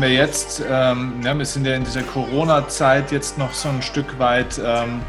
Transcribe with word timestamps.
Wenn 0.00 0.08
wir 0.12 0.16
jetzt, 0.16 0.62
ähm, 0.66 1.22
wir 1.22 1.44
sind 1.44 1.66
ja 1.66 1.74
in 1.74 1.84
dieser 1.84 2.00
Corona-Zeit 2.00 3.12
jetzt 3.12 3.36
noch 3.36 3.52
so 3.52 3.68
ein 3.68 3.82
Stück 3.82 4.18
weit, 4.18 4.58
ähm, 4.58 5.02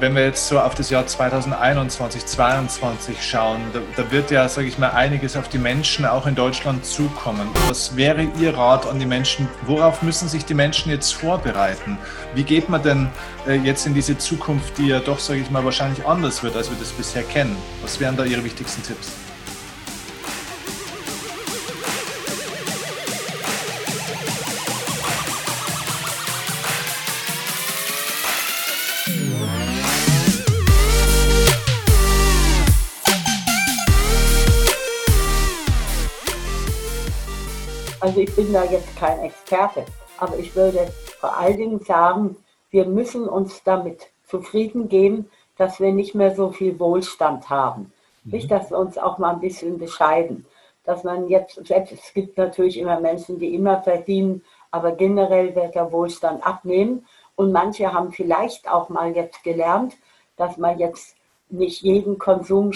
wenn 0.00 0.14
wir 0.14 0.22
jetzt 0.22 0.48
so 0.48 0.60
auf 0.60 0.74
das 0.74 0.90
Jahr 0.90 1.06
2021, 1.06 2.26
2022 2.26 3.22
schauen, 3.22 3.62
da, 3.72 3.80
da 3.96 4.10
wird 4.10 4.30
ja, 4.30 4.46
sage 4.50 4.68
ich 4.68 4.76
mal, 4.76 4.90
einiges 4.90 5.34
auf 5.34 5.48
die 5.48 5.56
Menschen 5.56 6.04
auch 6.04 6.26
in 6.26 6.34
Deutschland 6.34 6.84
zukommen. 6.84 7.48
Was 7.68 7.96
wäre 7.96 8.28
Ihr 8.38 8.54
Rat 8.54 8.86
an 8.86 8.98
die 8.98 9.06
Menschen? 9.06 9.48
Worauf 9.62 10.02
müssen 10.02 10.28
sich 10.28 10.44
die 10.44 10.52
Menschen 10.52 10.90
jetzt 10.90 11.14
vorbereiten? 11.14 11.96
Wie 12.34 12.42
geht 12.42 12.68
man 12.68 12.82
denn 12.82 13.08
äh, 13.48 13.54
jetzt 13.54 13.86
in 13.86 13.94
diese 13.94 14.18
Zukunft, 14.18 14.76
die 14.76 14.88
ja 14.88 15.00
doch, 15.00 15.20
sage 15.20 15.40
ich 15.40 15.50
mal, 15.50 15.64
wahrscheinlich 15.64 16.04
anders 16.04 16.42
wird, 16.42 16.54
als 16.54 16.68
wir 16.68 16.76
das 16.78 16.92
bisher 16.92 17.22
kennen? 17.22 17.56
Was 17.80 17.98
wären 17.98 18.18
da 18.18 18.24
Ihre 18.24 18.44
wichtigsten 18.44 18.82
Tipps? 18.82 19.21
Ich 38.32 38.36
bin 38.36 38.54
da 38.54 38.64
jetzt 38.64 38.96
kein 38.96 39.20
Experte, 39.20 39.84
aber 40.16 40.38
ich 40.38 40.56
würde 40.56 40.90
vor 41.20 41.36
allen 41.36 41.58
Dingen 41.58 41.80
sagen, 41.80 42.34
wir 42.70 42.86
müssen 42.86 43.28
uns 43.28 43.62
damit 43.62 44.10
zufrieden 44.26 44.88
geben, 44.88 45.30
dass 45.58 45.80
wir 45.80 45.92
nicht 45.92 46.14
mehr 46.14 46.34
so 46.34 46.50
viel 46.50 46.80
Wohlstand 46.80 47.50
haben. 47.50 47.92
Mhm. 48.24 48.32
Nicht, 48.32 48.50
dass 48.50 48.70
wir 48.70 48.78
uns 48.78 48.96
auch 48.96 49.18
mal 49.18 49.34
ein 49.34 49.40
bisschen 49.40 49.76
bescheiden. 49.76 50.46
Dass 50.84 51.04
man 51.04 51.28
jetzt, 51.28 51.60
selbst 51.66 51.92
es 51.92 52.14
gibt 52.14 52.38
natürlich 52.38 52.78
immer 52.78 52.98
Menschen, 53.00 53.38
die 53.38 53.54
immer 53.54 53.82
verdienen, 53.82 54.42
aber 54.70 54.92
generell 54.92 55.54
wird 55.54 55.74
der 55.74 55.92
Wohlstand 55.92 56.42
abnehmen. 56.42 57.06
Und 57.36 57.52
manche 57.52 57.92
haben 57.92 58.12
vielleicht 58.12 58.66
auch 58.66 58.88
mal 58.88 59.14
jetzt 59.14 59.44
gelernt, 59.44 59.94
dass 60.38 60.56
man 60.56 60.78
jetzt 60.78 61.16
nicht 61.50 61.82
jeden 61.82 62.18
Konsum 62.18 62.72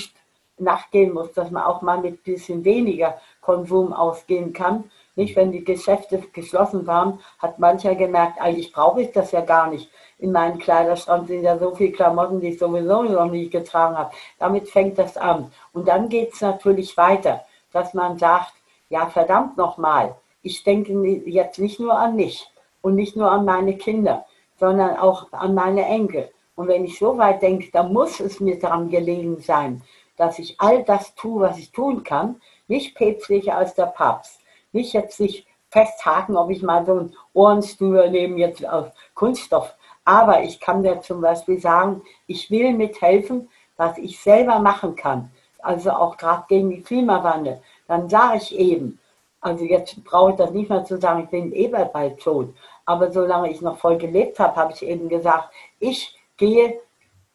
nachgehen 0.58 1.14
muss, 1.14 1.32
dass 1.32 1.50
man 1.50 1.62
auch 1.62 1.80
mal 1.80 1.98
mit 1.98 2.14
ein 2.20 2.22
bisschen 2.34 2.62
weniger 2.62 3.18
Konsum 3.40 3.94
ausgehen 3.94 4.52
kann, 4.52 4.90
nicht, 5.16 5.34
wenn 5.34 5.50
die 5.50 5.64
Geschäfte 5.64 6.18
geschlossen 6.32 6.86
waren, 6.86 7.20
hat 7.38 7.58
mancher 7.58 7.94
gemerkt, 7.94 8.40
eigentlich 8.40 8.72
brauche 8.72 9.00
ich 9.00 9.12
das 9.12 9.32
ja 9.32 9.40
gar 9.40 9.68
nicht. 9.68 9.90
In 10.18 10.30
meinem 10.30 10.58
Kleiderschrank 10.58 11.26
sind 11.26 11.42
ja 11.42 11.58
so 11.58 11.74
viele 11.74 11.92
Klamotten, 11.92 12.40
die 12.40 12.48
ich 12.48 12.58
sowieso 12.58 13.02
noch 13.02 13.30
nie 13.30 13.48
getragen 13.48 13.96
habe. 13.96 14.14
Damit 14.38 14.68
fängt 14.68 14.98
das 14.98 15.16
an. 15.16 15.50
Und 15.72 15.88
dann 15.88 16.08
geht 16.08 16.34
es 16.34 16.42
natürlich 16.42 16.96
weiter, 16.96 17.44
dass 17.72 17.94
man 17.94 18.18
sagt, 18.18 18.52
ja 18.90 19.06
verdammt 19.06 19.56
nochmal, 19.56 20.14
ich 20.42 20.62
denke 20.62 20.92
jetzt 21.26 21.58
nicht 21.58 21.80
nur 21.80 21.98
an 21.98 22.14
mich 22.14 22.46
und 22.82 22.94
nicht 22.94 23.16
nur 23.16 23.30
an 23.30 23.44
meine 23.44 23.76
Kinder, 23.76 24.26
sondern 24.60 24.96
auch 24.96 25.32
an 25.32 25.54
meine 25.54 25.84
Enkel. 25.86 26.30
Und 26.54 26.68
wenn 26.68 26.84
ich 26.84 26.98
so 26.98 27.18
weit 27.18 27.42
denke, 27.42 27.70
dann 27.72 27.92
muss 27.92 28.20
es 28.20 28.38
mir 28.40 28.58
daran 28.58 28.90
gelegen 28.90 29.40
sein, 29.40 29.82
dass 30.16 30.38
ich 30.38 30.60
all 30.60 30.84
das 30.84 31.14
tue, 31.14 31.40
was 31.40 31.58
ich 31.58 31.72
tun 31.72 32.04
kann, 32.04 32.40
nicht 32.68 32.94
päpstlicher 32.94 33.56
als 33.56 33.74
der 33.74 33.86
Papst 33.86 34.40
nicht 34.76 34.92
jetzt 34.92 35.16
sich 35.16 35.46
festhaken, 35.70 36.36
ob 36.36 36.50
ich 36.50 36.62
mal 36.62 36.86
so 36.86 36.92
einen 36.92 37.16
Ohrenstüber 37.32 38.08
nehme 38.08 38.38
jetzt 38.38 38.66
aus 38.66 38.86
Kunststoff. 39.14 39.74
Aber 40.04 40.42
ich 40.42 40.60
kann 40.60 40.84
dir 40.84 41.00
zum 41.00 41.20
Beispiel 41.20 41.60
sagen, 41.60 42.02
ich 42.28 42.50
will 42.50 42.72
mithelfen, 42.72 43.48
was 43.76 43.98
ich 43.98 44.20
selber 44.20 44.60
machen 44.60 44.94
kann. 44.94 45.30
Also 45.58 45.90
auch 45.90 46.16
gerade 46.16 46.44
gegen 46.48 46.70
die 46.70 46.82
Klimawandel. 46.82 47.60
Dann 47.88 48.08
sage 48.08 48.36
ich 48.38 48.56
eben, 48.56 49.00
also 49.40 49.64
jetzt 49.64 50.02
brauche 50.04 50.30
ich 50.30 50.36
das 50.36 50.52
nicht 50.52 50.70
mehr 50.70 50.84
zu 50.84 50.98
sagen, 50.98 51.24
ich 51.24 51.30
bin 51.30 51.52
eh 51.52 51.68
bald 51.68 52.20
tot. 52.20 52.54
Aber 52.84 53.10
solange 53.10 53.50
ich 53.50 53.60
noch 53.60 53.78
voll 53.78 53.98
gelebt 53.98 54.38
habe, 54.38 54.56
habe 54.56 54.72
ich 54.72 54.82
eben 54.82 55.08
gesagt, 55.08 55.52
ich 55.80 56.16
gehe 56.36 56.80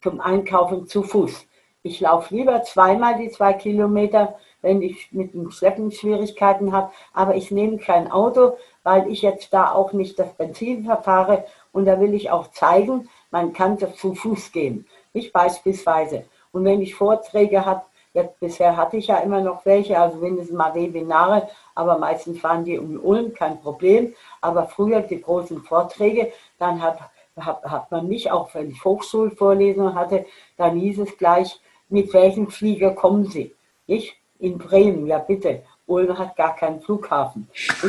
zum 0.02 0.20
Einkaufen 0.20 0.86
zu 0.86 1.02
Fuß. 1.02 1.46
Ich 1.84 1.98
laufe 1.98 2.32
lieber 2.32 2.62
zweimal 2.62 3.18
die 3.18 3.28
zwei 3.30 3.54
Kilometer, 3.54 4.38
wenn 4.60 4.82
ich 4.82 5.10
mit 5.10 5.34
dem 5.34 5.50
Schleppen 5.50 5.90
Schwierigkeiten 5.90 6.70
habe. 6.72 6.92
Aber 7.12 7.34
ich 7.34 7.50
nehme 7.50 7.78
kein 7.78 8.08
Auto, 8.08 8.56
weil 8.84 9.10
ich 9.10 9.22
jetzt 9.22 9.52
da 9.52 9.72
auch 9.72 9.92
nicht 9.92 10.16
das 10.16 10.32
Benzin 10.34 10.84
verfahre. 10.84 11.44
Und 11.72 11.86
da 11.86 11.98
will 11.98 12.14
ich 12.14 12.30
auch 12.30 12.52
zeigen, 12.52 13.08
man 13.32 13.52
kann 13.52 13.78
zu 13.78 14.14
Fuß 14.14 14.52
gehen. 14.52 14.86
Nicht 15.12 15.32
beispielsweise. 15.32 16.24
Und 16.52 16.64
wenn 16.64 16.80
ich 16.80 16.94
Vorträge 16.94 17.66
habe, 17.66 17.82
jetzt 18.14 18.38
bisher 18.38 18.76
hatte 18.76 18.96
ich 18.98 19.08
ja 19.08 19.16
immer 19.16 19.40
noch 19.40 19.66
welche, 19.66 19.98
also 19.98 20.18
mindestens 20.18 20.56
mal 20.56 20.76
Webinare, 20.76 21.48
aber 21.74 21.98
meistens 21.98 22.44
waren 22.44 22.64
die 22.64 22.78
um 22.78 23.00
Ulm, 23.02 23.34
kein 23.34 23.60
Problem. 23.60 24.14
Aber 24.40 24.66
früher 24.66 25.00
die 25.00 25.20
großen 25.20 25.62
Vorträge, 25.64 26.30
dann 26.60 26.80
hat, 26.80 27.00
hat 27.36 27.90
man 27.90 28.06
mich 28.06 28.30
auch, 28.30 28.54
wenn 28.54 28.70
ich 28.70 28.84
Hochschulvorlesungen 28.84 29.96
hatte, 29.96 30.26
dann 30.56 30.76
hieß 30.76 31.00
es 31.00 31.18
gleich, 31.18 31.58
mit 31.92 32.12
welchem 32.12 32.50
Flieger 32.50 32.92
kommen 32.92 33.26
Sie? 33.26 33.54
Nicht? 33.86 34.16
in 34.42 34.58
Bremen, 34.58 35.06
ja 35.06 35.18
bitte, 35.18 35.62
Ulm 35.86 36.18
hat 36.18 36.34
gar 36.36 36.56
keinen 36.56 36.80
Flughafen. 36.80 37.48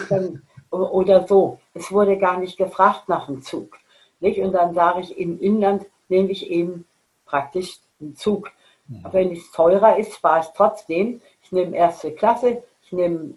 Dann, 0.10 0.44
oder 0.70 1.28
so, 1.28 1.60
es 1.74 1.92
wurde 1.92 2.18
gar 2.18 2.38
nicht 2.38 2.58
gefragt 2.58 3.10
nach 3.10 3.26
dem 3.26 3.42
Zug. 3.42 3.78
Nicht? 4.20 4.40
Und 4.40 4.54
dann 4.54 4.74
sage 4.76 5.02
ich, 5.02 5.18
im 5.18 5.40
Inland 5.40 5.86
nehme 6.10 6.30
ich 6.30 6.50
eben 6.50 6.86
praktisch 7.26 7.80
einen 8.00 8.16
Zug. 8.16 8.52
Ja. 8.88 9.12
Wenn 9.12 9.32
es 9.32 9.52
teurer 9.52 9.98
ist, 9.98 10.14
spare 10.14 10.42
ich 10.42 10.48
trotzdem. 10.56 11.22
Ich 11.42 11.52
nehme 11.52 11.76
erste 11.76 12.12
Klasse, 12.12 12.62
ich 12.84 12.92
nehme 12.92 13.34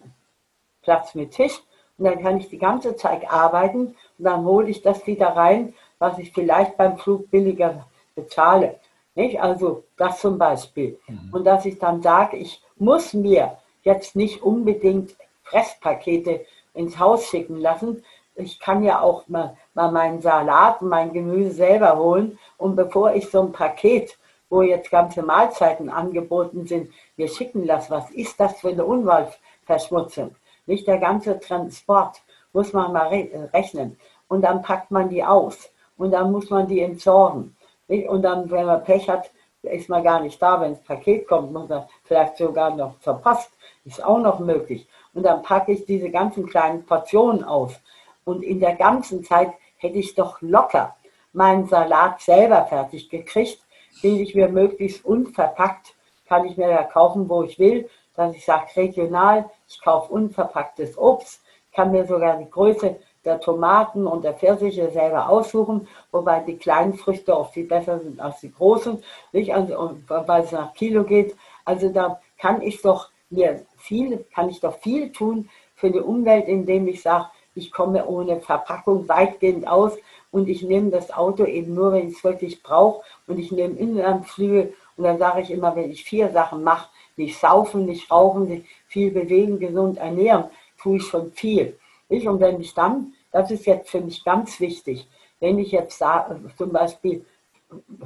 Platz 0.82 1.14
mit 1.14 1.30
Tisch 1.30 1.62
und 1.96 2.04
dann 2.04 2.22
kann 2.22 2.36
ich 2.36 2.50
die 2.50 2.58
ganze 2.58 2.96
Zeit 2.96 3.30
arbeiten 3.30 3.96
und 4.18 4.24
dann 4.24 4.44
hole 4.44 4.68
ich 4.68 4.82
das 4.82 5.06
wieder 5.06 5.28
rein, 5.28 5.74
was 5.98 6.18
ich 6.18 6.32
vielleicht 6.32 6.76
beim 6.76 6.98
Flug 6.98 7.30
billiger 7.30 7.86
bezahle. 8.14 8.78
Nicht? 9.16 9.40
Also 9.42 9.84
das 9.96 10.20
zum 10.20 10.38
Beispiel. 10.38 11.00
Mhm. 11.08 11.30
Und 11.32 11.44
dass 11.44 11.64
ich 11.64 11.78
dann 11.78 12.02
sage, 12.02 12.36
ich 12.36 12.62
muss 12.76 13.14
mir 13.14 13.56
jetzt 13.82 14.14
nicht 14.14 14.42
unbedingt 14.42 15.16
Fresspakete 15.42 16.44
ins 16.74 16.98
Haus 16.98 17.26
schicken 17.26 17.56
lassen. 17.56 18.04
Ich 18.34 18.60
kann 18.60 18.82
ja 18.82 19.00
auch 19.00 19.26
mal, 19.28 19.56
mal 19.74 19.90
meinen 19.90 20.20
Salat 20.20 20.82
und 20.82 20.90
mein 20.90 21.12
Gemüse 21.12 21.52
selber 21.52 21.96
holen. 21.96 22.38
Und 22.58 22.76
bevor 22.76 23.14
ich 23.14 23.30
so 23.30 23.40
ein 23.40 23.52
Paket, 23.52 24.18
wo 24.50 24.62
jetzt 24.62 24.90
ganze 24.90 25.22
Mahlzeiten 25.22 25.88
angeboten 25.88 26.66
sind, 26.66 26.92
mir 27.16 27.28
schicken 27.28 27.64
lasse, 27.64 27.90
was 27.90 28.10
ist 28.10 28.38
das 28.38 28.60
für 28.60 28.68
eine 28.68 28.84
Umweltverschmutzung? 28.84 30.36
Nicht 30.66 30.86
der 30.86 30.98
ganze 30.98 31.40
Transport 31.40 32.20
muss 32.52 32.72
man 32.72 32.92
mal 32.92 33.08
rechnen. 33.54 33.98
Und 34.28 34.42
dann 34.42 34.62
packt 34.62 34.90
man 34.90 35.08
die 35.08 35.24
aus. 35.24 35.70
Und 35.96 36.10
dann 36.10 36.32
muss 36.32 36.50
man 36.50 36.66
die 36.66 36.80
entsorgen. 36.80 37.55
Und 37.88 38.22
dann, 38.22 38.50
wenn 38.50 38.66
man 38.66 38.82
Pech 38.84 39.08
hat, 39.08 39.30
ist 39.62 39.88
man 39.88 40.02
gar 40.02 40.20
nicht 40.20 40.40
da. 40.40 40.60
Wenn 40.60 40.72
das 40.72 40.82
Paket 40.82 41.26
kommt, 41.28 41.52
muss 41.52 41.68
man 41.68 41.84
vielleicht 42.04 42.36
sogar 42.36 42.74
noch 42.74 42.98
verpasst. 43.00 43.50
Ist 43.84 44.04
auch 44.04 44.18
noch 44.18 44.40
möglich. 44.40 44.88
Und 45.14 45.24
dann 45.24 45.42
packe 45.42 45.72
ich 45.72 45.86
diese 45.86 46.10
ganzen 46.10 46.46
kleinen 46.46 46.84
Portionen 46.84 47.44
auf. 47.44 47.80
Und 48.24 48.42
in 48.42 48.60
der 48.60 48.74
ganzen 48.74 49.24
Zeit 49.24 49.52
hätte 49.76 49.98
ich 49.98 50.14
doch 50.14 50.40
locker 50.40 50.96
meinen 51.32 51.66
Salat 51.66 52.20
selber 52.20 52.64
fertig 52.64 53.10
gekriegt, 53.10 53.60
den 54.02 54.20
ich 54.20 54.34
mir 54.34 54.48
möglichst 54.48 55.04
unverpackt, 55.04 55.94
kann 56.26 56.46
ich 56.46 56.56
mir 56.56 56.70
ja 56.70 56.82
kaufen, 56.82 57.28
wo 57.28 57.42
ich 57.42 57.58
will, 57.58 57.88
dass 58.14 58.34
ich 58.34 58.44
sage 58.44 58.74
regional, 58.74 59.48
ich 59.68 59.80
kaufe 59.80 60.12
unverpacktes 60.12 60.96
Obst, 60.98 61.42
kann 61.72 61.92
mir 61.92 62.06
sogar 62.06 62.38
die 62.38 62.50
Größe 62.50 62.96
der 63.26 63.40
Tomaten 63.40 64.06
und 64.06 64.24
der 64.24 64.34
Pfirsiche 64.34 64.90
selber 64.90 65.28
aussuchen, 65.28 65.88
wobei 66.12 66.40
die 66.40 66.56
kleinen 66.56 66.94
Früchte 66.94 67.36
auch 67.36 67.52
viel 67.52 67.66
besser 67.66 67.98
sind 67.98 68.20
als 68.20 68.40
die 68.40 68.52
großen, 68.52 69.02
nicht? 69.32 69.54
Also, 69.54 69.96
weil 70.08 70.42
es 70.42 70.52
nach 70.52 70.72
Kilo 70.74 71.04
geht. 71.04 71.36
Also 71.64 71.88
da 71.90 72.20
kann 72.38 72.62
ich 72.62 72.80
doch 72.80 73.10
mir 73.28 73.60
viel, 73.76 74.24
kann 74.34 74.48
ich 74.48 74.60
doch 74.60 74.78
viel 74.78 75.12
tun 75.12 75.48
für 75.74 75.90
die 75.90 76.00
Umwelt, 76.00 76.48
indem 76.48 76.86
ich 76.88 77.02
sage, 77.02 77.26
ich 77.54 77.72
komme 77.72 78.06
ohne 78.06 78.40
Verpackung 78.40 79.08
weitgehend 79.08 79.66
aus 79.66 79.92
und 80.30 80.48
ich 80.48 80.62
nehme 80.62 80.90
das 80.90 81.10
Auto 81.10 81.44
eben 81.44 81.74
nur, 81.74 81.92
wenn 81.92 82.08
ich 82.08 82.16
es 82.16 82.24
wirklich 82.24 82.62
brauche 82.62 83.02
und 83.26 83.38
ich 83.38 83.50
nehme 83.50 83.78
Inlandsflüge 83.78 84.74
und 84.96 85.04
dann 85.04 85.18
sage 85.18 85.40
ich 85.40 85.50
immer, 85.50 85.74
wenn 85.74 85.90
ich 85.90 86.04
vier 86.04 86.30
Sachen 86.30 86.62
mache, 86.62 86.88
nicht 87.16 87.38
saufen, 87.38 87.86
nicht 87.86 88.10
rauchen, 88.10 88.46
nicht 88.46 88.66
viel 88.88 89.10
bewegen, 89.10 89.58
gesund 89.58 89.98
ernähren, 89.98 90.44
tue 90.80 90.98
ich 90.98 91.04
schon 91.04 91.32
viel. 91.32 91.78
Ich, 92.08 92.28
und 92.28 92.40
wenn 92.40 92.60
ich 92.60 92.74
dann 92.74 93.14
das 93.36 93.50
ist 93.50 93.66
jetzt 93.66 93.90
für 93.90 94.00
mich 94.00 94.24
ganz 94.24 94.60
wichtig. 94.60 95.06
Wenn 95.40 95.58
ich 95.58 95.70
jetzt 95.70 96.02
zum 96.56 96.72
Beispiel 96.72 97.22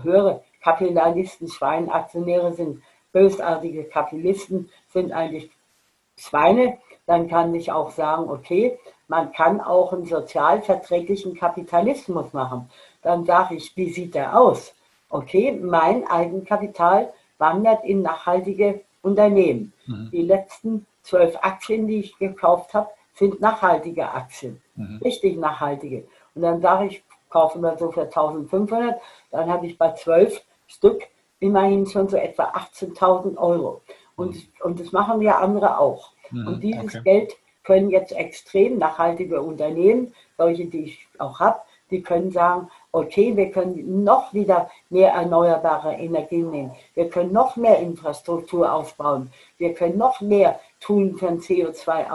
höre, 0.03 0.43
Kapitalisten, 0.61 1.47
Schweinaktionäre 1.47 2.53
sind 2.53 2.83
bösartige 3.13 3.85
Kapitalisten, 3.85 4.71
sind 4.89 5.13
eigentlich 5.13 5.49
Schweine, 6.17 6.79
dann 7.07 7.29
kann 7.29 7.55
ich 7.55 7.71
auch 7.71 7.93
sagen, 7.93 8.29
okay, 8.29 8.77
man 9.07 9.31
kann 9.33 9.61
auch 9.61 9.93
einen 9.93 10.05
sozialverträglichen 10.05 11.37
Kapitalismus 11.37 12.33
machen. 12.33 12.69
Dann 13.03 13.25
sage 13.25 13.55
ich, 13.55 13.77
wie 13.77 13.91
sieht 13.93 14.17
der 14.17 14.37
aus? 14.37 14.75
Okay, 15.11 15.53
mein 15.53 16.09
Eigenkapital 16.09 17.13
wandert 17.39 17.85
in 17.85 18.03
nachhaltige 18.03 18.81
Unternehmen. 19.03 19.73
Mhm. 19.87 20.09
Die 20.11 20.23
letzten 20.23 20.87
zwölf 21.03 21.37
Aktien, 21.41 21.87
die 21.87 22.01
ich 22.01 22.19
gekauft 22.19 22.75
habe, 22.75 22.91
sind 23.21 23.39
nachhaltige 23.41 24.11
Aktien, 24.11 24.61
mhm. 24.75 24.99
richtig 25.05 25.37
nachhaltige. 25.37 26.09
Und 26.35 26.43
dann 26.43 26.61
sage 26.61 26.87
ich, 26.87 27.05
kaufen 27.29 27.61
wir 27.61 27.77
so 27.79 27.93
für 27.93 28.05
1500, 28.05 29.01
dann 29.31 29.49
habe 29.49 29.67
ich 29.67 29.79
bei 29.79 29.93
zwölf 29.93 30.43
Stück 30.67 31.03
immerhin 31.39 31.87
schon 31.87 32.09
so 32.09 32.17
etwa 32.17 32.45
18.000 32.45 33.37
Euro. 33.37 33.83
Und, 34.17 34.35
mhm. 34.35 34.43
und 34.63 34.81
das 34.81 34.91
machen 34.93 35.21
ja 35.21 35.39
andere 35.39 35.79
auch. 35.79 36.13
Mhm, 36.31 36.47
und 36.49 36.61
dieses 36.63 36.97
okay. 36.97 37.03
Geld 37.05 37.37
können 37.63 37.91
jetzt 37.91 38.13
extrem 38.13 38.79
nachhaltige 38.79 39.43
Unternehmen, 39.43 40.15
solche, 40.39 40.65
die 40.65 40.85
ich 40.85 41.07
auch 41.19 41.39
habe, 41.41 41.61
die 41.91 42.03
können 42.03 42.31
sagen, 42.31 42.71
okay, 42.93 43.37
wir 43.37 43.51
können 43.51 44.03
noch 44.03 44.33
wieder 44.33 44.71
mehr 44.89 45.13
erneuerbare 45.13 45.93
Energien 45.93 46.51
nehmen. 46.51 46.73
Wir 46.95 47.11
können 47.11 47.33
noch 47.33 47.57
mehr 47.57 47.81
Infrastruktur 47.81 48.73
aufbauen. 48.73 49.31
Wir 49.59 49.75
können 49.75 49.99
noch 49.99 50.21
mehr 50.21 50.59
tun 50.81 51.17
für 51.19 51.29
CO2 51.29 52.11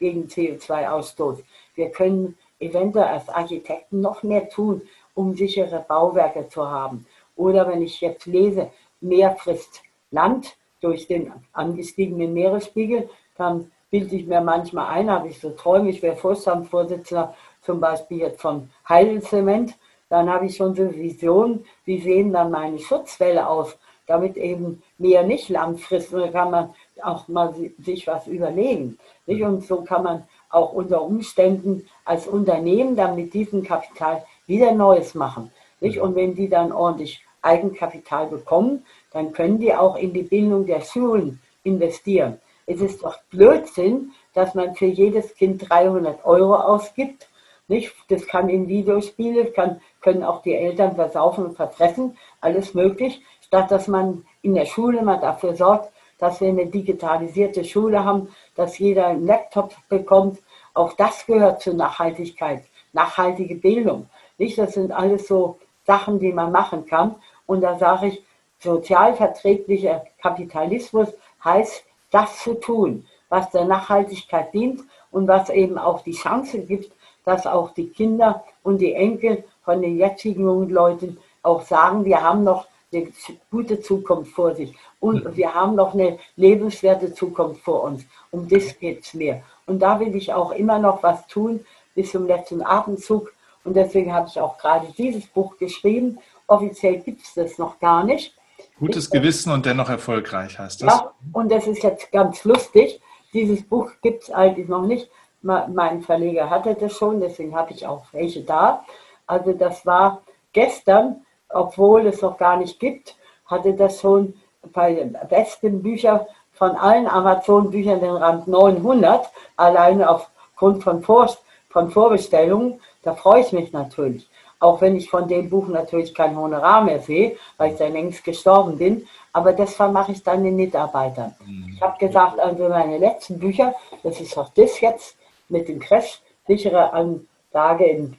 gegen 0.00 0.26
CO2-Ausstoß. 0.26 1.38
Wir 1.76 1.90
können 1.90 2.36
eventuell 2.58 3.06
als 3.06 3.28
Architekten 3.28 4.00
noch 4.00 4.22
mehr 4.22 4.48
tun, 4.48 4.82
um 5.14 5.34
sichere 5.34 5.84
Bauwerke 5.86 6.48
zu 6.48 6.68
haben. 6.68 7.06
Oder 7.36 7.68
wenn 7.68 7.82
ich 7.82 8.00
jetzt 8.00 8.26
lese, 8.26 8.70
mehr 9.00 9.36
frisst 9.36 9.82
Land 10.10 10.56
durch 10.80 11.06
den 11.06 11.32
angestiegenen 11.52 12.32
Meeresspiegel, 12.32 13.08
dann 13.36 13.70
bilde 13.90 14.16
ich 14.16 14.26
mir 14.26 14.40
manchmal 14.40 14.88
ein, 14.88 15.10
habe 15.10 15.28
ich 15.28 15.40
so 15.40 15.50
Träume, 15.50 15.90
ich 15.90 16.02
wäre 16.02 16.16
Vorstandsvorsitzender 16.16 17.34
zum 17.62 17.80
Beispiel 17.80 18.18
jetzt 18.18 18.40
von 18.40 18.70
Heidelzement, 18.88 19.74
dann 20.08 20.28
habe 20.28 20.46
ich 20.46 20.56
schon 20.56 20.74
so 20.74 20.92
Visionen, 20.92 21.64
wie 21.84 22.00
sehen 22.00 22.32
dann 22.32 22.50
meine 22.50 22.78
Schutzwälle 22.78 23.46
aus, 23.46 23.78
damit 24.06 24.36
eben 24.36 24.82
mehr 24.98 25.22
nicht 25.22 25.48
Land 25.48 25.80
frisst. 25.80 26.12
Und 26.12 26.20
da 26.20 26.28
kann 26.28 26.50
man 26.50 26.74
auch 27.04 27.28
mal 27.28 27.54
sich 27.78 28.06
was 28.06 28.26
überlegen. 28.26 28.98
Nicht? 29.26 29.42
Und 29.42 29.64
so 29.64 29.82
kann 29.82 30.02
man 30.02 30.24
auch 30.50 30.72
unter 30.72 31.02
Umständen 31.02 31.86
als 32.04 32.26
Unternehmen 32.26 32.96
dann 32.96 33.16
mit 33.16 33.34
diesem 33.34 33.62
Kapital 33.62 34.24
wieder 34.46 34.72
Neues 34.72 35.14
machen. 35.14 35.50
Nicht? 35.80 36.00
Und 36.00 36.14
wenn 36.16 36.34
die 36.34 36.48
dann 36.48 36.72
ordentlich 36.72 37.22
Eigenkapital 37.42 38.26
bekommen, 38.26 38.84
dann 39.12 39.32
können 39.32 39.58
die 39.58 39.74
auch 39.74 39.96
in 39.96 40.12
die 40.12 40.22
Bildung 40.22 40.66
der 40.66 40.80
Schulen 40.80 41.40
investieren. 41.62 42.38
Es 42.66 42.80
ist 42.80 43.02
doch 43.02 43.18
Blödsinn, 43.30 44.12
dass 44.34 44.54
man 44.54 44.74
für 44.74 44.86
jedes 44.86 45.34
Kind 45.34 45.68
300 45.68 46.24
Euro 46.24 46.54
ausgibt. 46.54 47.28
Nicht? 47.68 47.92
Das 48.08 48.26
kann 48.26 48.48
in 48.48 48.68
Videospiele, 48.68 49.46
kann, 49.46 49.80
können 50.00 50.24
auch 50.24 50.42
die 50.42 50.54
Eltern 50.54 50.94
versaufen 50.94 51.46
und 51.46 51.56
verfressen, 51.56 52.16
alles 52.40 52.74
möglich, 52.74 53.22
statt 53.42 53.70
dass 53.70 53.88
man 53.88 54.24
in 54.42 54.54
der 54.54 54.66
Schule 54.66 55.02
mal 55.02 55.18
dafür 55.18 55.54
sorgt, 55.54 55.92
dass 56.20 56.40
wir 56.40 56.48
eine 56.48 56.66
digitalisierte 56.66 57.64
Schule 57.64 58.04
haben, 58.04 58.28
dass 58.54 58.78
jeder 58.78 59.08
einen 59.08 59.26
Laptop 59.26 59.74
bekommt. 59.88 60.38
Auch 60.74 60.92
das 60.92 61.26
gehört 61.26 61.62
zur 61.62 61.74
Nachhaltigkeit, 61.74 62.62
nachhaltige 62.92 63.56
Bildung. 63.56 64.08
Nicht? 64.38 64.58
Das 64.58 64.74
sind 64.74 64.92
alles 64.92 65.26
so 65.26 65.58
Sachen, 65.86 66.20
die 66.20 66.32
man 66.32 66.52
machen 66.52 66.86
kann. 66.86 67.16
Und 67.46 67.62
da 67.62 67.78
sage 67.78 68.08
ich, 68.08 68.22
sozialverträglicher 68.60 70.04
Kapitalismus 70.22 71.08
heißt, 71.42 71.82
das 72.10 72.42
zu 72.42 72.54
tun, 72.54 73.06
was 73.28 73.50
der 73.50 73.64
Nachhaltigkeit 73.64 74.52
dient 74.52 74.82
und 75.10 75.26
was 75.26 75.48
eben 75.48 75.78
auch 75.78 76.02
die 76.02 76.12
Chance 76.12 76.60
gibt, 76.60 76.92
dass 77.24 77.46
auch 77.46 77.72
die 77.72 77.88
Kinder 77.88 78.44
und 78.62 78.78
die 78.78 78.94
Enkel 78.94 79.44
von 79.64 79.80
den 79.80 79.96
jetzigen 79.96 80.42
jungen 80.42 80.70
Leuten 80.70 81.18
auch 81.42 81.62
sagen, 81.62 82.04
wir 82.04 82.22
haben 82.22 82.44
noch 82.44 82.66
eine 82.92 83.08
gute 83.50 83.80
Zukunft 83.80 84.32
vor 84.32 84.54
sich 84.54 84.74
und 84.98 85.36
wir 85.36 85.54
haben 85.54 85.76
noch 85.76 85.94
eine 85.94 86.18
lebenswerte 86.36 87.14
Zukunft 87.14 87.62
vor 87.62 87.84
uns. 87.84 88.04
Um 88.30 88.48
das 88.48 88.78
geht 88.78 89.04
es 89.04 89.14
mir. 89.14 89.42
Und 89.66 89.80
da 89.80 90.00
will 90.00 90.14
ich 90.14 90.32
auch 90.32 90.52
immer 90.52 90.78
noch 90.78 91.02
was 91.02 91.26
tun 91.28 91.64
bis 91.94 92.10
zum 92.10 92.26
letzten 92.26 92.62
Atemzug. 92.62 93.32
Und 93.64 93.74
deswegen 93.74 94.12
habe 94.12 94.28
ich 94.28 94.40
auch 94.40 94.58
gerade 94.58 94.88
dieses 94.96 95.26
Buch 95.26 95.56
geschrieben. 95.58 96.18
Offiziell 96.46 96.98
gibt 96.98 97.22
es 97.22 97.34
das 97.34 97.58
noch 97.58 97.78
gar 97.78 98.04
nicht. 98.04 98.34
Gutes 98.78 99.06
ich, 99.06 99.10
Gewissen 99.10 99.52
und 99.52 99.66
dennoch 99.66 99.88
erfolgreich 99.88 100.58
heißt 100.58 100.82
das. 100.82 100.88
Ja, 100.88 101.12
und 101.32 101.50
das 101.50 101.66
ist 101.66 101.82
jetzt 101.82 102.10
ganz 102.10 102.44
lustig. 102.44 103.00
Dieses 103.32 103.62
Buch 103.62 103.92
gibt 104.02 104.24
es 104.24 104.30
eigentlich 104.30 104.68
noch 104.68 104.86
nicht. 104.86 105.08
Mein 105.42 106.02
Verleger 106.02 106.50
hatte 106.50 106.74
das 106.74 106.92
schon, 106.92 107.20
deswegen 107.20 107.54
habe 107.54 107.72
ich 107.72 107.86
auch 107.86 108.04
welche 108.12 108.42
da. 108.42 108.84
Also 109.26 109.52
das 109.52 109.86
war 109.86 110.22
gestern, 110.52 111.24
obwohl 111.52 112.06
es 112.06 112.22
noch 112.22 112.38
gar 112.38 112.56
nicht 112.56 112.78
gibt, 112.80 113.16
hatte 113.46 113.74
das 113.74 114.00
schon 114.00 114.34
bei 114.72 114.94
den 114.94 115.16
besten 115.28 115.82
Büchern 115.82 116.20
von 116.52 116.76
allen 116.76 117.08
Amazon-Büchern 117.08 118.00
den 118.00 118.10
Rand 118.10 118.46
900, 118.46 119.30
alleine 119.56 120.10
aufgrund 120.10 120.82
von, 120.84 121.02
Vor 121.02 121.30
von 121.70 121.90
Vorbestellungen. 121.90 122.80
Da 123.02 123.14
freue 123.14 123.40
ich 123.40 123.52
mich 123.52 123.72
natürlich. 123.72 124.28
Auch 124.58 124.82
wenn 124.82 124.94
ich 124.94 125.08
von 125.08 125.26
dem 125.26 125.48
Buch 125.48 125.68
natürlich 125.68 126.14
kein 126.14 126.36
Honorar 126.36 126.84
mehr 126.84 127.00
sehe, 127.00 127.38
weil 127.56 127.72
ich 127.72 127.78
da 127.78 127.88
längst 127.88 128.24
gestorben 128.24 128.76
bin. 128.76 129.06
Aber 129.32 129.54
das 129.54 129.78
mache 129.78 130.12
ich 130.12 130.22
dann 130.22 130.44
den 130.44 130.56
Mitarbeitern. 130.56 131.34
Mhm. 131.46 131.72
Ich 131.74 131.80
habe 131.80 131.98
gesagt, 131.98 132.38
also 132.38 132.68
meine 132.68 132.98
letzten 132.98 133.38
Bücher, 133.38 133.74
das 134.02 134.20
ist 134.20 134.36
auch 134.36 134.50
das 134.50 134.80
jetzt 134.80 135.16
mit 135.48 135.66
dem 135.66 135.78
Crash, 135.78 136.20
sichere 136.46 136.92
Anlage 136.92 137.86
in 137.86 138.16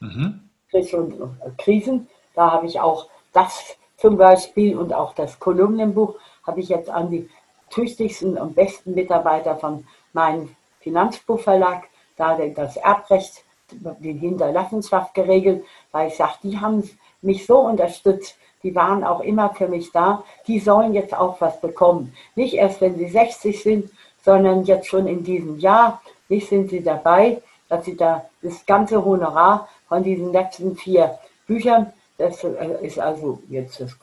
mhm. 0.00 0.40
und 0.72 1.58
Krisen. 1.58 2.08
Da 2.34 2.50
habe 2.50 2.66
ich 2.66 2.80
auch 2.80 3.06
das 3.32 3.76
zum 3.96 4.16
Beispiel 4.16 4.76
und 4.76 4.92
auch 4.92 5.14
das 5.14 5.38
Kolumnenbuch 5.38 6.14
habe 6.46 6.60
ich 6.60 6.68
jetzt 6.68 6.90
an 6.90 7.10
die 7.10 7.28
tüchtigsten 7.70 8.36
und 8.36 8.54
besten 8.54 8.94
Mitarbeiter 8.94 9.56
von 9.56 9.86
meinem 10.12 10.54
Finanzbuchverlag, 10.80 11.84
da 12.16 12.36
das 12.36 12.76
Erbrecht, 12.76 13.44
die 13.70 14.12
Hinterlassenschaft 14.12 15.14
geregelt, 15.14 15.64
weil 15.92 16.08
ich 16.08 16.16
sage, 16.16 16.34
die 16.42 16.58
haben 16.58 16.88
mich 17.22 17.46
so 17.46 17.60
unterstützt, 17.60 18.36
die 18.62 18.74
waren 18.74 19.02
auch 19.02 19.20
immer 19.20 19.54
für 19.54 19.68
mich 19.68 19.90
da, 19.92 20.24
die 20.46 20.58
sollen 20.58 20.92
jetzt 20.94 21.14
auch 21.14 21.40
was 21.40 21.60
bekommen. 21.60 22.14
Nicht 22.34 22.54
erst, 22.54 22.80
wenn 22.80 22.96
sie 22.98 23.08
60 23.08 23.62
sind, 23.62 23.90
sondern 24.24 24.64
jetzt 24.64 24.86
schon 24.86 25.06
in 25.06 25.24
diesem 25.24 25.58
Jahr, 25.58 26.02
nicht 26.28 26.48
sind 26.48 26.70
sie 26.70 26.82
dabei, 26.82 27.42
dass 27.68 27.84
sie 27.84 27.96
da 27.96 28.26
das 28.42 28.64
ganze 28.66 29.04
Honorar 29.04 29.68
von 29.88 30.02
diesen 30.02 30.32
letzten 30.32 30.76
vier 30.76 31.18
Büchern 31.46 31.92
das 32.22 32.44
ist 32.82 32.98
also 33.00 33.40
jetzt 33.48 33.80
das 33.80 33.96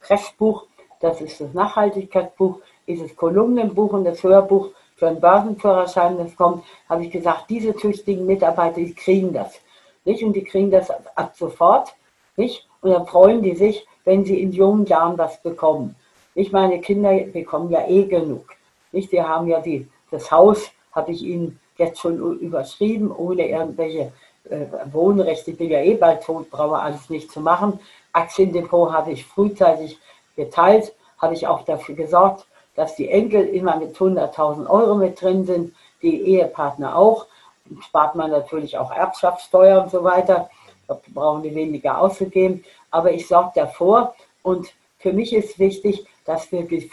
Crashbuch, 0.00 0.66
das 1.00 1.20
ist 1.20 1.40
das 1.40 1.52
Nachhaltigkeitsbuch, 1.52 2.60
ist 2.86 3.02
das 3.02 3.16
Kolumnenbuch 3.16 3.92
und 3.92 4.04
das 4.04 4.22
Hörbuch 4.22 4.70
für 4.94 5.08
einen 5.08 5.20
Börsenführerschein, 5.20 6.18
das 6.18 6.36
kommt, 6.36 6.64
habe 6.88 7.04
ich 7.04 7.10
gesagt, 7.10 7.50
diese 7.50 7.74
tüchtigen 7.74 8.26
Mitarbeiter, 8.26 8.76
die 8.76 8.94
kriegen 8.94 9.32
das. 9.32 9.60
Nicht? 10.04 10.22
Und 10.22 10.34
die 10.34 10.44
kriegen 10.44 10.70
das 10.70 10.90
ab 10.90 11.32
sofort. 11.36 11.94
Nicht? 12.36 12.66
Und 12.80 12.92
dann 12.92 13.06
freuen 13.06 13.42
die 13.42 13.56
sich, 13.56 13.86
wenn 14.04 14.24
sie 14.24 14.40
in 14.40 14.52
jungen 14.52 14.86
Jahren 14.86 15.18
was 15.18 15.42
bekommen. 15.42 15.96
Ich 16.34 16.52
meine 16.52 16.80
Kinder 16.80 17.12
bekommen 17.32 17.70
ja 17.70 17.86
eh 17.88 18.04
genug. 18.04 18.46
Nicht? 18.92 19.10
Die 19.10 19.22
haben 19.22 19.48
ja 19.48 19.60
die, 19.60 19.88
das 20.10 20.30
Haus, 20.30 20.70
habe 20.92 21.10
ich 21.10 21.22
ihnen 21.22 21.58
jetzt 21.76 22.00
schon 22.00 22.18
überschrieben, 22.38 23.10
ohne 23.10 23.48
irgendwelche 23.48 24.12
äh, 24.50 24.66
Wohnrechte, 24.92 25.52
ich 25.52 25.58
bin 25.58 25.70
ja 25.70 25.80
eh 25.80 25.94
bald 25.94 26.22
tot, 26.22 26.50
brauche 26.50 26.78
alles 26.78 27.10
nicht 27.10 27.30
zu 27.30 27.40
machen. 27.40 27.80
Aktiendepot 28.12 28.92
habe 28.92 29.12
ich 29.12 29.24
frühzeitig 29.24 29.98
geteilt, 30.36 30.92
habe 31.18 31.34
ich 31.34 31.46
auch 31.46 31.64
dafür 31.64 31.94
gesorgt, 31.94 32.46
dass 32.74 32.94
die 32.96 33.08
Enkel 33.08 33.46
immer 33.46 33.76
mit 33.76 33.96
100.000 33.96 34.68
Euro 34.68 34.94
mit 34.94 35.20
drin 35.20 35.44
sind, 35.44 35.74
die 36.02 36.22
Ehepartner 36.22 36.96
auch. 36.96 37.26
Spart 37.80 38.14
man 38.14 38.30
natürlich 38.30 38.78
auch 38.78 38.90
Erbschaftssteuer 38.90 39.82
und 39.82 39.90
so 39.90 40.04
weiter. 40.04 40.48
Da 40.86 40.98
brauchen 41.08 41.42
die 41.42 41.54
weniger 41.54 41.98
auszugeben. 41.98 42.64
Aber 42.90 43.12
ich 43.12 43.26
sorge 43.26 43.52
davor 43.56 44.14
und 44.42 44.72
für 44.98 45.12
mich 45.12 45.34
ist 45.34 45.58
wichtig, 45.58 46.06
dass 46.24 46.50
wirklich 46.52 46.90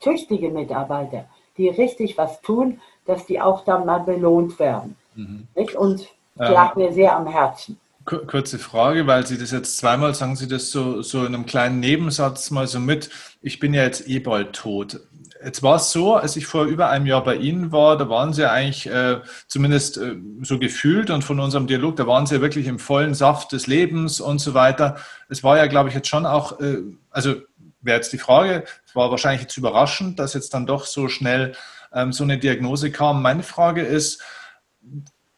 tüchtige 0.00 0.50
Mitarbeiter, 0.50 1.26
die 1.56 1.68
richtig 1.68 2.18
was 2.18 2.40
tun, 2.40 2.80
dass 3.06 3.26
die 3.26 3.40
auch 3.40 3.64
dann 3.64 3.86
mal 3.86 4.00
belohnt 4.00 4.58
werden. 4.58 4.96
Mhm. 5.14 5.46
Und 5.76 6.08
das 6.36 6.52
lag 6.52 6.76
mir 6.76 6.92
sehr 6.92 7.16
am 7.16 7.26
Herzen. 7.26 7.78
Kurze 8.04 8.60
Frage, 8.60 9.08
weil 9.08 9.26
Sie 9.26 9.36
das 9.36 9.50
jetzt 9.50 9.78
zweimal 9.78 10.14
sagen, 10.14 10.36
Sie 10.36 10.46
das 10.46 10.70
so, 10.70 11.02
so 11.02 11.24
in 11.24 11.34
einem 11.34 11.44
kleinen 11.44 11.80
Nebensatz 11.80 12.52
mal 12.52 12.68
so 12.68 12.78
mit. 12.78 13.10
Ich 13.42 13.58
bin 13.58 13.74
ja 13.74 13.82
jetzt 13.82 14.08
eh 14.08 14.20
bald 14.20 14.52
tot. 14.52 15.00
Jetzt 15.44 15.62
war 15.64 15.76
es 15.76 15.90
so, 15.90 16.14
als 16.14 16.36
ich 16.36 16.46
vor 16.46 16.66
über 16.66 16.88
einem 16.88 17.06
Jahr 17.06 17.24
bei 17.24 17.34
Ihnen 17.34 17.72
war, 17.72 17.98
da 17.98 18.08
waren 18.08 18.32
Sie 18.32 18.48
eigentlich 18.48 18.86
äh, 18.86 19.20
zumindest 19.48 19.98
äh, 19.98 20.14
so 20.42 20.60
gefühlt 20.60 21.10
und 21.10 21.22
von 21.22 21.40
unserem 21.40 21.66
Dialog, 21.66 21.96
da 21.96 22.06
waren 22.06 22.26
Sie 22.26 22.36
ja 22.36 22.40
wirklich 22.40 22.68
im 22.68 22.78
vollen 22.78 23.14
Saft 23.14 23.50
des 23.50 23.66
Lebens 23.66 24.20
und 24.20 24.38
so 24.38 24.54
weiter. 24.54 24.96
Es 25.28 25.42
war 25.42 25.56
ja, 25.58 25.66
glaube 25.66 25.88
ich, 25.88 25.94
jetzt 25.96 26.08
schon 26.08 26.26
auch, 26.26 26.60
äh, 26.60 26.78
also 27.10 27.34
wäre 27.80 27.96
jetzt 27.96 28.12
die 28.12 28.18
Frage, 28.18 28.64
es 28.86 28.94
war 28.94 29.10
wahrscheinlich 29.10 29.42
jetzt 29.42 29.56
überraschend, 29.56 30.20
dass 30.20 30.34
jetzt 30.34 30.54
dann 30.54 30.66
doch 30.66 30.86
so 30.86 31.08
schnell 31.08 31.54
ähm, 31.92 32.12
so 32.12 32.24
eine 32.24 32.38
Diagnose 32.38 32.92
kam. 32.92 33.20
Meine 33.20 33.42
Frage 33.42 33.82
ist, 33.82 34.22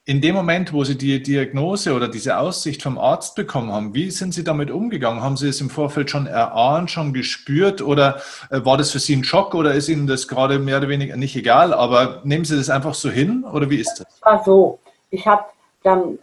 In 0.09 0.23
dem 0.23 0.35
Moment, 0.35 0.73
wo 0.73 0.85
Sie 0.85 0.97
die 0.97 1.23
Diagnose 1.23 1.93
oder 1.93 2.09
diese 2.09 2.39
Aussicht 2.39 2.83
vom 2.83 2.97
Arzt 2.97 3.35
bekommen 3.35 3.71
haben, 3.71 3.93
wie 3.93 4.11
sind 4.11 4.33
Sie 4.33 4.43
damit 4.43 4.71
umgegangen? 4.71 5.23
Haben 5.23 5.37
Sie 5.37 5.49
es 5.49 5.61
im 5.61 5.69
Vorfeld 5.69 6.09
schon 6.09 6.27
erahnt, 6.27 6.91
schon 6.91 7.13
gespürt 7.13 7.83
oder 7.83 8.17
äh, 8.51 8.65
war 8.65 8.79
das 8.79 8.91
für 8.91 9.01
Sie 9.01 9.15
ein 9.15 9.23
Schock 9.23 9.55
oder 9.55 9.75
ist 9.75 9.87
Ihnen 9.91 10.07
das 10.07 10.27
gerade 10.27 10.59
mehr 10.61 10.79
oder 10.79 10.89
weniger 10.89 11.19
nicht 11.19 11.37
egal? 11.37 11.75
Aber 11.75 12.23
nehmen 12.25 12.47
Sie 12.47 12.57
das 12.57 12.71
einfach 12.71 12.95
so 12.95 13.11
hin 13.11 13.45
oder 13.45 13.69
wie 13.69 13.77
ist 13.77 14.01
das? 14.01 14.07
Es 14.09 14.23
war 14.23 14.43
so, 14.43 14.79
ich 15.11 15.27
habe 15.27 15.45
dann, 15.83 16.19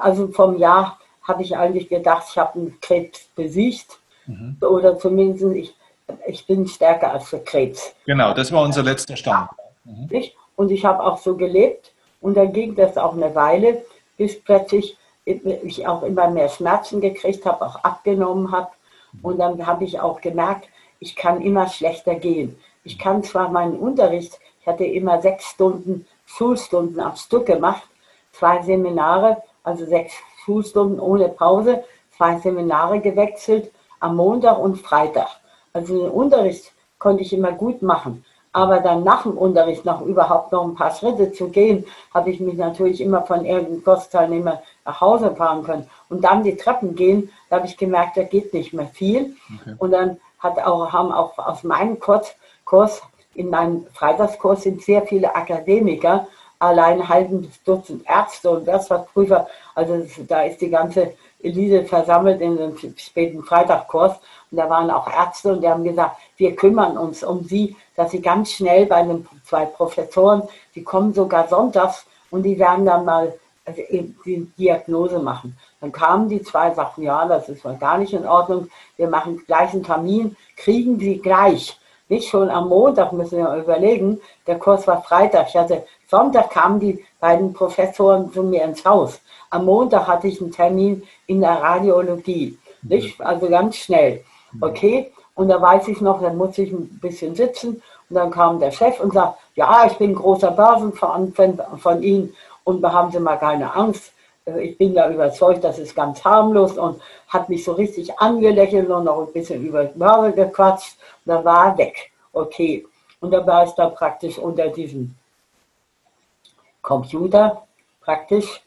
also 0.00 0.28
vom 0.28 0.56
Jahr 0.56 0.98
habe 1.22 1.42
ich 1.42 1.54
eigentlich 1.54 1.90
gedacht, 1.90 2.28
ich 2.30 2.38
habe 2.38 2.58
einen 2.58 2.80
Krebs 2.80 3.28
besiegt 3.36 3.98
mhm. 4.24 4.56
oder 4.62 4.98
zumindest 4.98 5.54
ich, 5.54 5.74
ich 6.26 6.46
bin 6.46 6.66
stärker 6.66 7.12
als 7.12 7.28
der 7.28 7.40
Krebs. 7.40 7.94
Genau, 8.06 8.32
das 8.32 8.50
war 8.52 8.62
unser 8.62 8.82
letzter 8.82 9.18
Stand. 9.18 9.50
Mhm. 9.84 10.08
Und 10.56 10.70
ich 10.70 10.86
habe 10.86 11.02
auch 11.02 11.18
so 11.18 11.36
gelebt 11.36 11.92
und 12.20 12.36
dann 12.36 12.52
ging 12.52 12.74
das 12.74 12.96
auch 12.96 13.14
eine 13.14 13.34
Weile, 13.34 13.84
bis 14.16 14.40
plötzlich 14.40 14.96
ich 15.24 15.86
auch 15.86 16.02
immer 16.02 16.30
mehr 16.30 16.48
Schmerzen 16.48 17.00
gekriegt 17.00 17.44
habe, 17.44 17.64
auch 17.64 17.76
abgenommen 17.84 18.50
habe. 18.50 18.70
Und 19.22 19.38
dann 19.38 19.66
habe 19.66 19.84
ich 19.84 20.00
auch 20.00 20.20
gemerkt, 20.20 20.68
ich 21.00 21.16
kann 21.16 21.40
immer 21.40 21.68
schlechter 21.68 22.14
gehen. 22.14 22.58
Ich 22.84 22.98
kann 22.98 23.22
zwar 23.22 23.50
meinen 23.50 23.78
Unterricht, 23.78 24.38
ich 24.60 24.66
hatte 24.66 24.84
immer 24.84 25.20
sechs 25.20 25.46
Stunden 25.46 26.06
Schulstunden 26.24 27.00
am 27.00 27.16
Stück 27.16 27.46
gemacht, 27.46 27.82
zwei 28.32 28.62
Seminare, 28.62 29.42
also 29.62 29.86
sechs 29.86 30.14
Schulstunden 30.44 31.00
ohne 31.00 31.28
Pause, 31.28 31.84
zwei 32.16 32.38
Seminare 32.38 33.00
gewechselt 33.00 33.70
am 34.00 34.16
Montag 34.16 34.58
und 34.58 34.76
Freitag. 34.76 35.28
Also 35.72 35.98
den 35.98 36.10
Unterricht 36.10 36.72
konnte 36.98 37.22
ich 37.22 37.32
immer 37.32 37.52
gut 37.52 37.82
machen. 37.82 38.24
Aber 38.52 38.80
dann 38.80 39.04
nach 39.04 39.22
dem 39.22 39.36
Unterricht 39.36 39.84
noch 39.84 40.00
überhaupt 40.00 40.52
noch 40.52 40.64
ein 40.64 40.74
paar 40.74 40.90
Schritte 40.90 41.32
zu 41.32 41.48
gehen, 41.48 41.84
habe 42.14 42.30
ich 42.30 42.40
mich 42.40 42.56
natürlich 42.56 43.00
immer 43.00 43.22
von 43.22 43.44
irgendeinem 43.44 43.84
Kursteilnehmer 43.84 44.62
nach 44.84 45.00
Hause 45.00 45.34
fahren 45.36 45.62
können. 45.64 45.88
Und 46.08 46.24
dann 46.24 46.42
die 46.42 46.56
Treppen 46.56 46.94
gehen, 46.94 47.30
da 47.50 47.56
habe 47.56 47.66
ich 47.66 47.76
gemerkt, 47.76 48.16
da 48.16 48.22
geht 48.22 48.54
nicht 48.54 48.72
mehr 48.72 48.86
viel. 48.86 49.36
Okay. 49.60 49.74
Und 49.78 49.92
dann 49.92 50.16
hat 50.38 50.58
auch, 50.58 50.92
haben 50.92 51.12
auch 51.12 51.36
aus 51.38 51.62
meinem 51.62 52.00
Kurs, 52.00 52.34
Kurs, 52.64 53.02
in 53.34 53.50
meinem 53.50 53.86
Freitagskurs 53.92 54.62
sind 54.62 54.82
sehr 54.82 55.02
viele 55.02 55.34
Akademiker, 55.34 56.26
allein 56.58 57.00
ein 57.00 57.08
halbes 57.08 57.62
Dutzend 57.62 58.04
Ärzte 58.08 58.50
und 58.50 58.66
Wirtschaftsprüfer. 58.66 59.46
Also 59.74 60.04
da 60.26 60.42
ist 60.42 60.60
die 60.60 60.70
ganze 60.70 61.12
Elite 61.40 61.84
versammelt 61.84 62.40
in 62.40 62.56
dem 62.56 62.76
späten 62.96 63.42
Freitagkurs. 63.42 64.12
Und 64.50 64.58
da 64.58 64.68
waren 64.68 64.90
auch 64.90 65.08
Ärzte 65.08 65.52
und 65.52 65.62
die 65.62 65.68
haben 65.68 65.84
gesagt, 65.84 66.16
wir 66.36 66.56
kümmern 66.56 66.96
uns 66.96 67.22
um 67.22 67.44
sie, 67.44 67.76
dass 67.96 68.10
sie 68.10 68.20
ganz 68.20 68.52
schnell 68.52 68.86
bei 68.86 69.02
den 69.02 69.26
zwei 69.44 69.64
Professoren, 69.66 70.42
die 70.74 70.82
kommen 70.82 71.12
sogar 71.12 71.48
sonntags 71.48 72.06
und 72.30 72.42
die 72.42 72.58
werden 72.58 72.84
dann 72.84 73.04
mal 73.04 73.32
also 73.64 73.82
die 74.24 74.50
Diagnose 74.58 75.18
machen. 75.18 75.56
Dann 75.80 75.92
kamen 75.92 76.28
die 76.28 76.42
zwei, 76.42 76.72
sagten, 76.72 77.02
ja, 77.02 77.26
das 77.26 77.48
ist 77.48 77.64
mal 77.64 77.76
gar 77.76 77.98
nicht 77.98 78.14
in 78.14 78.26
Ordnung, 78.26 78.68
wir 78.96 79.08
machen 79.08 79.42
gleich 79.46 79.74
einen 79.74 79.84
Termin, 79.84 80.36
kriegen 80.56 80.98
sie 80.98 81.18
gleich. 81.18 81.78
Nicht 82.08 82.30
schon 82.30 82.48
am 82.48 82.68
Montag, 82.68 83.12
müssen 83.12 83.36
wir 83.36 83.54
überlegen, 83.56 84.20
der 84.46 84.58
Kurs 84.58 84.86
war 84.86 85.02
Freitag. 85.02 85.48
Ich 85.48 85.56
hatte, 85.56 85.84
Sonntag 86.10 86.50
kamen 86.50 86.80
die 86.80 87.04
beiden 87.20 87.52
Professoren 87.52 88.32
zu 88.32 88.42
mir 88.42 88.64
ins 88.64 88.84
Haus. 88.84 89.20
Am 89.50 89.66
Montag 89.66 90.06
hatte 90.06 90.28
ich 90.28 90.40
einen 90.40 90.52
Termin 90.52 91.02
in 91.26 91.40
der 91.40 91.62
Radiologie. 91.62 92.58
Nicht? 92.82 93.20
Also 93.20 93.48
ganz 93.48 93.76
schnell. 93.76 94.24
Okay, 94.60 95.12
und 95.34 95.48
da 95.48 95.60
weiß 95.60 95.88
ich 95.88 96.00
noch, 96.00 96.22
dann 96.22 96.36
muss 96.36 96.56
ich 96.58 96.72
ein 96.72 96.98
bisschen 97.00 97.34
sitzen 97.34 97.82
und 98.08 98.16
dann 98.16 98.30
kam 98.30 98.58
der 98.58 98.70
Chef 98.70 98.98
und 99.00 99.12
sagt, 99.12 99.38
ja, 99.54 99.86
ich 99.86 99.98
bin 99.98 100.14
großer 100.14 100.50
Börsenfan 100.50 101.32
von 101.78 102.02
Ihnen 102.02 102.34
und 102.64 102.80
da 102.80 102.92
haben 102.92 103.12
Sie 103.12 103.20
mal 103.20 103.36
keine 103.36 103.74
Angst. 103.74 104.12
Äh, 104.46 104.62
ich 104.62 104.78
bin 104.78 104.94
ja 104.94 105.10
überzeugt, 105.10 105.62
das 105.62 105.78
ist 105.78 105.94
ganz 105.94 106.24
harmlos 106.24 106.78
und 106.78 107.00
hat 107.28 107.48
mich 107.48 107.64
so 107.64 107.72
richtig 107.72 108.18
angelächelt 108.18 108.88
und 108.88 109.04
noch 109.04 109.26
ein 109.26 109.32
bisschen 109.32 109.64
über 109.64 109.84
die 109.84 109.98
Börse 109.98 110.32
gequatscht 110.32 110.96
und 111.24 111.34
dann 111.34 111.44
war 111.44 111.66
er 111.66 111.78
weg. 111.78 112.10
Okay. 112.32 112.86
Und 113.20 113.32
dann 113.32 113.46
war 113.46 113.64
ich 113.64 113.72
da 113.72 113.88
praktisch 113.88 114.38
unter 114.38 114.68
diesem 114.68 115.14
Computer 116.88 117.66
praktisch 118.00 118.62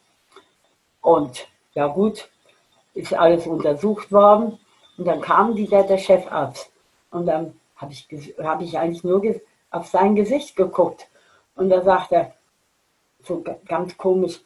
und 1.02 1.48
ja 1.74 1.88
gut, 1.88 2.30
ist 2.94 3.16
alles 3.16 3.48
untersucht 3.48 4.12
worden. 4.12 4.60
Und 4.96 5.06
dann 5.08 5.22
kam 5.22 5.56
wieder 5.56 5.82
der 5.82 5.98
Chefarzt. 5.98 6.72
Und 7.10 7.26
dann 7.26 7.60
habe 7.78 7.94
ich, 7.94 8.08
hab 8.38 8.62
ich 8.62 8.78
eigentlich 8.78 9.04
nur 9.04 9.24
auf 9.72 9.88
sein 9.88 10.14
Gesicht 10.16 10.56
geguckt. 10.56 11.08
Und 11.56 11.70
da 11.72 11.82
sagt 11.82 12.12
er, 12.12 12.36
so 13.24 13.44
ganz 13.66 13.98
komisch, 13.98 14.40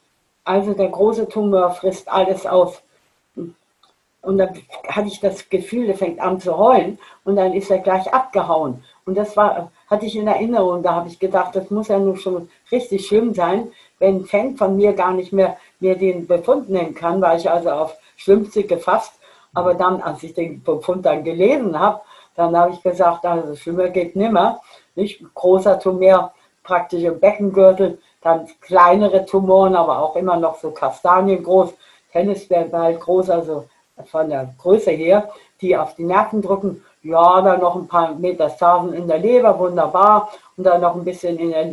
also 0.45 0.73
der 0.73 0.89
große 0.89 1.27
Tumor 1.27 1.71
frisst 1.71 2.07
alles 2.07 2.45
auf. 2.45 2.81
Und 3.35 4.37
dann 4.37 4.57
hatte 4.87 5.09
ich 5.09 5.19
das 5.19 5.49
Gefühl, 5.49 5.87
der 5.87 5.97
fängt 5.97 6.21
an 6.21 6.39
zu 6.39 6.57
heulen 6.57 6.97
und 7.25 7.35
dann 7.35 7.53
ist 7.53 7.69
er 7.69 7.79
gleich 7.79 8.11
abgehauen. 8.13 8.85
Und 9.05 9.15
das 9.15 9.35
war, 9.35 9.69
hatte 9.87 10.05
ich 10.05 10.15
in 10.15 10.27
Erinnerung, 10.27 10.81
da 10.81 10.95
habe 10.95 11.09
ich 11.09 11.19
gedacht, 11.19 11.55
das 11.55 11.69
muss 11.69 11.87
ja 11.89 11.99
nun 11.99 12.17
schon 12.17 12.49
richtig 12.71 13.07
schlimm 13.07 13.33
sein, 13.33 13.71
wenn 13.99 14.17
ein 14.17 14.25
Fan 14.25 14.57
von 14.57 14.75
mir 14.75 14.93
gar 14.93 15.13
nicht 15.13 15.31
mehr 15.31 15.57
mir 15.79 15.95
den 15.95 16.27
Befund 16.27 16.69
nennen 16.69 16.95
kann, 16.95 17.21
war 17.21 17.35
ich 17.35 17.49
also 17.49 17.69
auf 17.69 17.97
Schlimmste 18.17 18.63
gefasst. 18.63 19.13
Aber 19.53 19.73
dann, 19.73 20.01
als 20.01 20.21
ich 20.23 20.33
den 20.33 20.61
Befund 20.63 21.05
dann 21.05 21.23
gelesen 21.23 21.79
habe, 21.79 22.01
dann 22.35 22.55
habe 22.57 22.73
ich 22.73 22.83
gesagt, 22.83 23.25
also 23.25 23.55
schlimmer 23.55 23.89
geht 23.89 24.15
nimmer. 24.15 24.59
Nicht 24.95 25.23
großer 25.33 25.79
Tumor 25.79 26.33
praktisch 26.63 27.03
im 27.03 27.19
Beckengürtel, 27.19 27.99
dann 28.21 28.47
kleinere 28.59 29.25
Tumoren, 29.25 29.75
aber 29.75 29.99
auch 29.99 30.15
immer 30.15 30.37
noch 30.37 30.59
so 30.59 30.71
kastaniengroß, 30.71 31.73
Tennisball 32.11 32.95
groß, 32.95 33.29
also 33.29 33.65
von 34.05 34.29
der 34.29 34.53
Größe 34.57 34.91
her, 34.91 35.29
die 35.61 35.77
auf 35.77 35.95
die 35.95 36.03
Nerven 36.03 36.41
drücken. 36.41 36.83
Ja, 37.05 37.39
dann 37.39 37.59
noch 37.59 37.75
ein 37.75 37.87
paar 37.87 38.15
Metastasen 38.15 38.91
in 38.91 39.07
der 39.07 39.19
Leber, 39.19 39.59
wunderbar. 39.59 40.31
Und 40.57 40.63
dann 40.63 40.81
noch 40.81 40.95
ein 40.95 41.05
bisschen 41.05 41.37
in 41.37 41.51
der 41.51 41.65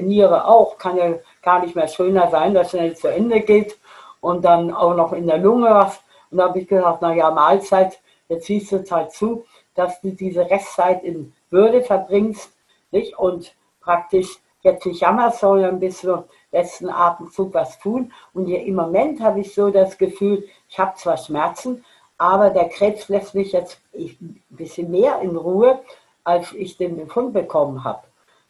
Niere 0.00 0.46
auch. 0.46 0.78
Kann 0.78 0.96
ja 0.96 1.16
gar 1.42 1.60
nicht 1.60 1.76
mehr 1.76 1.86
schöner 1.86 2.30
sein, 2.30 2.54
dass 2.54 2.70
schnell 2.70 2.96
zu 2.96 3.08
Ende 3.08 3.40
geht. 3.40 3.76
Und 4.22 4.42
dann 4.42 4.72
auch 4.72 4.96
noch 4.96 5.12
in 5.12 5.26
der 5.26 5.36
Lunge 5.36 5.68
was. 5.68 6.00
Und 6.30 6.38
da 6.38 6.44
habe 6.44 6.60
ich 6.60 6.66
gesagt, 6.66 7.02
naja, 7.02 7.30
Mahlzeit, 7.30 8.00
jetzt 8.30 8.46
siehst 8.46 8.72
du 8.72 8.76
es 8.76 8.90
halt 8.90 9.12
zu, 9.12 9.44
dass 9.74 10.00
du 10.00 10.12
diese 10.12 10.48
Restzeit 10.48 11.04
in 11.04 11.34
Würde 11.50 11.82
verbringst. 11.82 12.54
Nicht? 12.90 13.18
Und 13.18 13.54
praktisch 13.82 14.38
jetzt 14.62 14.86
nicht 14.86 15.02
jammerst, 15.02 15.40
sondern 15.40 15.78
bis 15.78 16.00
zum 16.00 16.24
letzten 16.52 16.88
Atemzug 16.88 17.52
was 17.52 17.78
tun. 17.80 18.10
Und 18.32 18.46
hier 18.46 18.64
im 18.64 18.76
Moment 18.76 19.20
habe 19.20 19.40
ich 19.40 19.52
so 19.52 19.68
das 19.68 19.98
Gefühl, 19.98 20.48
ich 20.70 20.78
habe 20.78 20.96
zwar 20.96 21.18
Schmerzen, 21.18 21.84
aber 22.22 22.50
der 22.50 22.68
Krebs 22.68 23.08
lässt 23.08 23.34
mich 23.34 23.50
jetzt 23.50 23.80
ein 23.92 24.40
bisschen 24.50 24.92
mehr 24.92 25.20
in 25.22 25.34
Ruhe, 25.34 25.80
als 26.22 26.52
ich 26.52 26.76
den 26.76 26.96
Befund 26.96 27.32
bekommen 27.32 27.82
habe. 27.82 28.02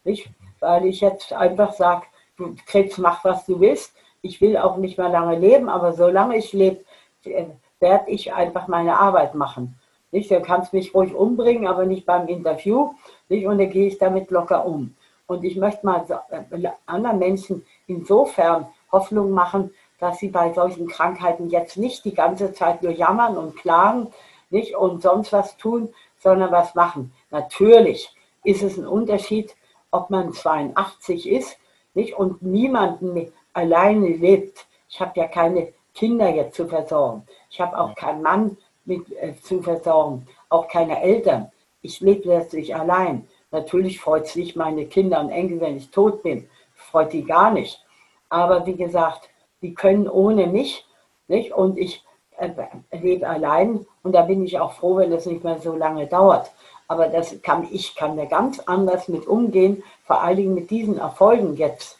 Nicht? 0.03 0.29
Weil 0.59 0.85
ich 0.85 1.01
jetzt 1.01 1.33
einfach 1.33 1.73
sage, 1.73 2.03
du 2.37 2.55
Krebs, 2.67 2.99
mach 2.99 3.23
was 3.25 3.47
du 3.47 3.59
willst. 3.59 3.91
Ich 4.21 4.39
will 4.41 4.57
auch 4.57 4.77
nicht 4.77 4.99
mehr 4.99 5.09
lange 5.09 5.39
leben, 5.39 5.69
aber 5.69 5.93
solange 5.93 6.37
ich 6.37 6.53
lebe, 6.53 6.85
äh, 7.23 7.45
werde 7.79 8.11
ich 8.11 8.31
einfach 8.31 8.67
meine 8.67 8.99
Arbeit 8.99 9.33
machen. 9.33 9.75
Nicht? 10.11 10.29
Du 10.29 10.39
kannst 10.39 10.71
mich 10.71 10.93
ruhig 10.93 11.15
umbringen, 11.15 11.65
aber 11.65 11.87
nicht 11.87 12.05
beim 12.05 12.27
Interview. 12.27 12.91
Nicht? 13.27 13.47
Und 13.47 13.57
dann 13.57 13.71
gehe 13.71 13.87
ich 13.87 13.97
damit 13.97 14.29
locker 14.29 14.67
um. 14.67 14.95
Und 15.25 15.43
ich 15.43 15.55
möchte 15.55 15.83
mal 15.83 16.05
äh, 16.29 16.69
anderen 16.85 17.17
Menschen 17.17 17.65
insofern 17.87 18.67
Hoffnung 18.91 19.31
machen, 19.31 19.71
dass 20.03 20.19
sie 20.19 20.27
bei 20.27 20.51
solchen 20.51 20.87
Krankheiten 20.87 21.49
jetzt 21.49 21.77
nicht 21.77 22.03
die 22.03 22.13
ganze 22.13 22.53
Zeit 22.53 22.83
nur 22.83 22.91
jammern 22.91 23.37
und 23.37 23.55
klagen 23.55 24.07
nicht, 24.49 24.75
und 24.75 25.01
sonst 25.01 25.31
was 25.31 25.57
tun, 25.57 25.93
sondern 26.19 26.51
was 26.51 26.75
machen. 26.75 27.13
Natürlich 27.31 28.13
ist 28.43 28.61
es 28.61 28.77
ein 28.77 28.85
Unterschied, 28.85 29.55
ob 29.91 30.09
man 30.09 30.33
82 30.33 31.29
ist 31.29 31.57
nicht, 31.93 32.15
und 32.15 32.41
niemanden 32.41 33.31
alleine 33.53 34.09
lebt. 34.09 34.67
Ich 34.89 34.99
habe 34.99 35.19
ja 35.19 35.27
keine 35.27 35.73
Kinder 35.95 36.29
jetzt 36.29 36.55
zu 36.55 36.67
versorgen. 36.67 37.23
Ich 37.49 37.61
habe 37.61 37.79
auch 37.79 37.95
keinen 37.95 38.21
Mann 38.21 38.57
mit, 38.83 39.09
äh, 39.13 39.33
zu 39.41 39.61
versorgen, 39.61 40.27
auch 40.49 40.67
keine 40.67 41.01
Eltern. 41.01 41.49
Ich 41.81 42.01
lebe 42.01 42.27
letztlich 42.27 42.75
allein. 42.75 43.27
Natürlich 43.51 44.01
freut 44.01 44.27
sich 44.27 44.55
meine 44.55 44.85
Kinder 44.85 45.21
und 45.21 45.29
Enkel, 45.29 45.61
wenn 45.61 45.77
ich 45.77 45.89
tot 45.91 46.23
bin. 46.23 46.49
Freut 46.75 47.13
die 47.13 47.23
gar 47.23 47.51
nicht. 47.51 47.83
Aber 48.29 48.65
wie 48.65 48.75
gesagt, 48.75 49.29
die 49.63 49.73
können 49.73 50.07
ohne 50.07 50.45
mich. 50.45 50.85
Nicht? 51.27 51.53
Und 51.53 51.77
ich 51.79 52.03
äh, 52.37 52.49
lebe 52.91 53.27
allein 53.27 53.85
und 54.03 54.13
da 54.13 54.23
bin 54.23 54.43
ich 54.45 54.59
auch 54.59 54.73
froh, 54.73 54.97
wenn 54.97 55.11
das 55.11 55.25
nicht 55.25 55.43
mehr 55.43 55.59
so 55.59 55.75
lange 55.75 56.05
dauert. 56.05 56.51
Aber 56.87 57.07
das 57.07 57.41
kann, 57.41 57.67
ich 57.71 57.95
kann 57.95 58.17
da 58.17 58.25
ganz 58.25 58.59
anders 58.59 59.07
mit 59.07 59.25
umgehen, 59.25 59.83
vor 60.05 60.21
allen 60.21 60.37
Dingen 60.37 60.53
mit 60.53 60.69
diesen 60.69 60.99
Erfolgen 60.99 61.55
jetzt. 61.55 61.97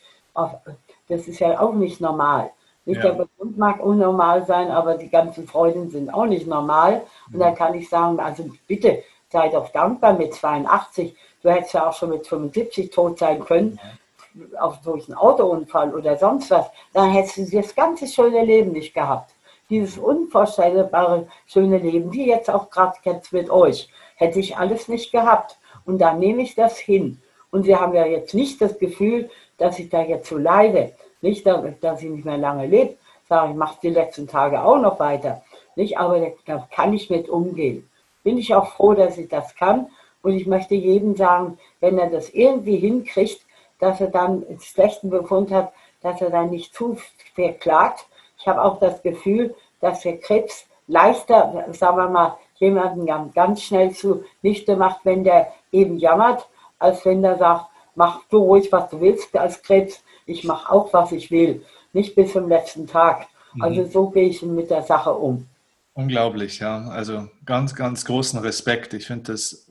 Das 1.08 1.28
ist 1.28 1.40
ja 1.40 1.60
auch 1.60 1.74
nicht 1.74 2.02
normal. 2.02 2.52
Nicht 2.86 2.98
ja. 2.98 3.12
der 3.12 3.24
Befund 3.24 3.58
mag 3.58 3.84
unnormal 3.84 4.46
sein, 4.46 4.70
aber 4.70 4.96
die 4.96 5.10
ganzen 5.10 5.48
Freuden 5.48 5.90
sind 5.90 6.14
auch 6.14 6.26
nicht 6.26 6.48
normal. 6.48 7.04
Und 7.32 7.40
da 7.40 7.52
kann 7.52 7.74
ich 7.76 7.88
sagen, 7.88 8.20
also 8.20 8.46
bitte, 8.68 9.04
sei 9.30 9.50
doch 9.50 9.70
dankbar 9.70 10.14
mit 10.14 10.34
82. 10.34 11.16
Du 11.42 11.50
hättest 11.50 11.74
ja 11.74 11.90
auch 11.90 11.94
schon 11.94 12.10
mit 12.10 12.28
75 12.28 12.90
tot 12.90 13.20
sein 13.20 13.44
können. 13.44 13.80
Auf 14.60 14.82
durch 14.82 15.08
einen 15.08 15.18
Autounfall 15.18 15.94
oder 15.94 16.18
sonst 16.18 16.52
was, 16.52 16.66
dann 16.94 17.12
hättest 17.12 17.38
du 17.38 17.62
das 17.62 17.76
ganze 17.76 18.08
schöne 18.08 18.44
Leben 18.44 18.72
nicht 18.72 18.94
gehabt. 18.94 19.32
Dieses 19.70 19.98
unvorstellbare 19.98 21.28
schöne 21.48 21.78
Leben, 21.78 22.12
wie 22.12 22.28
jetzt 22.28 22.50
auch 22.50 22.70
gerade 22.70 22.98
jetzt 23.04 23.32
mit 23.32 23.50
euch, 23.50 23.90
hätte 24.16 24.40
ich 24.40 24.58
alles 24.58 24.88
nicht 24.88 25.12
gehabt. 25.12 25.58
Und 25.86 26.00
da 26.00 26.14
nehme 26.14 26.42
ich 26.42 26.56
das 26.56 26.78
hin. 26.78 27.22
Und 27.52 27.64
sie 27.64 27.76
haben 27.76 27.94
ja 27.94 28.06
jetzt 28.06 28.34
nicht 28.34 28.62
das 28.62 28.78
Gefühl, 28.78 29.30
dass 29.58 29.80
ich 29.80 29.90
da 29.90 30.02
jetzt 30.02 30.30
so 30.30 30.38
leide. 30.38 30.94
Nicht, 31.22 31.46
dass 31.46 32.02
ich 32.02 32.10
nicht 32.10 32.26
mehr 32.26 32.38
lange 32.38 32.68
lebe. 32.68 32.98
Sage 33.30 33.52
ich, 33.52 33.58
mache 33.58 33.80
die 33.82 33.90
letzten 33.90 34.28
Tage 34.28 34.64
auch 34.64 34.80
noch 34.80 35.00
weiter. 35.00 35.44
Nicht, 35.76 35.98
aber 35.98 36.34
da 36.46 36.68
kann 36.74 36.94
ich 36.94 37.10
mit 37.10 37.30
umgehen. 37.30 37.90
Bin 38.24 38.38
ich 38.38 38.54
auch 38.54 38.74
froh, 38.74 38.94
dass 38.94 39.18
ich 39.18 39.30
das 39.30 39.56
kann. 39.56 39.88
Und 40.22 40.34
ich 40.34 40.48
möchte 40.48 40.76
jedem 40.76 41.16
sagen, 41.16 41.58
wenn 41.80 41.98
er 41.98 42.10
das 42.10 42.30
irgendwie 42.30 42.78
hinkriegt, 42.78 43.42
dass 43.84 44.00
er 44.00 44.08
dann 44.08 44.48
einen 44.48 44.62
schlechten 44.62 45.10
Befund 45.10 45.52
hat, 45.52 45.74
dass 46.02 46.22
er 46.22 46.30
dann 46.30 46.50
nicht 46.52 46.74
zu 46.74 46.98
verklagt. 47.36 48.06
Ich 48.40 48.48
habe 48.48 48.64
auch 48.64 48.80
das 48.80 49.02
Gefühl, 49.02 49.54
dass 49.82 50.02
der 50.02 50.20
Krebs 50.20 50.66
leichter, 50.88 51.66
sagen 51.72 51.98
wir 51.98 52.10
mal, 52.10 52.38
jemanden 52.56 53.34
ganz 53.34 53.62
schnell 53.62 53.92
zunichte 53.92 54.78
macht, 54.78 55.02
wenn 55.04 55.26
der 55.26 55.52
eben 55.74 55.98
jammert, 55.98 56.48
als 56.80 57.04
wenn 57.06 57.22
der 57.22 57.38
sagt, 57.38 57.66
mach 57.96 58.22
du 58.30 58.38
ruhig, 58.38 58.72
was 58.72 58.90
du 58.90 59.02
willst 59.02 59.36
als 59.36 59.62
Krebs, 59.62 60.02
ich 60.26 60.46
mache 60.46 60.72
auch, 60.72 60.94
was 60.94 61.12
ich 61.12 61.30
will. 61.30 61.66
Nicht 61.92 62.16
bis 62.16 62.32
zum 62.32 62.48
letzten 62.48 62.88
Tag. 62.88 63.28
Also 63.60 63.82
mhm. 63.82 63.92
so 63.92 64.10
gehe 64.10 64.30
ich 64.30 64.42
mit 64.42 64.70
der 64.72 64.84
Sache 64.84 65.14
um. 65.14 65.46
Unglaublich, 65.94 66.60
ja. 66.60 66.86
Also 66.88 67.28
ganz, 67.46 67.76
ganz 67.76 68.06
großen 68.06 68.40
Respekt. 68.40 68.94
Ich 68.94 69.08
finde 69.08 69.34
das 69.34 69.68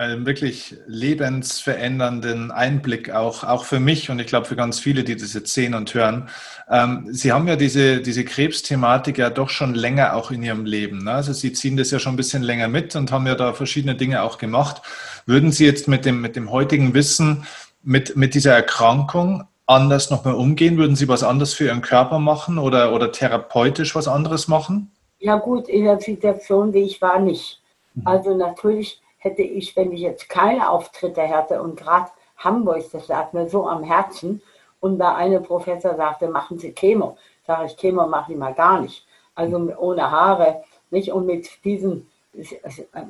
einen 0.00 0.24
wirklich 0.24 0.76
lebensverändernden 0.86 2.50
Einblick 2.50 3.10
auch, 3.10 3.44
auch 3.44 3.66
für 3.66 3.80
mich 3.80 4.08
und 4.08 4.18
ich 4.18 4.28
glaube 4.28 4.46
für 4.46 4.56
ganz 4.56 4.80
viele, 4.80 5.04
die 5.04 5.14
das 5.14 5.34
jetzt 5.34 5.52
sehen 5.52 5.74
und 5.74 5.92
hören. 5.92 6.30
Ähm, 6.70 7.08
Sie 7.10 7.32
haben 7.32 7.46
ja 7.46 7.54
diese, 7.54 8.00
diese 8.00 8.24
Krebsthematik 8.24 9.18
ja 9.18 9.28
doch 9.28 9.50
schon 9.50 9.74
länger 9.74 10.16
auch 10.16 10.30
in 10.30 10.42
Ihrem 10.42 10.64
Leben. 10.64 11.04
Ne? 11.04 11.12
Also 11.12 11.34
Sie 11.34 11.52
ziehen 11.52 11.76
das 11.76 11.90
ja 11.90 11.98
schon 11.98 12.14
ein 12.14 12.16
bisschen 12.16 12.42
länger 12.42 12.68
mit 12.68 12.96
und 12.96 13.12
haben 13.12 13.26
ja 13.26 13.34
da 13.34 13.52
verschiedene 13.52 13.94
Dinge 13.94 14.22
auch 14.22 14.38
gemacht. 14.38 14.80
Würden 15.26 15.52
Sie 15.52 15.66
jetzt 15.66 15.86
mit 15.86 16.06
dem, 16.06 16.22
mit 16.22 16.34
dem 16.34 16.50
heutigen 16.50 16.94
Wissen, 16.94 17.44
mit, 17.82 18.16
mit 18.16 18.34
dieser 18.34 18.54
Erkrankung 18.54 19.44
anders 19.66 20.08
nochmal 20.08 20.34
umgehen? 20.34 20.78
Würden 20.78 20.96
Sie 20.96 21.08
was 21.08 21.22
anderes 21.22 21.52
für 21.52 21.66
Ihren 21.66 21.82
Körper 21.82 22.18
machen 22.18 22.56
oder, 22.56 22.94
oder 22.94 23.12
therapeutisch 23.12 23.94
was 23.94 24.08
anderes 24.08 24.48
machen? 24.48 24.92
Ja 25.18 25.36
gut, 25.36 25.68
in 25.68 25.84
der 25.84 26.00
Situation, 26.00 26.72
wie 26.72 26.84
ich 26.84 27.02
war, 27.02 27.20
nicht. 27.20 27.60
Mhm. 27.92 28.06
Also 28.06 28.34
natürlich 28.34 29.02
hätte 29.20 29.42
ich, 29.42 29.76
wenn 29.76 29.92
ich 29.92 30.00
jetzt 30.00 30.28
keine 30.28 30.68
Auftritte 30.68 31.22
hätte 31.22 31.62
und 31.62 31.76
gerade 31.78 32.10
Hamburg, 32.36 32.82
das 32.92 33.06
lag 33.08 33.32
mir 33.32 33.48
so 33.48 33.66
am 33.66 33.84
Herzen, 33.84 34.42
und 34.80 34.98
da 34.98 35.14
eine 35.14 35.40
Professor 35.40 35.94
sagte, 35.94 36.28
machen 36.28 36.58
Sie 36.58 36.72
Chemo, 36.72 37.16
sage 37.46 37.66
ich, 37.66 37.76
Chemo 37.76 38.06
mache 38.06 38.32
ich 38.32 38.38
mal 38.38 38.54
gar 38.54 38.80
nicht. 38.80 39.06
Also 39.34 39.58
ohne 39.76 40.10
Haare, 40.10 40.64
nicht? 40.90 41.12
Und 41.12 41.26
mit 41.26 41.64
diesem 41.64 42.06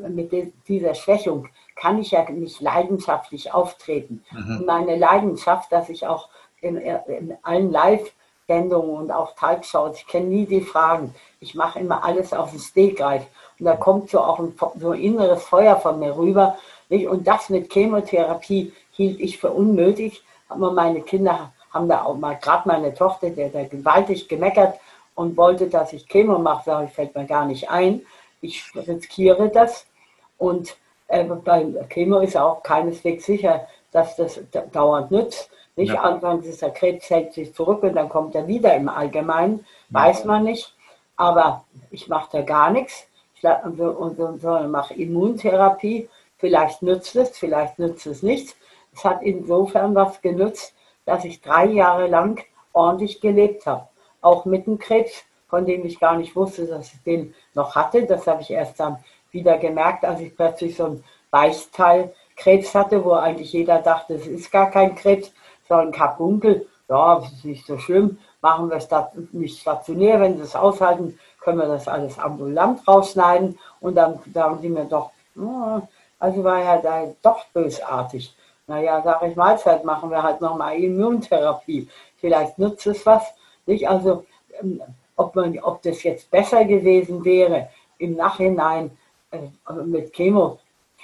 mit 0.09 0.33
dieser 0.67 0.95
Schwächung 0.95 1.49
kann 1.76 1.99
ich 1.99 2.12
ja 2.12 2.29
nicht 2.31 2.61
leidenschaftlich 2.62 3.52
auftreten. 3.52 4.25
Mhm. 4.31 4.64
Meine 4.67 4.97
Leidenschaft, 4.97 5.71
dass 5.71 5.90
ich 5.90 6.07
auch 6.07 6.31
in, 6.62 6.76
in 6.79 7.37
allen 7.43 7.71
Live-Sendungen 7.71 8.97
und 8.97 9.11
auch 9.11 9.35
Talkshows, 9.35 9.99
ich 9.99 10.07
kenne 10.07 10.26
nie 10.26 10.47
die 10.47 10.62
Fragen. 10.62 11.14
Ich 11.38 11.55
mache 11.55 11.81
immer 11.81 12.02
alles 12.02 12.33
auf 12.33 12.50
den 12.50 12.61
Stegreif. 12.61 13.26
Und 13.61 13.67
da 13.67 13.76
kommt 13.76 14.09
so 14.09 14.21
auch 14.21 14.38
ein, 14.38 14.55
so 14.79 14.93
ein 14.93 15.00
inneres 15.00 15.45
Feuer 15.45 15.76
von 15.76 15.99
mir 15.99 16.17
rüber. 16.17 16.57
Nicht? 16.88 17.07
Und 17.07 17.26
das 17.26 17.50
mit 17.50 17.71
Chemotherapie 17.71 18.73
hielt 18.93 19.21
ich 19.21 19.38
für 19.38 19.50
unnötig. 19.50 20.23
Aber 20.49 20.73
meine 20.73 21.02
Kinder 21.02 21.52
haben 21.71 21.88
da 21.88 22.05
auch 22.05 22.17
mal, 22.17 22.37
gerade 22.37 22.67
meine 22.67 22.95
Tochter, 22.95 23.31
der 23.31 23.50
da 23.50 23.62
gewaltig 23.64 24.29
gemeckert 24.29 24.81
und 25.14 25.37
wollte, 25.37 25.69
dass 25.69 25.93
ich 25.93 26.09
Chemo 26.09 26.38
mache, 26.38 26.64
sage 26.64 26.87
ich, 26.87 26.93
fällt 26.93 27.14
mir 27.14 27.26
gar 27.26 27.45
nicht 27.45 27.71
ein. 27.71 28.00
Ich 28.41 28.65
riskiere 28.75 29.50
das. 29.50 29.87
Und 30.39 30.75
äh, 31.08 31.25
beim 31.25 31.76
Chemo 31.91 32.21
ist 32.21 32.39
auch 32.39 32.63
keineswegs 32.63 33.26
sicher, 33.26 33.67
dass 33.93 34.17
das 34.17 34.41
dauernd 34.73 35.11
nützt. 35.11 35.50
Nicht 35.76 35.93
ja. 35.93 36.00
anfangs 36.00 36.47
ist 36.47 36.63
der 36.63 36.71
Krebs, 36.71 37.11
hält 37.11 37.35
sich 37.35 37.54
zurück 37.54 37.82
und 37.82 37.95
dann 37.95 38.08
kommt 38.08 38.35
er 38.35 38.49
wieder 38.49 38.75
im 38.75 38.89
Allgemeinen. 38.89 39.67
Weiß 39.91 40.25
man 40.25 40.45
nicht. 40.45 40.75
Aber 41.17 41.65
ich 41.91 42.08
mache 42.08 42.30
da 42.32 42.43
gar 42.43 42.71
nichts 42.71 43.06
und 43.43 44.71
mache 44.71 44.95
Immuntherapie. 44.95 46.09
Vielleicht 46.39 46.83
nützt 46.83 47.17
es, 47.17 47.37
vielleicht 47.39 47.79
nützt 47.79 48.07
es 48.07 48.23
nicht. 48.23 48.57
Es 48.95 49.05
hat 49.05 49.23
insofern 49.23 49.95
was 49.95 50.21
genützt, 50.21 50.75
dass 51.05 51.25
ich 51.25 51.41
drei 51.41 51.67
Jahre 51.67 52.07
lang 52.07 52.43
ordentlich 52.73 53.21
gelebt 53.21 53.67
habe. 53.67 53.89
Auch 54.21 54.45
mit 54.45 54.67
dem 54.67 54.79
Krebs, 54.79 55.25
von 55.49 55.67
dem 55.67 55.85
ich 55.85 56.00
gar 56.00 56.17
nicht 56.17 56.37
wusste, 56.37 56.67
dass 56.67 56.93
ich 56.93 57.03
den 57.03 57.35
noch 57.55 57.75
hatte. 57.75 58.07
Das 58.07 58.26
habe 58.26 58.43
ich 58.43 58.50
erst 58.50 58.81
dann 58.81 58.99
wieder 59.31 59.59
gemerkt, 59.59 60.05
als 60.05 60.21
ich 60.21 60.37
plötzlich 60.37 60.76
so 60.76 60.87
ein 60.87 61.05
Weichteil 61.31 62.13
Krebs 62.37 62.75
hatte, 62.75 63.05
wo 63.05 63.13
eigentlich 63.13 63.53
jeder 63.53 63.81
dachte, 63.81 64.15
es 64.15 64.26
ist 64.26 64.50
gar 64.50 64.71
kein 64.71 64.95
Krebs, 64.95 65.33
sondern 65.69 65.93
Karbunkel. 65.93 66.67
Ja, 66.89 67.21
das 67.21 67.33
ist 67.33 67.45
nicht 67.45 67.67
so 67.67 67.79
schlimm. 67.79 68.19
Machen 68.41 68.71
wir 68.71 68.76
es 68.76 68.89
nicht 69.33 69.61
stationär, 69.61 70.21
wenn 70.21 70.37
Sie 70.37 70.43
es 70.43 70.57
aushalten, 70.57 71.19
können 71.41 71.59
wir 71.59 71.69
das 71.69 71.89
alles 71.89 72.19
ambulant 72.19 72.87
rausschneiden 72.87 73.59
und 73.81 73.95
dann 73.95 74.19
sagen 74.33 74.59
sie 74.61 74.69
mir 74.69 74.85
doch, 74.85 75.11
oh, 75.37 75.81
also 76.19 76.45
war 76.45 76.59
ja 76.59 76.79
da 76.79 77.13
doch 77.23 77.47
bösartig. 77.47 78.35
Naja, 78.67 79.03
sage 79.03 79.29
ich 79.29 79.37
Mahlzeit, 79.37 79.85
machen 79.85 80.11
wir 80.11 80.23
halt 80.23 80.41
nochmal 80.41 80.76
Immuntherapie. 80.76 81.89
Vielleicht 82.19 82.59
nutzt 82.59 82.87
es 82.87 83.05
was. 83.05 83.25
Nicht? 83.67 83.89
Also, 83.89 84.25
ähm, 84.61 84.81
ob, 85.17 85.35
man, 85.35 85.59
ob 85.59 85.83
das 85.83 86.03
jetzt 86.03 86.31
besser 86.31 86.65
gewesen 86.65 87.25
wäre 87.25 87.69
im 87.99 88.15
Nachhinein 88.15 88.97
äh, 89.31 89.73
mit 89.85 90.13
Chemo, 90.13 90.59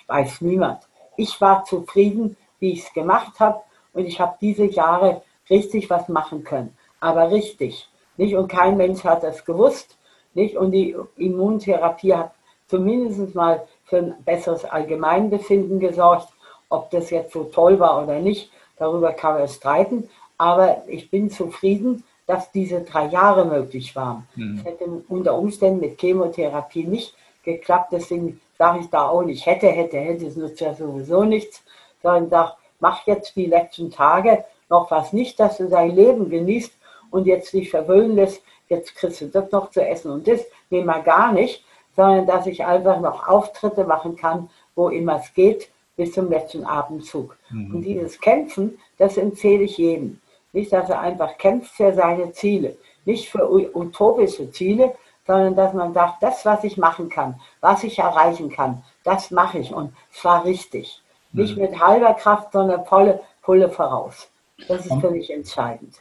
weiß 0.06 0.42
niemand. 0.42 0.86
Ich 1.16 1.40
war 1.40 1.64
zufrieden, 1.64 2.36
wie 2.60 2.72
ich 2.72 2.84
es 2.84 2.92
gemacht 2.92 3.40
habe 3.40 3.60
und 3.92 4.06
ich 4.06 4.20
habe 4.20 4.36
diese 4.40 4.66
Jahre 4.66 5.22
richtig 5.50 5.90
was 5.90 6.08
machen 6.08 6.44
können. 6.44 6.76
Aber 7.00 7.30
richtig. 7.30 7.88
Nicht? 8.16 8.36
Und 8.36 8.48
kein 8.48 8.76
Mensch 8.76 9.04
hat 9.04 9.22
das 9.22 9.44
gewusst. 9.44 9.95
Nicht? 10.36 10.56
Und 10.56 10.72
die 10.72 10.94
Immuntherapie 11.16 12.14
hat 12.14 12.32
zumindest 12.68 13.34
mal 13.34 13.66
für 13.84 13.98
ein 13.98 14.14
besseres 14.24 14.64
Allgemeinbefinden 14.64 15.80
gesorgt. 15.80 16.28
Ob 16.68 16.90
das 16.90 17.10
jetzt 17.10 17.32
so 17.32 17.44
toll 17.44 17.78
war 17.78 18.02
oder 18.02 18.18
nicht, 18.18 18.50
darüber 18.76 19.12
kann 19.12 19.38
man 19.38 19.48
streiten. 19.48 20.08
Aber 20.36 20.82
ich 20.88 21.10
bin 21.10 21.30
zufrieden, 21.30 22.04
dass 22.26 22.50
diese 22.52 22.80
drei 22.80 23.06
Jahre 23.06 23.44
möglich 23.44 23.96
waren. 23.96 24.26
Mhm. 24.34 24.58
Es 24.58 24.64
hätte 24.64 24.84
unter 25.08 25.38
Umständen 25.38 25.80
mit 25.80 25.98
Chemotherapie 26.00 26.84
nicht 26.84 27.14
geklappt. 27.44 27.92
Deswegen 27.92 28.40
sage 28.58 28.80
ich 28.80 28.90
da 28.90 29.08
auch 29.08 29.22
nicht, 29.22 29.46
hätte, 29.46 29.68
hätte, 29.68 29.98
hätte, 29.98 30.26
es 30.26 30.36
nutzt 30.36 30.60
ja 30.60 30.74
sowieso 30.74 31.24
nichts. 31.24 31.62
Sondern 32.02 32.28
sage, 32.28 32.52
mach 32.80 33.06
jetzt 33.06 33.36
die 33.36 33.46
letzten 33.46 33.90
Tage 33.90 34.44
noch 34.68 34.90
was 34.90 35.12
nicht, 35.12 35.38
dass 35.40 35.58
du 35.58 35.68
dein 35.68 35.94
Leben 35.94 36.28
genießt 36.28 36.72
und 37.10 37.26
jetzt 37.26 37.52
dich 37.52 37.70
verwöhnen 37.70 38.16
lässt 38.16 38.42
jetzt 38.68 38.94
kriegst 38.94 39.20
du 39.20 39.26
das 39.26 39.50
noch 39.52 39.70
zu 39.70 39.84
essen 39.84 40.10
und 40.10 40.26
das, 40.26 40.40
nee, 40.70 40.82
mal 40.82 41.02
gar 41.02 41.32
nicht, 41.32 41.64
sondern 41.94 42.26
dass 42.26 42.46
ich 42.46 42.64
einfach 42.64 43.00
noch 43.00 43.26
Auftritte 43.26 43.84
machen 43.84 44.16
kann, 44.16 44.50
wo 44.74 44.88
immer 44.88 45.16
es 45.16 45.32
geht, 45.34 45.68
bis 45.96 46.12
zum 46.12 46.28
letzten 46.28 46.64
Abendzug. 46.64 47.36
Mhm. 47.50 47.74
Und 47.74 47.82
dieses 47.82 48.20
Kämpfen, 48.20 48.78
das 48.98 49.16
empfehle 49.16 49.64
ich 49.64 49.78
jedem. 49.78 50.20
Nicht, 50.52 50.72
dass 50.72 50.90
er 50.90 51.00
einfach 51.00 51.38
kämpft 51.38 51.72
für 51.72 51.92
seine 51.92 52.32
Ziele, 52.32 52.76
nicht 53.04 53.28
für 53.28 53.50
utopische 53.50 54.50
Ziele, 54.50 54.94
sondern 55.26 55.56
dass 55.56 55.72
man 55.74 55.92
sagt, 55.92 56.22
das, 56.22 56.44
was 56.44 56.64
ich 56.64 56.76
machen 56.76 57.08
kann, 57.08 57.40
was 57.60 57.82
ich 57.82 57.98
erreichen 57.98 58.50
kann, 58.50 58.82
das 59.02 59.30
mache 59.30 59.58
ich 59.58 59.74
und 59.74 59.92
zwar 60.12 60.44
richtig. 60.44 61.02
Mhm. 61.32 61.42
Nicht 61.42 61.56
mit 61.56 61.80
halber 61.80 62.14
Kraft, 62.14 62.52
sondern 62.52 62.84
volle 62.84 63.20
Pulle 63.42 63.68
voraus. 63.68 64.28
Das 64.68 64.86
ist 64.86 65.00
für 65.00 65.10
mich 65.10 65.30
entscheidend. 65.30 65.96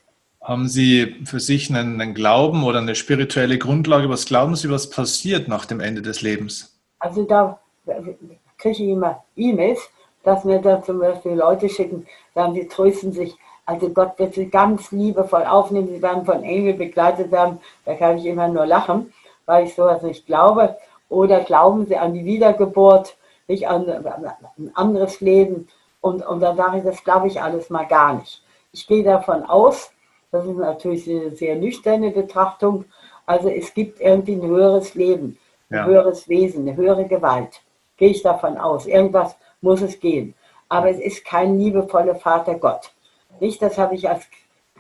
Haben 0.46 0.68
Sie 0.68 1.16
für 1.26 1.40
sich 1.40 1.72
einen, 1.72 2.00
einen, 2.00 2.14
Glauben 2.14 2.66
oder 2.66 2.78
eine 2.78 2.94
spirituelle 2.94 3.58
Grundlage? 3.58 4.10
Was 4.10 4.26
glauben 4.26 4.56
Sie, 4.56 4.70
was 4.70 4.92
passiert 4.92 5.48
nach 5.48 5.66
dem 5.66 5.80
Ende 5.80 6.04
des 6.04 6.22
Lebens? 6.22 6.78
Also 7.00 7.24
da 7.24 7.60
kriege 8.60 8.84
ich 8.84 8.90
immer 8.90 9.24
E-Mails, 9.36 9.90
dass 10.24 10.44
mir 10.44 10.62
da 10.62 10.84
zum 10.84 11.00
Beispiel 11.00 11.32
Leute 11.32 11.68
schicken, 11.68 12.06
sagen, 12.36 12.54
sie 12.54 12.68
trösten 12.68 13.12
sich. 13.12 13.36
Also 13.66 13.90
Gott 13.90 14.20
wird 14.20 14.36
sie 14.36 14.48
ganz 14.48 14.92
liebevoll 14.92 15.46
aufnehmen, 15.46 15.88
sie 15.88 16.02
werden 16.04 16.26
von 16.26 16.44
Engel 16.44 16.76
begleitet 16.76 17.32
werden. 17.32 17.58
Da 17.84 17.96
kann 17.96 18.20
ich 18.20 18.26
immer 18.28 18.48
nur 18.48 18.68
lachen, 18.68 19.12
weil 19.48 19.66
ich 19.66 19.74
sowas 19.74 20.04
nicht 20.04 20.28
glaube. 20.28 20.78
Oder 21.10 21.40
glauben 21.40 21.88
sie 21.88 21.98
an 21.98 22.14
die 22.14 22.24
Wiedergeburt, 22.24 23.18
nicht 23.48 23.68
an 23.68 23.90
ein 23.90 24.72
anderes 24.76 25.22
Leben. 25.22 25.70
Und, 26.02 26.24
und 26.24 26.40
dann 26.40 26.56
sage 26.56 26.78
ich, 26.78 26.84
das 26.84 27.04
glaube 27.04 27.30
ich 27.30 27.42
alles 27.42 27.72
mal 27.72 27.88
gar 27.88 28.14
nicht. 28.14 28.44
Ich 28.74 28.86
gehe 28.86 29.04
davon 29.04 29.42
aus, 29.42 29.90
das 30.36 30.46
ist 30.46 30.58
natürlich 30.58 31.10
eine 31.10 31.32
sehr 31.32 31.56
nüchterne 31.56 32.12
Betrachtung. 32.12 32.84
Also 33.26 33.48
es 33.48 33.74
gibt 33.74 34.02
irgendwie 34.02 34.34
ein 34.34 34.46
höheres 34.46 34.94
Leben, 34.94 35.38
ein 35.70 35.78
ja. 35.78 35.86
höheres 35.86 36.28
Wesen, 36.28 36.68
eine 36.68 36.76
höhere 36.76 37.06
Gewalt. 37.06 37.62
Gehe 37.96 38.10
ich 38.10 38.22
davon 38.22 38.58
aus. 38.58 38.86
Irgendwas 38.86 39.38
muss 39.62 39.82
es 39.82 39.98
gehen. 39.98 40.36
Aber 40.68 40.90
es 40.90 41.00
ist 41.00 41.24
kein 41.24 41.58
liebevoller 41.58 42.16
Vater 42.16 42.56
Gott. 42.56 42.92
Nicht, 43.40 43.62
das 43.62 43.78
habe 43.78 43.96
ich 43.96 44.10
als 44.10 44.26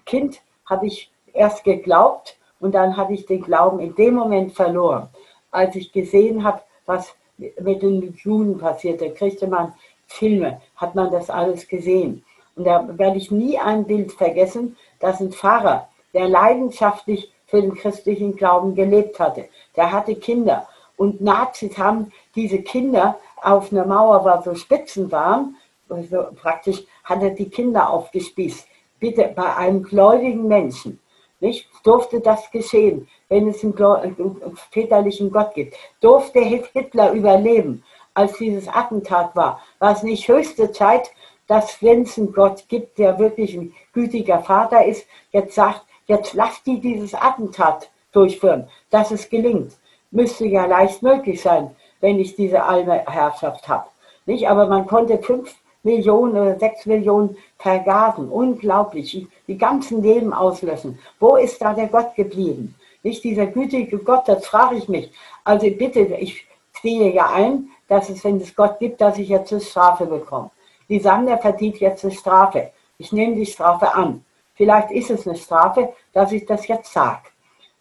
Kind, 0.05 0.41
habe 0.65 0.87
ich 0.87 1.09
erst 1.31 1.63
geglaubt 1.63 2.37
und 2.59 2.75
dann 2.75 2.97
habe 2.97 3.13
ich 3.13 3.25
den 3.25 3.41
Glauben 3.41 3.79
in 3.79 3.95
dem 3.95 4.15
Moment 4.15 4.53
verloren. 4.53 5.07
Als 5.51 5.75
ich 5.77 5.93
gesehen 5.93 6.43
habe, 6.43 6.61
was 6.85 7.15
mit 7.37 7.81
den 7.81 8.13
Juden 8.17 8.57
passierte, 8.57 9.09
kriegte 9.11 9.47
man 9.47 9.73
Filme, 10.07 10.61
hat 10.75 10.95
man 10.95 11.11
das 11.11 11.29
alles 11.29 11.65
gesehen. 11.67 12.25
Und 12.55 12.65
da 12.65 12.87
werde 12.97 13.17
ich 13.17 13.31
nie 13.31 13.57
ein 13.59 13.85
Bild 13.85 14.11
vergessen, 14.11 14.77
dass 14.99 15.19
ein 15.19 15.31
Pfarrer, 15.31 15.89
der 16.13 16.27
leidenschaftlich 16.29 17.31
für 17.47 17.61
den 17.61 17.75
christlichen 17.75 18.35
Glauben 18.35 18.75
gelebt 18.75 19.19
hatte, 19.19 19.49
der 19.75 19.91
hatte 19.91 20.15
Kinder. 20.15 20.67
Und 20.97 21.21
Nazis 21.21 21.77
haben 21.77 22.11
diese 22.35 22.59
Kinder 22.59 23.19
auf 23.41 23.71
einer 23.71 23.85
Mauer, 23.85 24.23
wo 24.23 24.41
so 24.43 24.55
Spitzen 24.55 25.11
waren, 25.11 25.57
also 25.89 26.27
praktisch 26.41 26.83
hat 27.03 27.21
er 27.21 27.31
die 27.31 27.49
Kinder 27.49 27.89
aufgespießt. 27.89 28.67
Bitte, 28.99 29.31
bei 29.35 29.55
einem 29.55 29.83
gläubigen 29.83 30.47
Menschen, 30.47 30.99
nicht, 31.41 31.67
durfte 31.83 32.21
das 32.21 32.49
geschehen, 32.49 33.07
wenn 33.27 33.49
es 33.49 33.63
einen, 33.63 33.77
einen 33.77 34.57
väterlichen 34.71 35.31
Gott 35.31 35.53
gibt. 35.53 35.75
Durfte 35.99 36.39
Hitler 36.39 37.11
überleben, 37.11 37.83
als 38.13 38.37
dieses 38.37 38.67
Attentat 38.67 39.35
war? 39.35 39.61
War 39.79 39.91
es 39.91 40.01
nicht 40.01 40.27
höchste 40.27 40.71
Zeit, 40.71 41.11
dass 41.47 41.81
wenn 41.81 42.03
es 42.03 42.17
einen 42.17 42.33
Gott 42.33 42.65
gibt, 42.67 42.97
der 42.97 43.19
wirklich 43.19 43.55
ein 43.55 43.73
gütiger 43.93 44.39
Vater 44.39 44.85
ist, 44.85 45.05
jetzt 45.31 45.55
sagt, 45.55 45.83
jetzt 46.07 46.33
lasst 46.33 46.65
die 46.65 46.79
dieses 46.79 47.13
Attentat 47.13 47.89
durchführen, 48.11 48.67
dass 48.89 49.11
es 49.11 49.29
gelingt. 49.29 49.73
Müsste 50.11 50.45
ja 50.45 50.65
leicht 50.65 51.03
möglich 51.03 51.41
sein, 51.41 51.75
wenn 51.99 52.19
ich 52.19 52.35
diese 52.35 52.63
Allherrschaft 52.63 53.67
habe. 53.67 53.87
Nicht? 54.25 54.47
Aber 54.47 54.67
man 54.67 54.87
konnte 54.87 55.17
fünf 55.17 55.55
Millionen 55.83 56.33
oder 56.33 56.59
sechs 56.59 56.85
Millionen 56.85 57.37
vergasen. 57.57 58.29
Unglaublich. 58.29 59.27
Die 59.47 59.57
ganzen 59.57 60.01
Leben 60.01 60.33
auslöschen. 60.33 60.99
Wo 61.19 61.35
ist 61.35 61.61
da 61.61 61.73
der 61.73 61.87
Gott 61.87 62.15
geblieben? 62.15 62.75
Nicht 63.03 63.23
dieser 63.23 63.45
gütige 63.45 63.99
Gott, 63.99 64.27
das 64.27 64.45
frage 64.47 64.77
ich 64.77 64.89
mich. 64.89 65.11
Also 65.43 65.69
bitte, 65.69 65.99
ich 65.99 66.47
sehe 66.81 67.13
ja 67.13 67.29
ein, 67.29 67.69
dass 67.87 68.09
es, 68.09 68.23
wenn 68.23 68.37
es 68.37 68.55
Gott 68.55 68.79
gibt, 68.79 68.99
dass 68.99 69.19
ich 69.19 69.29
jetzt 69.29 69.51
eine 69.51 69.61
Strafe 69.61 70.07
bekomme. 70.07 70.49
Die 70.89 70.99
sagen, 70.99 71.25
der 71.25 71.37
verdient 71.37 71.79
jetzt 71.79 72.03
eine 72.03 72.13
Strafe. 72.13 72.71
Ich 72.97 73.11
nehme 73.11 73.35
die 73.35 73.45
Strafe 73.45 73.93
an. 73.93 74.23
Vielleicht 74.55 74.91
ist 74.91 75.09
es 75.09 75.27
eine 75.27 75.37
Strafe, 75.37 75.93
dass 76.13 76.31
ich 76.31 76.45
das 76.45 76.67
jetzt 76.67 76.93
sage. 76.93 77.23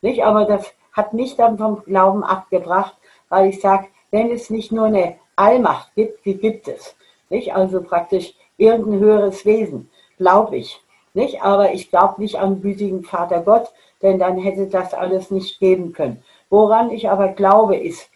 Nicht? 0.00 0.24
Aber 0.24 0.44
das 0.44 0.72
hat 0.92 1.12
mich 1.12 1.36
dann 1.36 1.58
vom 1.58 1.82
Glauben 1.84 2.24
abgebracht, 2.24 2.94
weil 3.28 3.48
ich 3.48 3.60
sage, 3.60 3.86
wenn 4.10 4.30
es 4.30 4.50
nicht 4.50 4.72
nur 4.72 4.86
eine 4.86 5.16
Allmacht 5.36 5.94
gibt, 5.94 6.24
die 6.24 6.36
gibt 6.36 6.68
es. 6.68 6.96
Nicht? 7.30 7.54
Also 7.54 7.82
praktisch 7.82 8.34
irgendein 8.56 9.00
höheres 9.00 9.44
Wesen, 9.44 9.90
glaube 10.18 10.56
ich. 10.56 10.80
Nicht? 11.14 11.42
Aber 11.42 11.72
ich 11.72 11.90
glaube 11.90 12.20
nicht 12.20 12.36
an 12.36 12.60
gütigen 12.60 13.04
Vater 13.04 13.40
Gott, 13.40 13.72
denn 14.02 14.18
dann 14.18 14.38
hätte 14.38 14.66
das 14.66 14.94
alles 14.94 15.30
nicht 15.30 15.60
geben 15.60 15.92
können. 15.92 16.22
Woran 16.50 16.90
ich 16.90 17.08
aber 17.08 17.28
glaube, 17.28 17.76
ist 17.76 18.10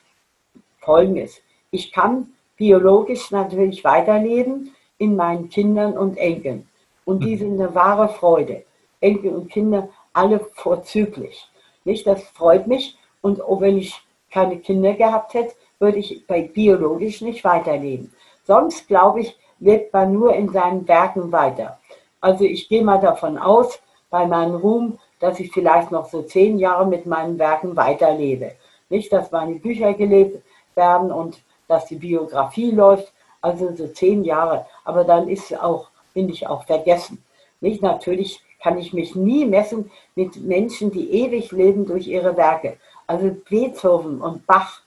Folgendes. 0.81 1.40
Ich 1.70 1.92
kann 1.92 2.33
biologisch 2.57 3.31
natürlich 3.31 3.85
weiterleben 3.85 4.74
in 4.98 5.16
meinen 5.16 5.48
Kindern 5.48 5.96
und 5.96 6.16
Enkeln. 6.18 6.68
Und 7.04 7.24
die 7.24 7.37
mhm. 7.37 7.38
sind 7.38 7.61
eine 7.61 7.74
wahre 7.74 8.08
Freude. 8.08 8.64
Enkel 9.00 9.34
und 9.34 9.50
Kinder, 9.50 9.88
alle 10.12 10.40
vorzüglich. 10.54 11.48
Nicht? 11.84 12.06
Das 12.06 12.22
freut 12.22 12.66
mich. 12.66 12.98
Und 13.22 13.40
auch 13.40 13.61
wenn 13.61 13.78
ich 13.78 14.00
keine 14.30 14.58
Kinder 14.58 14.94
gehabt 14.94 15.34
hätte, 15.34 15.54
würde 15.78 15.98
ich 15.98 16.26
bei 16.26 16.42
biologisch 16.42 17.20
nicht 17.22 17.44
weiterleben. 17.44 18.12
Sonst, 18.44 18.88
glaube 18.88 19.20
ich, 19.20 19.38
lebt 19.61 19.92
man 19.92 20.12
nur 20.12 20.34
in 20.34 20.50
seinen 20.50 20.87
Werken 20.88 21.32
weiter. 21.32 21.78
Also 22.20 22.44
ich 22.44 22.68
gehe 22.68 22.82
mal 22.82 23.00
davon 23.00 23.38
aus, 23.38 23.80
bei 24.11 24.26
meinem 24.26 24.56
Ruhm, 24.56 24.98
dass 25.20 25.38
ich 25.40 25.52
vielleicht 25.52 25.90
noch 25.90 26.08
so 26.08 26.22
zehn 26.22 26.58
Jahre 26.58 26.87
mit 26.87 27.06
meinen 27.06 27.38
Werken 27.38 27.76
weiterlebe. 27.76 28.52
Nicht, 28.88 29.12
dass 29.12 29.30
meine 29.30 29.56
Bücher 29.56 29.92
gelebt 29.94 30.42
werden 30.74 31.12
und 31.12 31.40
dass 31.66 31.87
die 31.87 31.96
Biografie 31.96 32.70
läuft, 32.70 33.12
also 33.40 33.74
so 33.74 33.88
zehn 33.88 34.24
Jahre. 34.24 34.66
Aber 34.85 35.05
dann 35.05 35.29
ist 35.29 35.59
auch, 35.61 35.88
bin 36.14 36.29
ich 36.29 36.46
auch 36.46 36.64
vergessen. 36.64 37.24
Nicht 37.61 37.83
natürlich 37.83 38.42
kann 38.62 38.79
ich 38.79 38.92
mich 38.92 39.14
nie 39.14 39.44
messen 39.44 39.90
mit 40.14 40.37
Menschen, 40.37 40.90
die 40.90 41.11
ewig 41.11 41.53
leben 41.53 41.87
durch 41.87 42.07
ihre 42.07 42.37
Werke. 42.37 42.79
Also 43.07 43.35
Beethoven 43.48 44.20
und 44.20 44.46
Bach, 44.46 44.83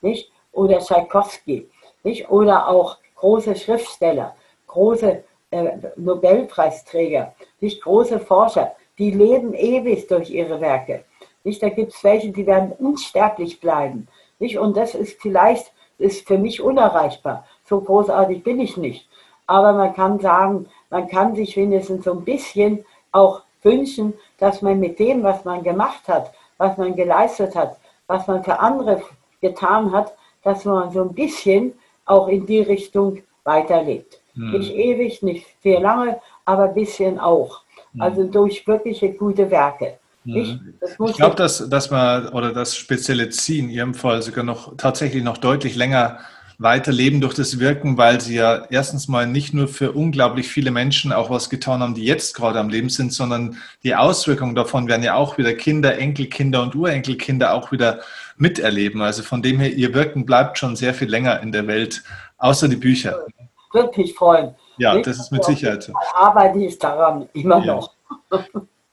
nicht? 0.00 0.30
Oder 0.52 0.78
Tchaikovsky, 0.78 1.68
nicht? 2.02 2.30
Oder 2.30 2.68
auch 2.68 2.98
große 3.16 3.56
Schriftsteller, 3.56 4.36
große 4.66 5.24
äh, 5.50 5.72
Nobelpreisträger, 5.96 7.34
nicht 7.60 7.82
große 7.82 8.20
Forscher, 8.20 8.76
die 8.98 9.10
leben 9.10 9.54
ewig 9.54 10.06
durch 10.06 10.30
ihre 10.30 10.60
Werke. 10.60 11.04
Nicht? 11.42 11.62
Da 11.62 11.68
gibt 11.68 11.94
es 11.94 12.04
welche, 12.04 12.30
die 12.30 12.46
werden 12.46 12.72
unsterblich 12.72 13.60
bleiben. 13.60 14.08
Nicht? 14.38 14.58
Und 14.58 14.76
das 14.76 14.94
ist 14.94 15.20
vielleicht 15.20 15.72
ist 15.98 16.26
für 16.26 16.38
mich 16.38 16.60
unerreichbar. 16.60 17.46
So 17.64 17.80
großartig 17.80 18.42
bin 18.42 18.60
ich 18.60 18.76
nicht. 18.76 19.08
Aber 19.46 19.72
man 19.72 19.94
kann 19.94 20.20
sagen, 20.20 20.66
man 20.90 21.08
kann 21.08 21.34
sich 21.34 21.56
wenigstens 21.56 22.04
so 22.04 22.12
ein 22.12 22.24
bisschen 22.24 22.84
auch 23.12 23.42
wünschen, 23.62 24.14
dass 24.38 24.62
man 24.62 24.80
mit 24.80 24.98
dem, 24.98 25.22
was 25.22 25.44
man 25.44 25.62
gemacht 25.62 26.08
hat, 26.08 26.32
was 26.58 26.76
man 26.76 26.94
geleistet 26.94 27.54
hat, 27.54 27.78
was 28.06 28.26
man 28.26 28.44
für 28.44 28.58
andere 28.58 29.02
getan 29.40 29.92
hat, 29.92 30.14
dass 30.42 30.64
man 30.64 30.92
so 30.92 31.02
ein 31.02 31.14
bisschen 31.14 31.72
auch 32.04 32.28
in 32.28 32.46
die 32.46 32.60
Richtung 32.60 33.22
weiterlebt. 33.44 34.20
Hm. 34.34 34.52
Nicht 34.52 34.74
ewig, 34.74 35.22
nicht 35.22 35.46
sehr 35.62 35.80
lange, 35.80 36.20
aber 36.44 36.64
ein 36.64 36.74
bisschen 36.74 37.18
auch. 37.18 37.62
Hm. 37.92 38.00
Also 38.00 38.24
durch 38.24 38.66
wirkliche 38.66 39.12
gute 39.12 39.50
Werke. 39.50 39.98
Ich, 40.26 40.58
ich 41.06 41.16
glaube, 41.16 41.36
dass, 41.36 41.68
dass 41.68 41.90
man 41.90 42.28
oder 42.28 42.52
das 42.52 42.74
spezielle 42.74 43.30
Sie 43.30 43.58
in 43.58 43.68
Ihrem 43.68 43.92
Fall 43.92 44.22
sogar 44.22 44.42
noch 44.42 44.74
tatsächlich 44.78 45.22
noch 45.22 45.36
deutlich 45.36 45.76
länger 45.76 46.18
weiterleben 46.58 47.20
durch 47.20 47.34
das 47.34 47.58
Wirken, 47.58 47.98
weil 47.98 48.20
Sie 48.20 48.36
ja 48.36 48.64
erstens 48.70 49.08
mal 49.08 49.26
nicht 49.26 49.54
nur 49.54 49.68
für 49.68 49.92
unglaublich 49.92 50.48
viele 50.48 50.70
Menschen 50.70 51.12
auch 51.12 51.30
was 51.30 51.50
getan 51.50 51.80
haben, 51.80 51.94
die 51.94 52.04
jetzt 52.04 52.34
gerade 52.34 52.60
am 52.60 52.68
Leben 52.68 52.88
sind, 52.88 53.12
sondern 53.12 53.56
die 53.82 53.94
Auswirkungen 53.94 54.54
davon 54.54 54.88
werden 54.88 55.02
ja 55.02 55.14
auch 55.14 55.38
wieder 55.38 55.52
Kinder, 55.54 55.98
Enkelkinder 55.98 56.62
und 56.62 56.74
Urenkelkinder 56.74 57.54
auch 57.54 57.72
wieder 57.72 58.00
miterleben. 58.36 59.02
Also 59.02 59.22
von 59.22 59.42
dem 59.42 59.60
her, 59.60 59.72
Ihr 59.72 59.94
Wirken 59.94 60.26
bleibt 60.26 60.58
schon 60.58 60.76
sehr 60.76 60.94
viel 60.94 61.08
länger 61.08 61.40
in 61.40 61.52
der 61.52 61.66
Welt, 61.66 62.04
außer 62.38 62.68
die 62.68 62.76
Bücher. 62.76 63.26
Würde 63.72 64.00
mich 64.00 64.14
freuen. 64.14 64.54
Ja, 64.76 64.98
das 65.00 65.18
ist 65.18 65.32
mit 65.32 65.44
Sicherheit. 65.44 65.90
Arbeite 66.14 66.58
ich 66.58 66.78
daran 66.78 67.28
immer 67.32 67.64
ja. 67.64 67.74
noch. 67.74 67.90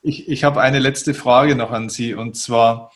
Ich, 0.02 0.28
ich 0.28 0.43
habe 0.43 0.62
eine 0.62 0.80
letzte 0.80 1.13
Frage 1.13 1.56
noch 1.56 1.71
an 1.71 1.89
Sie 1.89 2.15
und 2.15 2.36
zwar, 2.36 2.91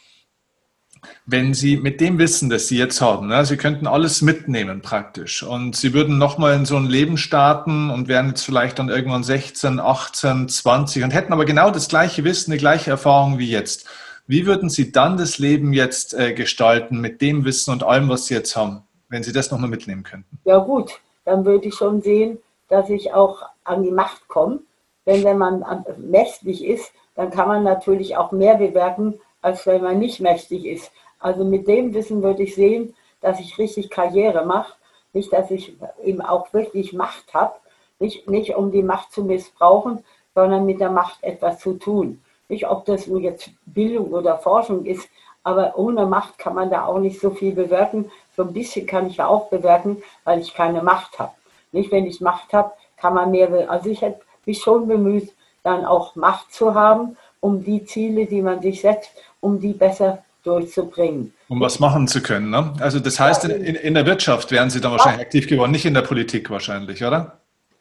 wenn 1.26 1.54
Sie 1.54 1.78
mit 1.78 2.02
dem 2.02 2.18
Wissen, 2.20 2.50
das 2.50 2.68
Sie 2.68 2.78
jetzt 2.78 3.02
haben, 3.02 3.28
ne, 3.28 3.46
Sie 3.46 3.58
könnten 3.58 3.88
alles 3.88 4.22
mitnehmen 4.22 4.82
praktisch 4.82 5.44
und 5.44 5.76
Sie 5.76 5.94
würden 5.94 6.18
nochmal 6.18 6.56
in 6.56 6.66
so 6.66 6.76
ein 6.76 6.86
Leben 6.86 7.18
starten 7.18 7.90
und 7.90 8.08
wären 8.08 8.30
jetzt 8.30 8.44
vielleicht 8.44 8.80
dann 8.80 8.90
irgendwann 8.90 9.24
16, 9.24 9.80
18, 9.80 10.50
20 10.50 11.04
und 11.04 11.14
hätten 11.14 11.34
aber 11.34 11.46
genau 11.46 11.72
das 11.72 11.88
gleiche 11.88 12.24
Wissen, 12.24 12.52
die 12.52 12.58
gleiche 12.58 12.92
Erfahrung 12.92 13.38
wie 13.38 13.50
jetzt. 13.50 13.88
Wie 14.28 14.46
würden 14.46 14.70
Sie 14.70 14.92
dann 14.92 15.18
das 15.18 15.38
Leben 15.38 15.74
jetzt 15.74 16.14
äh, 16.14 16.34
gestalten 16.34 17.00
mit 17.00 17.22
dem 17.22 17.46
Wissen 17.46 17.72
und 17.72 17.84
allem, 17.84 18.10
was 18.10 18.26
Sie 18.28 18.34
jetzt 18.34 18.56
haben, 18.56 18.84
wenn 19.10 19.24
Sie 19.24 19.32
das 19.32 19.52
nochmal 19.52 19.70
mitnehmen 19.70 20.04
könnten? 20.04 20.40
Ja 20.46 20.58
gut, 20.58 20.92
dann 21.26 21.46
würde 21.46 21.68
ich 21.68 21.76
schon 21.76 22.02
sehen, 22.02 22.40
dass 22.70 22.90
ich 22.90 23.14
auch 23.14 23.44
an 23.64 23.84
die 23.84 23.92
Macht 23.92 24.28
komme 24.28 24.60
denn 25.06 25.24
wenn 25.24 25.38
man 25.38 25.64
mächtig 25.98 26.66
ist, 26.66 26.92
dann 27.16 27.30
kann 27.30 27.48
man 27.48 27.64
natürlich 27.64 28.18
auch 28.18 28.32
mehr 28.32 28.56
bewirken, 28.56 29.20
als 29.46 29.68
wenn 29.68 29.84
man 29.84 30.00
nicht 30.00 30.20
mächtig 30.22 30.66
ist. 30.66 30.92
Also 31.20 31.44
mit 31.44 31.68
dem 31.68 31.94
Wissen 31.94 32.24
würde 32.24 32.42
ich 32.42 32.56
sehen, 32.56 32.96
dass 33.22 33.40
ich 33.40 33.60
richtig 33.60 33.92
Karriere 33.92 34.44
mache, 34.44 34.74
nicht, 35.14 35.32
dass 35.32 35.52
ich 35.52 35.76
eben 36.04 36.22
auch 36.22 36.52
wirklich 36.52 36.94
Macht 36.94 37.32
habe, 37.36 37.54
nicht, 38.00 38.28
nicht 38.28 38.56
um 38.56 38.72
die 38.72 38.82
Macht 38.82 39.12
zu 39.12 39.24
missbrauchen, 39.24 40.04
sondern 40.34 40.66
mit 40.66 40.80
der 40.80 40.90
Macht 40.90 41.24
etwas 41.24 41.60
zu 41.60 41.76
tun. 41.76 42.24
Nicht, 42.50 42.68
ob 42.68 42.86
das 42.86 43.06
nun 43.06 43.22
jetzt 43.22 43.52
Bildung 43.68 44.12
oder 44.14 44.40
Forschung 44.40 44.84
ist, 44.84 45.08
aber 45.44 45.78
ohne 45.78 46.08
Macht 46.08 46.40
kann 46.40 46.56
man 46.56 46.72
da 46.72 46.88
auch 46.88 46.98
nicht 46.98 47.22
so 47.22 47.30
viel 47.30 47.54
bewirken. 47.54 48.12
So 48.36 48.42
ein 48.42 48.54
bisschen 48.54 48.88
kann 48.88 49.06
ich 49.06 49.18
ja 49.18 49.28
auch 49.28 49.50
bewirken, 49.50 50.02
weil 50.24 50.40
ich 50.40 50.56
keine 50.56 50.82
Macht 50.82 51.20
habe. 51.20 51.34
Nicht, 51.72 51.92
wenn 51.92 52.08
ich 52.08 52.20
Macht 52.20 52.52
habe, 52.52 52.72
kann 52.98 53.14
man 53.14 53.30
mehr. 53.30 53.70
Also 53.70 53.92
ich 53.92 54.02
hätte 54.02 54.22
mich 54.48 54.60
schon 54.64 54.88
bemüht, 54.88 55.36
dann 55.62 55.86
auch 55.86 56.16
Macht 56.16 56.52
zu 56.52 56.74
haben, 56.74 57.16
um 57.46 57.64
die 57.64 57.86
Ziele, 57.86 58.26
die 58.26 58.42
man 58.42 58.60
sich 58.64 58.82
setzt, 58.82 59.12
um 59.46 59.60
die 59.60 59.74
besser 59.74 60.24
durchzubringen. 60.44 61.34
Um 61.48 61.60
was 61.60 61.80
machen 61.80 62.08
zu 62.08 62.22
können. 62.22 62.50
Ne? 62.50 62.74
Also 62.80 63.00
das 63.00 63.20
heißt, 63.20 63.46
in, 63.46 63.76
in, 63.76 63.94
der 63.94 64.06
Wirtschaft 64.06 64.52
wären 64.52 64.70
Sie 64.70 64.82
dann 64.82 64.92
wahrscheinlich 64.92 65.22
ja. 65.22 65.26
aktiv 65.26 65.48
geworden, 65.48 65.72
nicht 65.72 65.86
in 65.86 65.94
der 65.94 66.02
Politik 66.02 66.50
wahrscheinlich, 66.50 67.04
oder? 67.04 67.38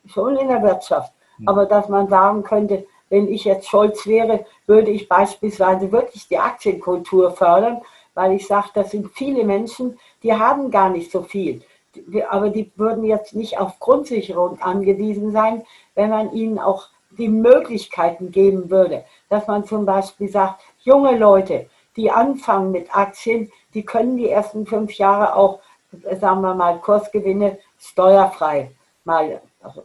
Schon 0.07 0.37
in 0.37 0.49
der 0.49 0.63
Wirtschaft. 0.63 1.13
Hm. 1.37 1.49
Aber 1.49 1.67
dass 1.67 1.89
man 1.89 2.09
sagen 2.09 2.43
könnte, 2.43 2.87
wenn 3.11 3.29
ich 3.29 3.45
jetzt 3.45 3.69
Scholz 3.69 4.07
wäre, 4.07 4.45
würde 4.67 4.91
ich 4.91 5.09
beispielsweise 5.09 5.93
wirklich 5.93 6.27
die 6.29 6.39
Aktienkultur 6.39 7.33
fördern, 7.33 7.81
weil 8.15 8.33
ich 8.33 8.47
sage, 8.47 8.69
das 8.75 8.91
sind 8.91 9.11
viele 9.15 9.45
Menschen, 9.45 9.99
die 10.23 10.33
haben 10.33 10.71
gar 10.71 10.91
nicht 10.91 11.11
so 11.11 11.23
viel 11.23 11.63
aber 12.29 12.51
die 12.51 12.73
würden 12.77 13.05
jetzt 13.05 13.35
nicht 13.35 13.59
auf 13.59 13.79
Grundsicherung 13.79 14.61
angewiesen 14.61 15.33
sein, 15.33 15.63
wenn 15.95 16.11
man 16.11 16.33
ihnen 16.33 16.59
auch 16.59 16.89
die 17.19 17.29
Möglichkeiten 17.29 18.31
geben 18.31 18.71
würde, 18.71 19.05
dass 19.29 19.47
man 19.47 19.65
zum 19.65 19.87
Beispiel 19.87 20.29
sagt, 20.29 20.61
junge 20.85 21.17
Leute, 21.17 21.69
die 21.97 22.11
anfangen 22.11 22.71
mit 22.71 22.95
Aktien, 22.97 23.51
die 23.75 23.85
können 23.85 24.17
die 24.17 24.31
ersten 24.31 24.67
fünf 24.67 24.93
Jahre 24.95 25.35
auch, 25.35 25.61
sagen 26.21 26.41
wir 26.41 26.55
mal, 26.55 26.79
Kursgewinne 26.79 27.59
steuerfrei 27.79 28.71
mal 29.05 29.41
also, 29.63 29.85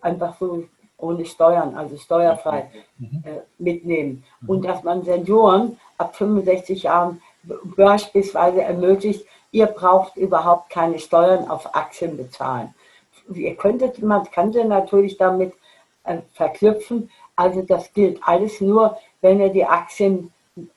einfach 0.00 0.36
so 0.38 0.64
ohne 0.96 1.24
Steuern, 1.24 1.74
also 1.74 1.96
steuerfrei 1.96 2.70
mhm. 2.98 3.24
äh, 3.24 3.40
mitnehmen. 3.58 4.24
Mhm. 4.40 4.48
Und 4.48 4.64
dass 4.64 4.82
man 4.82 5.02
Senioren 5.02 5.78
ab 5.98 6.16
65 6.16 6.84
Jahren 6.84 7.20
beispielsweise 7.76 8.62
ermöglicht, 8.62 9.26
ihr 9.50 9.66
braucht 9.66 10.16
überhaupt 10.16 10.70
keine 10.70 10.98
Steuern 10.98 11.48
auf 11.48 11.74
Aktien 11.74 12.16
bezahlen. 12.16 12.74
Ihr 13.32 13.56
könntet, 13.56 14.02
man 14.02 14.30
könnte 14.30 14.64
natürlich 14.64 15.16
damit 15.16 15.54
äh, 16.04 16.18
verknüpfen, 16.32 17.10
also 17.36 17.62
das 17.62 17.92
gilt 17.92 18.20
alles 18.22 18.60
nur, 18.60 18.98
wenn 19.24 19.40
ihr 19.40 19.48
die 19.48 19.64
Aktien 19.64 20.30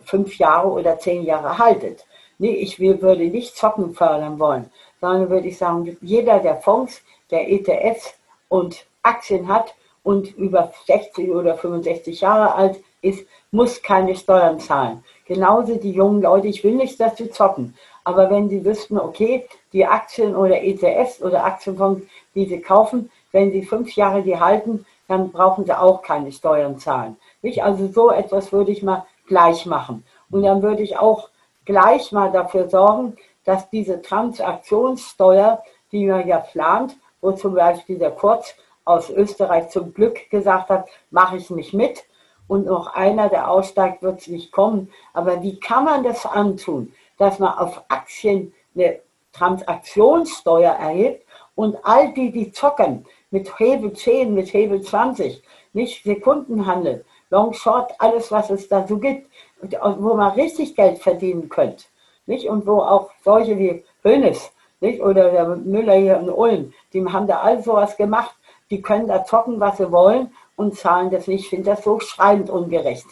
fünf 0.05 0.37
Jahre 0.37 0.69
oder 0.69 0.97
zehn 0.97 1.23
Jahre 1.23 1.57
haltet. 1.57 2.05
Nee, 2.39 2.55
ich 2.55 2.79
würde 2.79 3.17
nicht 3.27 3.57
Zocken 3.57 3.93
fördern 3.93 4.39
wollen, 4.39 4.71
sondern 5.01 5.29
würde 5.29 5.49
ich 5.49 5.57
sagen, 5.57 5.97
jeder 6.01 6.39
der 6.39 6.55
Fonds, 6.55 7.01
der 7.29 7.51
ETFs 7.51 8.13
und 8.47 8.85
Aktien 9.03 9.49
hat 9.49 9.75
und 10.01 10.33
über 10.37 10.71
60 10.85 11.29
oder 11.29 11.55
65 11.55 12.21
Jahre 12.21 12.55
alt 12.55 12.79
ist, 13.01 13.27
muss 13.51 13.81
keine 13.81 14.15
Steuern 14.15 14.61
zahlen. 14.61 15.03
Genauso 15.25 15.75
die 15.75 15.91
jungen 15.91 16.21
Leute, 16.21 16.47
ich 16.47 16.63
will 16.63 16.75
nicht, 16.75 17.01
dass 17.01 17.17
sie 17.17 17.29
zocken, 17.29 17.75
aber 18.05 18.29
wenn 18.29 18.47
sie 18.47 18.63
wüssten, 18.63 18.97
okay, 18.97 19.45
die 19.73 19.85
Aktien 19.85 20.37
oder 20.37 20.63
ETFs 20.63 21.21
oder 21.21 21.43
Aktienfonds, 21.43 22.03
die 22.33 22.45
sie 22.45 22.61
kaufen, 22.61 23.11
wenn 23.33 23.51
sie 23.51 23.65
fünf 23.65 23.93
Jahre 23.97 24.23
die 24.23 24.39
halten, 24.39 24.85
dann 25.07 25.31
brauchen 25.31 25.65
sie 25.65 25.77
auch 25.77 26.01
keine 26.01 26.31
Steuern 26.31 26.79
zahlen. 26.79 27.17
Nicht? 27.41 27.63
Also 27.63 27.87
so 27.87 28.11
etwas 28.11 28.51
würde 28.51 28.71
ich 28.71 28.83
mal 28.83 29.05
gleich 29.27 29.65
machen. 29.65 30.03
Und 30.29 30.43
dann 30.43 30.61
würde 30.61 30.83
ich 30.83 30.97
auch 30.97 31.29
gleich 31.65 32.11
mal 32.11 32.31
dafür 32.31 32.69
sorgen, 32.69 33.15
dass 33.45 33.69
diese 33.69 34.01
Transaktionssteuer, 34.01 35.63
die 35.91 36.05
man 36.05 36.27
ja 36.27 36.39
plant, 36.39 36.95
wo 37.21 37.31
zum 37.31 37.55
Beispiel 37.55 37.97
der 37.97 38.11
Kurz 38.11 38.55
aus 38.83 39.09
Österreich 39.09 39.69
zum 39.69 39.93
Glück 39.93 40.29
gesagt 40.29 40.69
hat, 40.69 40.87
mache 41.11 41.37
ich 41.37 41.49
nicht 41.49 41.73
mit. 41.73 42.03
Und 42.47 42.65
noch 42.65 42.93
einer, 42.93 43.27
der 43.27 43.49
aussteigt, 43.49 44.01
wird 44.01 44.21
es 44.21 44.27
nicht 44.27 44.51
kommen. 44.51 44.89
Aber 45.13 45.41
wie 45.41 45.59
kann 45.59 45.83
man 45.83 46.03
das 46.03 46.25
antun, 46.25 46.93
dass 47.17 47.39
man 47.39 47.57
auf 47.57 47.83
Aktien 47.89 48.53
eine 48.75 48.99
Transaktionssteuer 49.33 50.71
erhebt 50.71 51.25
und 51.55 51.77
all 51.83 52.13
die, 52.13 52.31
die 52.31 52.51
zocken, 52.51 53.05
mit 53.31 53.59
Hebel 53.59 53.93
10, 53.93 54.33
mit 54.33 54.53
Hebel 54.53 54.81
20, 54.81 55.43
nicht 55.73 56.03
Sekundenhandel, 56.03 57.05
Long 57.29 57.53
Short, 57.53 57.93
alles, 57.99 58.31
was 58.31 58.49
es 58.49 58.67
da 58.67 58.87
so 58.87 58.97
gibt, 58.97 59.29
wo 59.61 60.13
man 60.13 60.33
richtig 60.33 60.75
Geld 60.75 60.99
verdienen 60.99 61.49
könnte. 61.49 61.85
Nicht? 62.25 62.47
Und 62.47 62.65
wo 62.65 62.79
auch 62.79 63.09
solche 63.23 63.57
wie 63.57 63.83
Hönes 64.03 64.51
nicht? 64.79 65.01
oder 65.01 65.31
der 65.31 65.47
Müller 65.55 65.95
hier 65.95 66.17
in 66.17 66.29
Ulm, 66.29 66.73
die 66.93 67.03
haben 67.05 67.27
da 67.27 67.39
all 67.39 67.61
sowas 67.63 67.97
gemacht. 67.97 68.35
Die 68.69 68.81
können 68.81 69.07
da 69.07 69.23
zocken, 69.23 69.59
was 69.59 69.77
sie 69.77 69.91
wollen 69.91 70.31
und 70.57 70.77
zahlen 70.77 71.09
das 71.09 71.27
nicht. 71.27 71.45
Ich 71.45 71.49
finde 71.49 71.71
das 71.71 71.83
so 71.83 71.99
schreiend 71.99 72.49
ungerecht. 72.49 73.07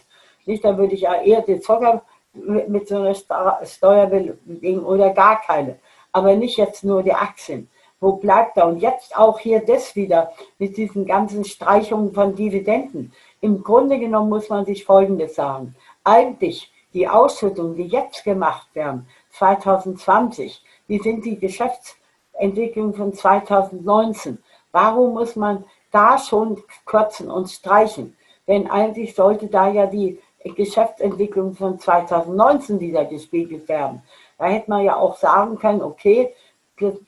Nicht? 0.45 0.63
Da 0.63 0.77
würde 0.77 0.95
ich 0.95 1.01
ja 1.01 1.15
eher 1.21 1.41
die 1.41 1.59
Zocker 1.59 2.01
mit 2.33 2.87
so 2.87 2.97
einer 2.97 3.15
Steuer 3.15 4.07
belegen 4.07 4.83
oder 4.83 5.11
gar 5.11 5.41
keine. 5.41 5.79
Aber 6.11 6.35
nicht 6.35 6.57
jetzt 6.57 6.83
nur 6.83 7.03
die 7.03 7.13
Aktien. 7.13 7.69
Wo 7.99 8.13
bleibt 8.13 8.57
er? 8.57 8.67
Und 8.67 8.79
jetzt 8.79 9.15
auch 9.17 9.39
hier 9.39 9.65
das 9.65 9.95
wieder 9.95 10.31
mit 10.59 10.77
diesen 10.77 11.05
ganzen 11.05 11.45
Streichungen 11.45 12.13
von 12.13 12.35
Dividenden. 12.35 13.13
Im 13.41 13.63
Grunde 13.63 13.99
genommen 13.99 14.29
muss 14.29 14.49
man 14.49 14.65
sich 14.65 14.85
Folgendes 14.85 15.35
sagen. 15.35 15.75
Eigentlich 16.03 16.71
die 16.93 17.07
Ausschüttungen, 17.07 17.75
die 17.75 17.87
jetzt 17.87 18.23
gemacht 18.23 18.67
werden, 18.73 19.07
2020, 19.31 20.63
wie 20.87 20.99
sind 20.99 21.25
die 21.25 21.39
Geschäftsentwicklungen 21.39 22.93
von 22.93 23.13
2019? 23.13 24.39
Warum 24.71 25.13
muss 25.13 25.35
man 25.35 25.65
da 25.91 26.17
schon 26.17 26.61
kürzen 26.85 27.31
und 27.31 27.49
streichen? 27.49 28.15
Denn 28.47 28.69
eigentlich 28.69 29.15
sollte 29.15 29.47
da 29.47 29.69
ja 29.69 29.87
die 29.87 30.19
Geschäftsentwicklung 30.43 31.55
von 31.55 31.79
2019 31.79 32.79
wieder 32.79 33.05
gespiegelt 33.05 33.67
werden. 33.67 34.03
Da 34.37 34.45
hätte 34.45 34.69
man 34.69 34.83
ja 34.83 34.95
auch 34.95 35.17
sagen 35.17 35.57
können, 35.57 35.81
okay, 35.81 36.33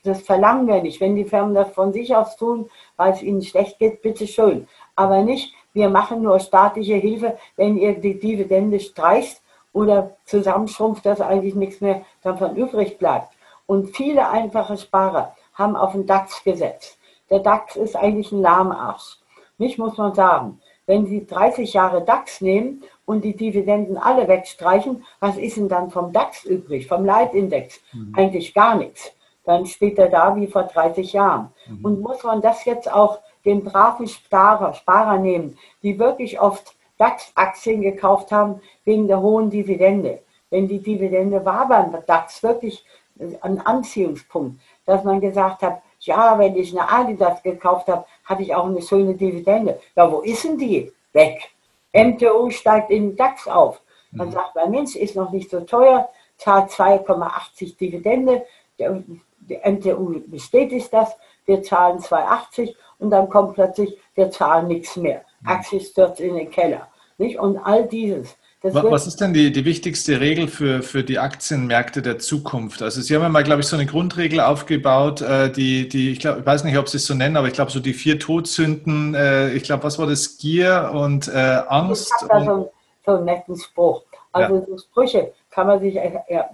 das 0.04 0.22
verlangen 0.22 0.68
wir 0.68 0.82
nicht. 0.82 1.02
Wenn 1.02 1.16
die 1.16 1.26
Firmen 1.26 1.54
das 1.54 1.72
von 1.72 1.94
sich 1.94 2.16
aus 2.16 2.38
tun, 2.38 2.70
weil 2.96 3.14
es 3.14 3.22
ihnen 3.22 3.42
schlecht 3.42 3.80
geht, 3.80 4.02
bitteschön. 4.02 4.68
Aber 4.96 5.22
nicht, 5.22 5.54
wir 5.74 5.90
machen 5.90 6.22
nur 6.22 6.40
staatliche 6.40 6.96
Hilfe, 6.96 7.38
wenn 7.56 7.78
ihr 7.78 8.00
die 8.00 8.20
Dividende 8.20 8.80
streicht 8.80 9.42
oder 9.74 10.16
zusammenschrumpft, 10.26 11.06
dass 11.06 11.22
eigentlich 11.22 11.56
nichts 11.56 11.82
mehr 11.82 12.02
davon 12.24 12.56
übrig 12.56 12.98
bleibt. 12.98 13.34
Und 13.66 13.96
viele 13.96 14.30
einfache 14.30 14.78
Sparer 14.78 15.36
haben 15.54 15.76
auf 15.76 15.92
den 15.92 16.06
DAX 16.06 16.44
gesetzt. 16.44 16.98
Der 17.30 17.40
DAX 17.40 17.76
ist 17.76 17.96
eigentlich 17.96 18.32
ein 18.32 18.42
Lahmarsch. 18.42 19.18
Nicht, 19.58 19.78
muss 19.78 19.98
man 19.98 20.16
sagen. 20.16 20.62
Wenn 20.86 21.06
Sie 21.06 21.26
30 21.26 21.74
Jahre 21.74 22.02
DAX 22.02 22.40
nehmen 22.40 22.84
und 23.06 23.26
die 23.26 23.36
Dividenden 23.36 23.98
alle 23.98 24.30
wegstreichen, 24.30 25.04
was 25.20 25.36
ist 25.36 25.58
denn 25.58 25.68
dann 25.68 25.92
vom 25.92 26.14
DAX 26.14 26.46
übrig, 26.46 26.88
vom 26.88 27.04
Leitindex? 27.04 27.82
Mhm. 27.92 28.14
Eigentlich 28.16 28.54
gar 28.54 28.78
nichts 28.78 29.12
dann 29.48 29.66
steht 29.66 29.98
er 29.98 30.10
da 30.10 30.36
wie 30.36 30.46
vor 30.46 30.64
30 30.64 31.14
Jahren. 31.14 31.54
Mhm. 31.68 31.86
Und 31.86 32.02
muss 32.02 32.22
man 32.22 32.42
das 32.42 32.66
jetzt 32.66 32.92
auch 32.92 33.20
den 33.46 33.64
braven 33.64 34.06
Sparer, 34.08 34.74
Sparer 34.74 35.18
nehmen, 35.18 35.58
die 35.82 35.98
wirklich 35.98 36.40
oft 36.40 36.76
DAX-Aktien 36.98 37.82
gekauft 37.82 38.32
haben 38.34 38.60
wegen 38.84 39.08
der 39.08 39.22
hohen 39.22 39.50
Dividende. 39.50 40.20
Denn 40.52 40.68
die 40.68 40.82
Dividende 40.82 41.46
war 41.46 41.66
beim 41.70 41.96
DAX 42.06 42.44
wirklich 42.44 42.86
ein 43.42 43.66
Anziehungspunkt, 43.66 44.60
dass 44.86 45.06
man 45.06 45.22
gesagt 45.22 45.62
hat, 45.62 45.82
ja, 46.02 46.38
wenn 46.38 46.56
ich 46.58 46.78
eine 46.78 46.90
Adidas 46.92 47.42
gekauft 47.42 47.88
habe, 47.88 48.06
hatte 48.26 48.44
ich 48.44 48.54
auch 48.54 48.66
eine 48.66 48.82
schöne 48.82 49.16
Dividende. 49.16 49.80
Ja, 49.96 50.12
wo 50.12 50.20
ist 50.20 50.44
denn 50.44 50.58
die? 50.58 50.92
Weg. 51.14 51.50
MTO 51.94 52.50
steigt 52.50 52.92
in 52.92 53.12
den 53.12 53.16
DAX 53.16 53.48
auf. 53.48 53.82
Dann 54.12 54.28
mhm. 54.28 54.34
sagt 54.34 54.56
man, 54.56 54.72
Mensch, 54.72 54.98
ist 54.98 55.16
noch 55.16 55.32
nicht 55.32 55.50
so 55.50 55.62
teuer, 55.62 56.10
zahlt 56.38 56.70
2,80 56.70 57.78
Dividende 57.78 58.46
die 59.50 59.60
MTU 59.64 60.22
bestätigt 60.28 60.90
das, 60.92 61.10
wir 61.46 61.64
zahlen 61.64 62.00
2,80 62.00 62.76
und 63.00 63.10
dann 63.10 63.30
kommt 63.30 63.56
plötzlich, 63.56 63.98
wir 64.16 64.30
zahlen 64.32 64.68
nichts 64.68 64.96
mehr. 64.96 65.22
Aktie 65.46 65.80
stürzt 65.80 66.20
in 66.20 66.36
den 66.36 66.50
Keller. 66.50 66.88
Nicht? 67.18 67.40
Und 67.40 67.58
all 67.58 67.88
dieses. 67.88 68.36
Was 68.64 69.06
ist 69.06 69.22
denn 69.22 69.34
die, 69.34 69.52
die 69.52 69.66
wichtigste 69.66 70.20
Regel 70.20 70.48
für, 70.48 70.82
für 70.82 71.04
die 71.04 71.20
Aktienmärkte 71.20 72.02
der 72.02 72.18
Zukunft? 72.18 72.82
Also 72.82 73.02
Sie 73.02 73.16
haben 73.16 73.22
ja 73.22 73.30
mal, 73.30 73.44
glaube 73.44 73.62
ich, 73.62 73.68
so 73.68 73.76
eine 73.76 73.86
Grundregel 73.86 74.40
aufgebaut, 74.40 75.22
äh, 75.22 75.52
die, 75.52 75.88
die 75.88 76.12
ich, 76.12 76.20
glaub, 76.20 76.40
ich 76.40 76.46
weiß 76.46 76.64
nicht, 76.64 76.78
ob 76.78 76.90
Sie 76.90 76.98
es 76.98 77.06
so 77.06 77.14
nennen, 77.14 77.38
aber 77.38 77.48
ich 77.48 77.54
glaube, 77.54 77.72
so 77.72 77.80
die 77.80 77.94
vier 77.94 78.20
Todsünden, 78.20 79.14
äh, 79.14 79.52
ich 79.52 79.64
glaube, 79.64 79.84
was 79.84 80.00
war 80.00 80.08
das? 80.08 80.38
Gier 80.40 80.92
und 80.94 81.28
äh, 81.28 81.62
Angst? 81.68 82.12
Ich 82.16 82.30
habe 82.30 82.46
da 82.46 82.46
so, 82.46 82.72
so 83.06 83.12
einen 83.12 83.26
netten 83.26 83.58
Spruch. 83.58 84.04
Also 84.32 84.56
ja. 84.56 84.66
so 84.66 84.78
Sprüche 84.80 85.34
kann 85.52 85.68
man 85.68 85.80
sich 85.80 85.96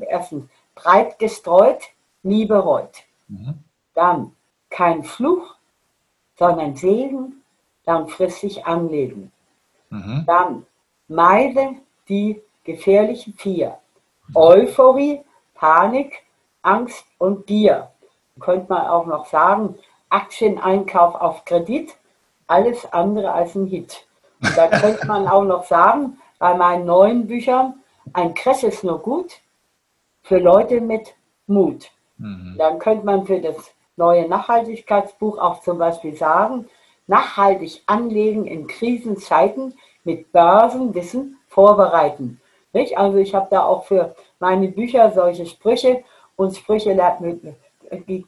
erstens 0.09 0.43
breit 0.75 1.17
gestreut, 1.19 1.79
nie 2.23 2.45
bereut. 2.45 3.03
Mhm. 3.27 3.55
Dann 3.93 4.31
kein 4.69 5.03
Fluch, 5.03 5.55
sondern 6.37 6.75
Segen, 6.75 7.43
langfristig 7.85 8.65
anlegen. 8.65 9.31
Mhm. 9.89 10.23
Dann 10.25 10.65
meide 11.07 11.75
die 12.09 12.41
gefährlichen 12.63 13.33
vier. 13.33 13.77
Euphorie, 14.33 15.21
Panik, 15.53 16.23
Angst 16.61 17.05
und 17.17 17.45
Gier. 17.45 17.91
Könnte 18.39 18.73
man 18.73 18.87
auch 18.87 19.05
noch 19.05 19.25
sagen, 19.27 19.77
Aktieneinkauf 20.09 21.15
auf 21.15 21.45
Kredit, 21.45 21.95
alles 22.47 22.91
andere 22.91 23.31
als 23.31 23.55
ein 23.55 23.67
Hit. 23.67 24.05
Und 24.41 24.57
da 24.57 24.67
könnte 24.67 25.05
man 25.07 25.27
auch 25.27 25.43
noch 25.43 25.65
sagen, 25.65 26.17
bei 26.39 26.53
meinen 26.53 26.85
neuen 26.85 27.27
Büchern, 27.27 27.75
ein 28.11 28.33
Crash 28.33 28.63
ist 28.63 28.83
nur 28.83 28.99
gut 28.99 29.39
für 30.23 30.39
Leute 30.39 30.81
mit 30.81 31.15
Mut. 31.47 31.91
Mhm. 32.17 32.55
Dann 32.57 32.79
könnte 32.79 33.05
man 33.05 33.25
für 33.25 33.39
das 33.39 33.71
neue 33.95 34.27
Nachhaltigkeitsbuch 34.27 35.37
auch 35.37 35.61
zum 35.61 35.77
Beispiel 35.77 36.15
sagen, 36.15 36.69
nachhaltig 37.07 37.83
anlegen 37.85 38.45
in 38.45 38.67
Krisenzeiten 38.67 39.73
mit 40.03 40.31
Börsenwissen 40.31 41.37
vorbereiten. 41.47 42.39
Nicht? 42.71 42.97
Also 42.97 43.17
ich 43.17 43.35
habe 43.35 43.47
da 43.51 43.63
auch 43.63 43.85
für 43.85 44.15
meine 44.39 44.67
Bücher 44.67 45.11
solche 45.11 45.45
Sprüche 45.45 46.03
und 46.35 46.55
Sprüche 46.55 46.95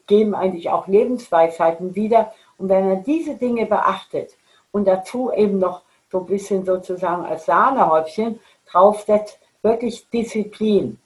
geben 0.08 0.36
eigentlich 0.36 0.70
auch 0.70 0.88
Lebensweisheiten 0.88 1.96
wieder. 1.96 2.34
Und 2.58 2.70
wenn 2.70 2.88
man 2.88 3.04
diese 3.04 3.36
Dinge 3.36 3.66
beachtet 3.66 4.38
und 4.72 4.86
dazu 4.86 5.32
eben 5.32 5.58
noch 5.58 5.82
so 6.12 6.20
ein 6.20 6.26
bisschen 6.28 6.66
sozusagen 6.66 7.26
als 7.26 7.46
Sahnehäubchen 7.46 8.40
draufsetzt, 8.70 9.40
wirklich 9.62 10.08
Disziplin. 10.10 11.00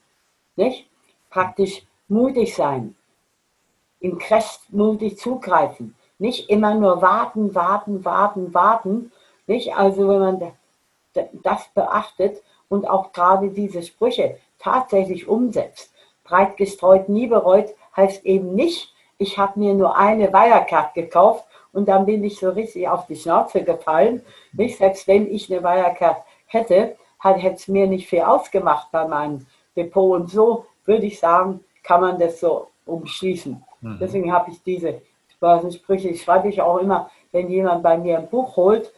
Nicht? 0.56 0.90
Praktisch 1.30 1.84
mutig 2.10 2.56
sein, 2.56 2.96
in 4.00 4.18
Kräften 4.18 4.78
mutig 4.78 5.18
zugreifen, 5.18 5.96
nicht 6.18 6.50
immer 6.50 6.76
nur 6.76 7.02
warten, 7.02 7.56
warten, 7.56 8.04
warten, 8.04 8.54
warten 8.54 9.12
Nicht? 9.48 9.76
Also 9.76 10.08
wenn 10.08 10.20
man 10.20 10.52
das 11.14 11.70
beachtet 11.74 12.42
und 12.68 12.88
auch 12.88 13.12
gerade 13.14 13.50
diese 13.50 13.82
Sprüche 13.82 14.38
tatsächlich 14.60 15.28
umsetzt, 15.28 15.94
breit 16.24 16.58
gestreut, 16.58 17.10
nie 17.10 17.28
bereut, 17.28 17.74
heißt 17.96 18.26
eben 18.26 18.54
nicht, 18.56 18.94
ich 19.18 19.38
habe 19.38 19.60
mir 19.60 19.74
nur 19.74 19.98
eine 19.98 20.32
Wirecard 20.32 20.94
gekauft 20.94 21.46
und 21.74 21.88
dann 21.88 22.06
bin 22.06 22.24
ich 22.24 22.40
so 22.40 22.50
richtig 22.50 22.88
auf 22.88 23.06
die 23.08 23.16
Schnauze 23.16 23.64
gefallen. 23.64 24.24
Nicht? 24.54 24.78
Selbst 24.78 25.08
wenn 25.08 25.30
ich 25.30 25.52
eine 25.52 25.64
Wirecard 25.64 26.24
hätte, 26.46 26.96
hätte 27.22 27.56
es 27.56 27.68
mir 27.68 27.88
nicht 27.88 28.08
viel 28.08 28.22
ausgemacht 28.22 28.92
bei 28.92 29.08
meinem 29.08 29.46
Depot. 29.76 30.20
Und 30.20 30.30
so 30.30 30.66
würde 30.86 31.06
ich 31.06 31.20
sagen, 31.20 31.64
kann 31.84 32.02
man 32.02 32.20
das 32.20 32.40
so 32.40 32.68
umschließen. 32.86 33.64
Mhm. 33.82 33.98
Deswegen 34.00 34.32
habe 34.32 34.52
ich 34.52 34.62
diese 34.64 35.02
Börsensprüche. 35.40 36.10
Ich 36.10 36.24
schreibe 36.24 36.50
ich 36.50 36.62
auch 36.62 36.78
immer, 36.78 37.10
wenn 37.32 37.50
jemand 37.50 37.84
bei 37.84 37.98
mir 37.98 38.20
ein 38.20 38.30
Buch 38.30 38.56
holt, 38.58 38.92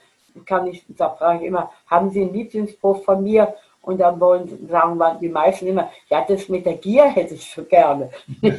kann 0.46 0.68
ich, 0.68 0.86
da 0.88 1.10
frage 1.10 1.40
ich 1.40 1.46
immer, 1.46 1.72
haben 1.88 2.10
Sie 2.10 2.22
einen 2.22 2.34
Lieblingsspruch 2.34 3.04
von 3.04 3.24
mir? 3.24 3.54
Und 3.82 4.00
dann 4.00 4.20
wollen, 4.20 4.68
sagen 4.70 5.00
die 5.20 5.30
meisten 5.30 5.66
immer, 5.66 5.90
ja, 6.08 6.24
das 6.28 6.48
mit 6.50 6.68
der 6.68 6.76
Gier 6.76 7.06
hätte 7.06 7.34
ich 7.34 7.52
so 7.52 7.64
gerne. 7.64 8.12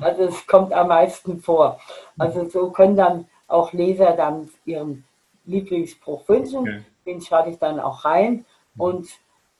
also 0.00 0.22
es 0.22 0.46
kommt 0.46 0.72
am 0.72 0.88
meisten 0.88 1.40
vor. 1.40 1.80
Also 2.16 2.48
so 2.48 2.70
können 2.70 2.96
dann 2.96 3.26
auch 3.48 3.72
Leser 3.72 4.12
dann 4.12 4.48
ihren 4.64 5.04
Lieblingsspruch 5.44 6.28
wünschen. 6.28 6.60
Okay. 6.60 6.82
Den 7.04 7.20
schreibe 7.20 7.50
ich 7.50 7.58
dann 7.58 7.80
auch 7.80 8.04
rein. 8.04 8.44
Und 8.76 9.08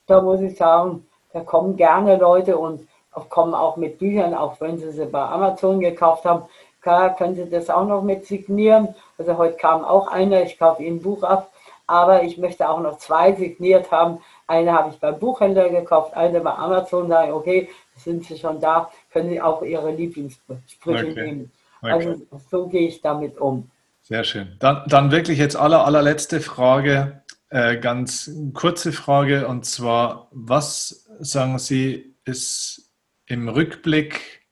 da 0.07 0.23
muss 0.23 0.41
ich 0.41 0.57
sagen, 0.57 1.07
da 1.33 1.41
kommen 1.41 1.77
gerne 1.77 2.17
Leute 2.17 2.57
und 2.57 2.87
kommen 3.29 3.55
auch 3.55 3.77
mit 3.77 3.99
Büchern, 3.99 4.35
auch 4.35 4.61
wenn 4.61 4.79
sie 4.79 4.93
sie 4.93 5.07
bei 5.07 5.23
Amazon 5.23 5.81
gekauft 5.81 6.25
haben. 6.25 6.45
Klar, 6.81 7.15
können 7.17 7.35
sie 7.35 7.49
das 7.49 7.69
auch 7.69 7.87
noch 7.87 8.03
mit 8.03 8.27
signieren. 8.27 8.95
Also 9.19 9.37
heute 9.37 9.57
kam 9.57 9.85
auch 9.85 10.09
einer, 10.09 10.43
ich 10.43 10.59
kaufe 10.59 10.83
ihnen 10.83 10.97
ein 10.97 11.03
Buch 11.03 11.23
ab, 11.23 11.51
aber 11.87 12.23
ich 12.23 12.39
möchte 12.39 12.69
auch 12.69 12.81
noch 12.81 12.99
zwei 12.99 13.33
signiert 13.33 13.91
haben. 13.91 14.19
Eine 14.47 14.73
habe 14.73 14.91
ich 14.91 14.99
beim 14.99 15.19
Buchhändler 15.19 15.69
gekauft, 15.69 16.15
eine 16.15 16.41
bei 16.41 16.55
Amazon. 16.55 17.09
Sage 17.09 17.35
okay, 17.35 17.69
sind 17.97 18.25
sie 18.25 18.39
schon 18.39 18.61
da, 18.61 18.91
können 19.13 19.29
sie 19.29 19.41
auch 19.41 19.63
ihre 19.63 19.91
Lieblingssprüche 19.91 21.11
okay. 21.11 21.23
nehmen. 21.23 21.53
Okay. 21.83 21.93
Also 21.93 22.17
so 22.51 22.67
gehe 22.67 22.89
ich 22.89 23.01
damit 23.01 23.39
um. 23.39 23.71
Sehr 24.03 24.25
schön. 24.25 24.57
Dann, 24.59 24.83
dann 24.87 25.11
wirklich 25.11 25.39
jetzt 25.39 25.57
aller, 25.57 25.85
allerletzte 25.85 26.41
Frage, 26.41 27.23
äh, 27.51 27.77
ganz 27.77 28.31
kurze 28.55 28.93
Frage, 28.93 29.47
und 29.47 29.65
zwar, 29.65 30.29
was 30.31 31.07
sagen 31.21 31.59
Sie, 31.59 32.15
ist 32.25 32.90
im 33.31 33.49
Rückblick 33.49 34.43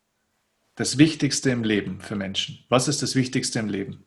das 0.77 0.99
Wichtigste 0.99 1.51
im 1.51 1.64
Leben 1.64 2.01
für 2.01 2.14
Menschen? 2.14 2.64
Was 2.69 2.87
ist 2.87 3.03
das 3.03 3.17
Wichtigste 3.17 3.59
im 3.59 3.69
Leben? 3.69 4.05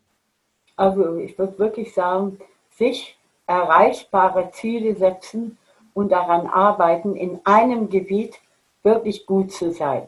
Also 0.78 1.18
ich 1.18 1.38
würde 1.38 1.60
wirklich 1.60 1.94
sagen, 1.94 2.40
sich 2.70 3.18
erreichbare 3.48 4.50
Ziele 4.52 4.96
setzen 4.96 5.58
und 5.94 6.14
daran 6.14 6.48
arbeiten, 6.48 7.18
in 7.18 7.42
einem 7.44 7.90
Gebiet 7.90 8.40
wirklich 8.82 9.26
gut 9.26 9.52
zu 9.52 9.74
sein. 9.74 10.08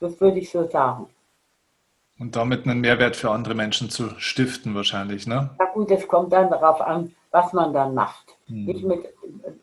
Das 0.00 0.20
würde 0.20 0.40
ich 0.40 0.50
so 0.50 0.68
sagen. 0.68 1.06
Und 2.18 2.34
damit 2.34 2.66
einen 2.66 2.80
Mehrwert 2.80 3.14
für 3.14 3.30
andere 3.30 3.54
Menschen 3.54 3.90
zu 3.90 4.10
stiften 4.18 4.74
wahrscheinlich, 4.74 5.28
ne? 5.28 5.50
Na 5.58 5.66
gut, 5.66 5.90
es 5.92 6.06
kommt 6.08 6.32
dann 6.32 6.50
darauf 6.50 6.80
an, 6.80 7.14
was 7.30 7.52
man 7.52 7.72
dann 7.72 7.94
macht. 7.94 8.36
Hm. 8.46 8.64
Nicht 8.64 8.84
mit, 8.84 9.14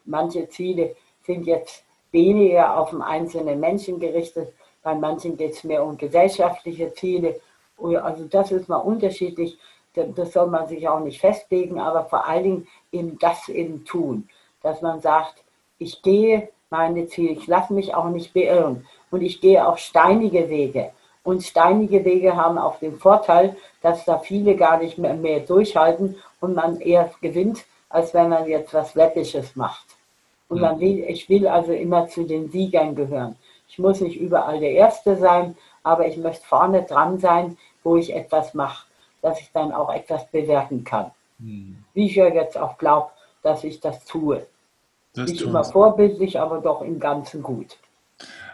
manche 0.05 0.47
Ziele 0.47 0.95
sind 1.23 1.45
jetzt 1.45 1.83
weniger 2.11 2.77
auf 2.77 2.91
den 2.91 3.01
einzelnen 3.01 3.59
Menschen 3.59 3.99
gerichtet, 3.99 4.53
bei 4.83 4.95
manchen 4.95 5.37
geht 5.37 5.53
es 5.53 5.63
mehr 5.63 5.83
um 5.83 5.97
gesellschaftliche 5.97 6.93
Ziele. 6.93 7.39
Also 7.77 8.25
das 8.25 8.51
ist 8.51 8.69
mal 8.69 8.77
unterschiedlich, 8.77 9.57
das 9.93 10.33
soll 10.33 10.47
man 10.47 10.67
sich 10.67 10.87
auch 10.87 10.99
nicht 10.99 11.19
festlegen, 11.19 11.79
aber 11.79 12.05
vor 12.05 12.25
allen 12.25 12.43
Dingen 12.43 12.67
eben 12.91 13.19
das 13.19 13.49
eben 13.49 13.85
tun, 13.85 14.27
dass 14.63 14.81
man 14.81 15.01
sagt, 15.01 15.43
ich 15.77 16.01
gehe 16.01 16.49
meine 16.69 17.07
Ziele, 17.07 17.33
ich 17.33 17.47
lasse 17.47 17.73
mich 17.73 17.93
auch 17.93 18.09
nicht 18.09 18.33
beirren 18.33 18.87
und 19.09 19.21
ich 19.21 19.41
gehe 19.41 19.67
auch 19.67 19.77
steinige 19.77 20.49
Wege. 20.49 20.91
Und 21.23 21.43
steinige 21.43 22.03
Wege 22.03 22.35
haben 22.35 22.57
auch 22.57 22.79
den 22.79 22.97
Vorteil, 22.97 23.55
dass 23.81 24.05
da 24.05 24.17
viele 24.17 24.55
gar 24.55 24.77
nicht 24.77 24.97
mehr, 24.97 25.13
mehr 25.13 25.41
durchhalten 25.41 26.15
und 26.39 26.55
man 26.55 26.79
eher 26.79 27.11
gewinnt, 27.21 27.65
als 27.89 28.13
wenn 28.13 28.29
man 28.29 28.47
jetzt 28.47 28.73
was 28.73 28.95
Läppisches 28.95 29.55
macht. 29.55 29.85
Und 30.51 30.59
man 30.59 30.81
will, 30.81 31.05
ich 31.07 31.29
will 31.29 31.47
also 31.47 31.71
immer 31.71 32.09
zu 32.09 32.25
den 32.25 32.51
Siegern 32.51 32.93
gehören. 32.93 33.37
Ich 33.69 33.79
muss 33.79 34.01
nicht 34.01 34.19
überall 34.19 34.59
der 34.59 34.71
Erste 34.71 35.15
sein, 35.15 35.55
aber 35.81 36.05
ich 36.05 36.17
möchte 36.17 36.45
vorne 36.45 36.83
dran 36.83 37.19
sein, 37.19 37.57
wo 37.83 37.95
ich 37.95 38.13
etwas 38.13 38.53
mache, 38.53 38.85
dass 39.21 39.39
ich 39.39 39.49
dann 39.53 39.71
auch 39.71 39.93
etwas 39.93 40.27
bewerten 40.27 40.83
kann. 40.83 41.11
Hm. 41.39 41.77
Wie 41.93 42.07
ich 42.07 42.15
ja 42.15 42.27
jetzt 42.27 42.57
auch 42.57 42.77
glaube, 42.77 43.11
dass 43.43 43.63
ich 43.63 43.79
das 43.79 44.03
tue. 44.03 44.45
Das 45.13 45.29
nicht 45.29 45.41
immer 45.41 45.63
vorbildlich, 45.63 46.37
aber 46.37 46.59
doch 46.59 46.81
im 46.81 46.99
Ganzen 46.99 47.41
gut. 47.41 47.77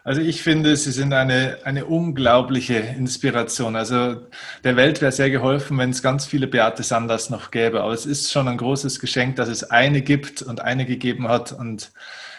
Also 0.07 0.21
ich 0.21 0.41
finde, 0.41 0.77
Sie 0.77 0.93
sind 0.93 1.11
eine, 1.11 1.57
eine 1.65 1.83
unglaubliche 1.83 2.75
Inspiration. 2.75 3.75
Also 3.75 4.21
der 4.63 4.77
Welt 4.77 5.01
wäre 5.01 5.11
sehr 5.11 5.29
geholfen, 5.29 5.77
wenn 5.77 5.89
es 5.89 6.01
ganz 6.01 6.25
viele 6.25 6.47
Beate 6.47 6.81
Sanders 6.81 7.29
noch 7.29 7.51
gäbe. 7.51 7.81
Aber 7.81 7.91
es 7.91 8.05
ist 8.05 8.31
schon 8.31 8.47
ein 8.47 8.55
großes 8.55 9.01
Geschenk, 9.01 9.35
dass 9.35 9.49
es 9.49 9.65
eine 9.65 10.01
gibt 10.01 10.41
und 10.41 10.61
eine 10.61 10.85
gegeben 10.85 11.27
hat. 11.27 11.51
Und 11.51 11.91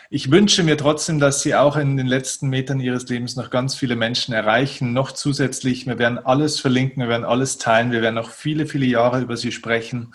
ich 0.08 0.30
wünsche 0.30 0.62
mir 0.62 0.78
trotzdem, 0.78 1.20
dass 1.20 1.42
Sie 1.42 1.54
auch 1.54 1.76
in 1.76 1.98
den 1.98 2.06
letzten 2.06 2.48
Metern 2.48 2.80
Ihres 2.80 3.06
Lebens 3.10 3.36
noch 3.36 3.50
ganz 3.50 3.74
viele 3.74 3.96
Menschen 3.96 4.32
erreichen. 4.32 4.94
Noch 4.94 5.12
zusätzlich, 5.12 5.86
wir 5.86 5.98
werden 5.98 6.16
alles 6.16 6.60
verlinken, 6.60 7.02
wir 7.02 7.10
werden 7.10 7.26
alles 7.26 7.58
teilen, 7.58 7.92
wir 7.92 8.00
werden 8.00 8.14
noch 8.14 8.30
viele, 8.30 8.64
viele 8.64 8.86
Jahre 8.86 9.20
über 9.20 9.36
Sie 9.36 9.52
sprechen. 9.52 10.14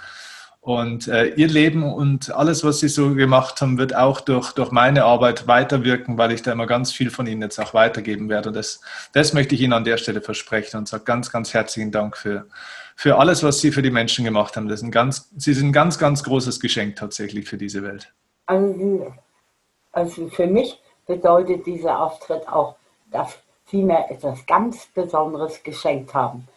Und 0.63 1.09
äh, 1.09 1.25
ihr 1.25 1.49
Leben 1.49 1.83
und 1.83 2.33
alles, 2.33 2.63
was 2.63 2.79
sie 2.79 2.87
so 2.87 3.15
gemacht 3.15 3.59
haben, 3.59 3.77
wird 3.77 3.93
auch 3.93 4.21
durch, 4.21 4.53
durch 4.53 4.71
meine 4.71 5.03
Arbeit 5.03 5.45
weiterwirken, 5.45 6.17
weil 6.17 6.31
ich 6.31 6.41
da 6.41 6.53
immer 6.53 6.67
ganz 6.67 6.93
viel 6.93 7.09
von 7.09 7.27
ihnen 7.27 7.41
jetzt 7.41 7.59
auch 7.59 7.73
weitergeben 7.73 8.29
werde. 8.29 8.47
Und 8.47 8.55
das, 8.55 8.79
das 9.11 9.33
möchte 9.33 9.55
ich 9.55 9.61
Ihnen 9.61 9.73
an 9.73 9.83
der 9.83 9.97
Stelle 9.97 10.21
versprechen 10.21 10.77
und 10.77 10.87
sage 10.87 11.03
ganz, 11.03 11.33
ganz 11.33 11.53
herzlichen 11.53 11.91
Dank 11.91 12.15
für, 12.15 12.47
für 12.95 13.19
alles, 13.19 13.43
was 13.43 13.59
Sie 13.59 13.73
für 13.73 13.81
die 13.81 13.91
Menschen 13.91 14.23
gemacht 14.23 14.55
haben. 14.55 14.69
Das 14.69 14.79
ist 14.79 14.85
ein 14.85 14.91
ganz, 14.91 15.29
sie 15.35 15.53
sind 15.53 15.67
ein 15.67 15.73
ganz, 15.73 15.99
ganz 15.99 16.23
großes 16.23 16.61
Geschenk 16.61 16.95
tatsächlich 16.95 17.45
für 17.49 17.57
diese 17.57 17.83
Welt. 17.83 18.13
Also, 18.45 19.13
also 19.91 20.29
für 20.29 20.47
mich 20.47 20.79
bedeutet 21.05 21.65
dieser 21.65 21.99
Auftritt 21.99 22.47
auch, 22.47 22.77
dass 23.11 23.37
Sie 23.65 23.83
mir 23.83 24.05
etwas 24.09 24.45
ganz 24.45 24.85
Besonderes 24.95 25.61
geschenkt 25.61 26.13
haben. 26.13 26.47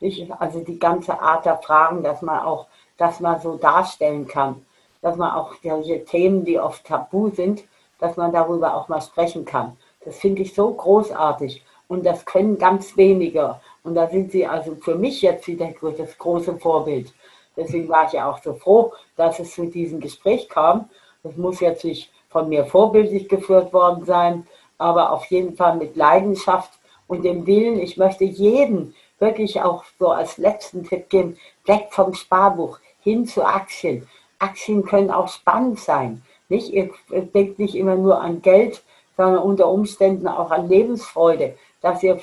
Ich, 0.00 0.28
also 0.40 0.64
die 0.64 0.80
ganze 0.80 1.20
Art 1.20 1.46
der 1.46 1.58
Fragen, 1.58 2.02
dass 2.02 2.22
man 2.22 2.40
auch 2.40 2.66
das 2.96 3.20
man 3.20 3.40
so 3.40 3.56
darstellen 3.56 4.26
kann. 4.26 4.64
Dass 5.00 5.16
man 5.16 5.32
auch 5.32 5.54
solche 5.62 6.04
Themen, 6.04 6.44
die 6.44 6.58
oft 6.58 6.84
tabu 6.84 7.30
sind, 7.30 7.64
dass 7.98 8.16
man 8.16 8.32
darüber 8.32 8.76
auch 8.76 8.88
mal 8.88 9.00
sprechen 9.00 9.44
kann. 9.44 9.76
Das 10.04 10.18
finde 10.18 10.42
ich 10.42 10.54
so 10.54 10.72
großartig. 10.72 11.64
Und 11.88 12.06
das 12.06 12.24
können 12.24 12.58
ganz 12.58 12.96
wenige. 12.96 13.60
Und 13.84 13.94
da 13.94 14.08
sind 14.08 14.32
sie 14.32 14.46
also 14.46 14.76
für 14.76 14.94
mich 14.94 15.22
jetzt 15.22 15.46
wieder 15.46 15.68
das 15.96 16.16
große 16.18 16.56
Vorbild. 16.58 17.12
Deswegen 17.56 17.88
war 17.88 18.06
ich 18.06 18.12
ja 18.12 18.30
auch 18.30 18.42
so 18.42 18.54
froh, 18.54 18.92
dass 19.16 19.38
es 19.38 19.54
zu 19.54 19.66
diesem 19.66 20.00
Gespräch 20.00 20.48
kam. 20.48 20.88
Das 21.22 21.36
muss 21.36 21.60
jetzt 21.60 21.84
nicht 21.84 22.10
von 22.30 22.48
mir 22.48 22.64
vorbildlich 22.64 23.28
geführt 23.28 23.72
worden 23.72 24.04
sein, 24.04 24.46
aber 24.78 25.12
auf 25.12 25.26
jeden 25.26 25.54
Fall 25.54 25.76
mit 25.76 25.96
Leidenschaft 25.96 26.72
und 27.06 27.24
dem 27.24 27.46
Willen. 27.46 27.78
Ich 27.78 27.96
möchte 27.98 28.24
jeden 28.24 28.94
wirklich 29.22 29.62
auch 29.62 29.84
so 29.98 30.08
als 30.08 30.36
letzten 30.36 30.84
Tipp 30.84 31.08
geben, 31.08 31.38
weg 31.64 31.86
vom 31.90 32.12
Sparbuch 32.12 32.78
hin 33.00 33.24
zu 33.24 33.42
Aktien. 33.46 34.06
Aktien 34.38 34.84
können 34.84 35.10
auch 35.10 35.28
spannend 35.28 35.78
sein. 35.78 36.22
Nicht? 36.48 36.70
Ihr 36.70 36.90
denkt 37.08 37.58
nicht 37.58 37.76
immer 37.76 37.94
nur 37.94 38.20
an 38.20 38.42
Geld, 38.42 38.82
sondern 39.16 39.42
unter 39.42 39.68
Umständen 39.68 40.26
auch 40.26 40.50
an 40.50 40.68
Lebensfreude, 40.68 41.56
dass 41.80 42.02
ihr 42.02 42.18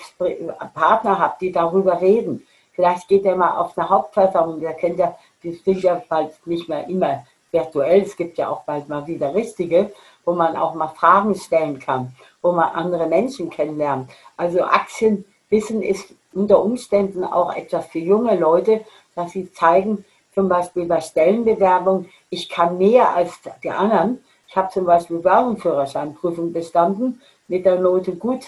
Partner 0.74 1.18
habt, 1.18 1.42
die 1.42 1.52
darüber 1.52 2.02
reden. 2.02 2.46
Vielleicht 2.74 3.08
geht 3.08 3.26
er 3.26 3.36
mal 3.36 3.58
auf 3.58 3.78
eine 3.78 3.90
Hauptversammlung, 3.90 4.60
der 4.60 4.74
kennt 4.74 5.00
ja, 5.00 5.18
die 5.42 5.54
sind 5.54 5.82
ja 5.82 6.02
bald 6.08 6.32
nicht 6.46 6.68
mehr 6.68 6.88
immer 6.88 7.26
virtuell, 7.52 8.02
es 8.02 8.16
gibt 8.16 8.38
ja 8.38 8.50
auch 8.50 8.64
bald 8.64 8.90
mal 8.90 9.08
wieder 9.08 9.34
richtige, 9.34 9.92
wo 10.26 10.34
man 10.34 10.56
auch 10.56 10.76
mal 10.76 10.90
Fragen 10.90 11.34
stellen 11.36 11.80
kann, 11.80 12.14
wo 12.42 12.52
man 12.52 12.70
andere 12.70 13.08
Menschen 13.08 13.50
kennenlernt. 13.50 14.10
Also 14.38 14.64
Aktienwissen 14.64 15.82
ist 15.82 16.14
unter 16.40 16.64
Umständen 16.64 17.24
auch 17.24 17.54
etwas 17.54 17.88
für 17.88 18.00
junge 18.00 18.36
Leute, 18.36 18.82
dass 19.16 19.32
sie 19.32 19.52
zeigen, 19.52 20.06
zum 20.34 20.48
Beispiel 20.48 20.86
bei 20.86 21.02
Stellenbewerbung, 21.02 22.06
ich 22.30 22.48
kann 22.48 22.78
mehr 22.78 23.14
als 23.14 23.40
die 23.64 23.70
anderen. 23.70 24.24
Ich 24.48 24.56
habe 24.56 24.70
zum 24.70 24.86
Beispiel 24.86 25.24
Warenführerscheinprüfung 25.24 26.54
bestanden 26.54 27.22
mit 27.48 27.66
der 27.66 27.80
Note 27.80 28.14
gut 28.16 28.46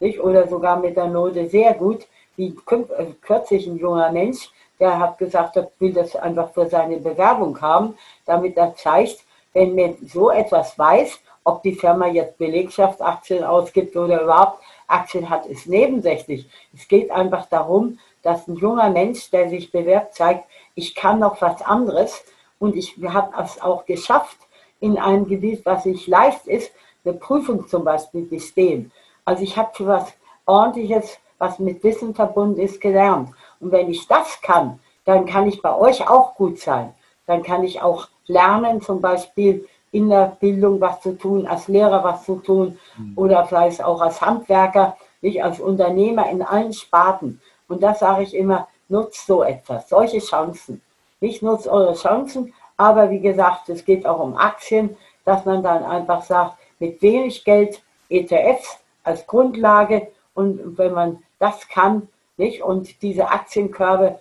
nicht? 0.00 0.20
oder 0.20 0.48
sogar 0.48 0.78
mit 0.78 0.96
der 0.96 1.08
Note 1.08 1.48
sehr 1.48 1.74
gut. 1.74 2.06
Wie 2.36 2.56
äh, 2.70 3.04
kürzlich 3.20 3.66
ein 3.66 3.76
junger 3.76 4.10
Mensch, 4.10 4.50
der 4.80 4.98
hat 4.98 5.18
gesagt, 5.18 5.56
er 5.56 5.70
will 5.78 5.92
das 5.92 6.16
einfach 6.16 6.50
für 6.52 6.68
seine 6.68 6.96
Bewerbung 6.96 7.60
haben, 7.60 7.96
damit 8.26 8.56
er 8.56 8.74
zeigt, 8.74 9.24
wenn 9.52 9.74
man 9.74 9.96
so 10.06 10.30
etwas 10.30 10.78
weiß, 10.78 11.20
ob 11.44 11.62
die 11.62 11.74
Firma 11.74 12.06
jetzt 12.08 12.38
Belegschaftsaktien 12.38 13.44
ausgibt 13.44 13.94
oder 13.96 14.22
überhaupt 14.22 14.60
Aktien 14.86 15.30
hat, 15.30 15.46
ist 15.46 15.66
nebensächlich. 15.66 16.48
Es 16.74 16.88
geht 16.88 17.10
einfach 17.10 17.46
darum, 17.46 17.98
dass 18.22 18.48
ein 18.48 18.56
junger 18.56 18.90
Mensch, 18.90 19.30
der 19.30 19.48
sich 19.48 19.70
bewirbt, 19.70 20.14
zeigt, 20.14 20.44
ich 20.74 20.94
kann 20.94 21.18
noch 21.18 21.40
was 21.40 21.62
anderes. 21.62 22.24
Und 22.58 22.76
ich 22.76 22.96
habe 23.04 23.32
es 23.42 23.60
auch 23.60 23.84
geschafft, 23.84 24.38
in 24.80 24.98
einem 24.98 25.26
Gebiet, 25.26 25.64
was 25.64 25.84
nicht 25.84 26.06
leicht 26.06 26.46
ist, 26.46 26.72
eine 27.04 27.14
Prüfung 27.14 27.68
zum 27.68 27.84
Beispiel 27.84 28.22
bestehen. 28.26 28.92
Also 29.24 29.42
ich 29.42 29.56
habe 29.56 29.74
für 29.74 29.86
was 29.86 30.12
Ordentliches, 30.46 31.18
was 31.38 31.58
mit 31.58 31.82
Wissen 31.84 32.14
verbunden 32.14 32.60
ist, 32.60 32.80
gelernt. 32.80 33.30
Und 33.60 33.72
wenn 33.72 33.90
ich 33.90 34.06
das 34.06 34.40
kann, 34.40 34.80
dann 35.04 35.26
kann 35.26 35.46
ich 35.46 35.60
bei 35.60 35.74
euch 35.76 36.08
auch 36.08 36.34
gut 36.34 36.58
sein. 36.58 36.94
Dann 37.26 37.42
kann 37.42 37.64
ich 37.64 37.82
auch 37.82 38.08
lernen, 38.26 38.80
zum 38.80 39.00
Beispiel 39.00 39.66
in 39.94 40.08
der 40.08 40.36
Bildung 40.40 40.80
was 40.80 41.00
zu 41.00 41.16
tun, 41.16 41.46
als 41.46 41.68
Lehrer 41.68 42.02
was 42.02 42.24
zu 42.24 42.36
tun 42.36 42.76
mhm. 42.98 43.12
oder 43.14 43.46
vielleicht 43.46 43.82
auch 43.82 44.00
als 44.00 44.20
Handwerker, 44.20 44.96
nicht 45.22 45.42
als 45.42 45.60
Unternehmer 45.60 46.28
in 46.28 46.42
allen 46.42 46.72
Sparten. 46.72 47.40
Und 47.68 47.80
das 47.80 48.00
sage 48.00 48.24
ich 48.24 48.34
immer, 48.34 48.66
nutzt 48.88 49.24
so 49.24 49.44
etwas, 49.44 49.88
solche 49.88 50.18
Chancen. 50.18 50.82
Nicht 51.20 51.42
nutzt 51.42 51.68
eure 51.68 51.94
Chancen, 51.94 52.52
aber 52.76 53.10
wie 53.10 53.20
gesagt, 53.20 53.68
es 53.68 53.84
geht 53.84 54.04
auch 54.04 54.18
um 54.18 54.36
Aktien, 54.36 54.96
dass 55.24 55.44
man 55.44 55.62
dann 55.62 55.84
einfach 55.84 56.22
sagt, 56.22 56.58
mit 56.80 57.00
wenig 57.00 57.44
Geld 57.44 57.80
ETFs 58.08 58.80
als 59.04 59.24
Grundlage 59.28 60.08
und 60.34 60.76
wenn 60.76 60.92
man 60.92 61.22
das 61.38 61.68
kann, 61.68 62.08
nicht, 62.36 62.62
und 62.62 63.00
diese 63.00 63.30
Aktienkörbe 63.30 64.18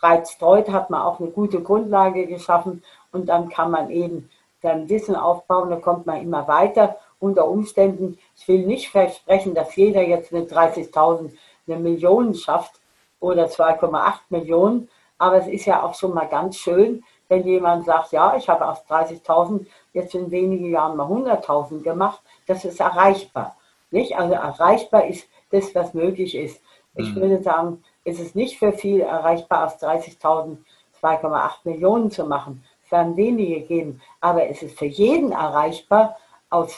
breit 0.00 0.28
streut, 0.28 0.70
hat 0.70 0.88
man 0.88 1.02
auch 1.02 1.20
eine 1.20 1.28
gute 1.28 1.60
Grundlage 1.60 2.26
geschaffen 2.26 2.82
und 3.12 3.28
dann 3.28 3.50
kann 3.50 3.70
man 3.70 3.90
eben 3.90 4.30
sein 4.62 4.88
Wissen 4.88 5.16
aufbauen, 5.16 5.70
da 5.70 5.76
kommt 5.76 6.06
man 6.06 6.20
immer 6.22 6.46
weiter. 6.48 6.96
Unter 7.18 7.48
Umständen, 7.48 8.18
ich 8.36 8.48
will 8.48 8.66
nicht 8.66 8.90
versprechen, 8.90 9.54
dass 9.54 9.76
jeder 9.76 10.02
jetzt 10.02 10.32
mit 10.32 10.52
30.000 10.52 11.32
eine 11.66 11.78
Million 11.78 12.34
schafft 12.34 12.80
oder 13.20 13.46
2,8 13.46 14.14
Millionen, 14.30 14.88
aber 15.18 15.36
es 15.36 15.46
ist 15.46 15.66
ja 15.66 15.82
auch 15.82 15.94
schon 15.94 16.14
mal 16.14 16.26
ganz 16.26 16.56
schön, 16.56 17.04
wenn 17.28 17.46
jemand 17.46 17.84
sagt, 17.84 18.12
ja, 18.12 18.36
ich 18.36 18.48
habe 18.48 18.66
aus 18.66 18.84
30.000 18.86 19.66
jetzt 19.92 20.14
in 20.14 20.30
wenigen 20.30 20.70
Jahren 20.70 20.96
mal 20.96 21.06
100.000 21.06 21.82
gemacht, 21.82 22.20
das 22.46 22.64
ist 22.64 22.80
erreichbar. 22.80 23.56
Nicht? 23.90 24.16
Also 24.16 24.34
erreichbar 24.34 25.06
ist 25.06 25.28
das, 25.50 25.74
was 25.74 25.94
möglich 25.94 26.34
ist. 26.34 26.60
Ich 26.96 27.14
mhm. 27.14 27.20
würde 27.20 27.42
sagen, 27.42 27.84
es 28.04 28.18
ist 28.18 28.34
nicht 28.34 28.58
für 28.58 28.72
viel 28.72 29.00
erreichbar, 29.00 29.66
aus 29.66 29.80
30.000 29.82 30.56
2,8 31.02 31.50
Millionen 31.64 32.10
zu 32.10 32.24
machen. 32.24 32.62
Werden 32.90 33.16
wenige 33.16 33.60
geben, 33.60 34.00
aber 34.20 34.48
es 34.48 34.62
ist 34.62 34.78
für 34.78 34.86
jeden 34.86 35.32
erreichbar, 35.32 36.16
aus 36.50 36.74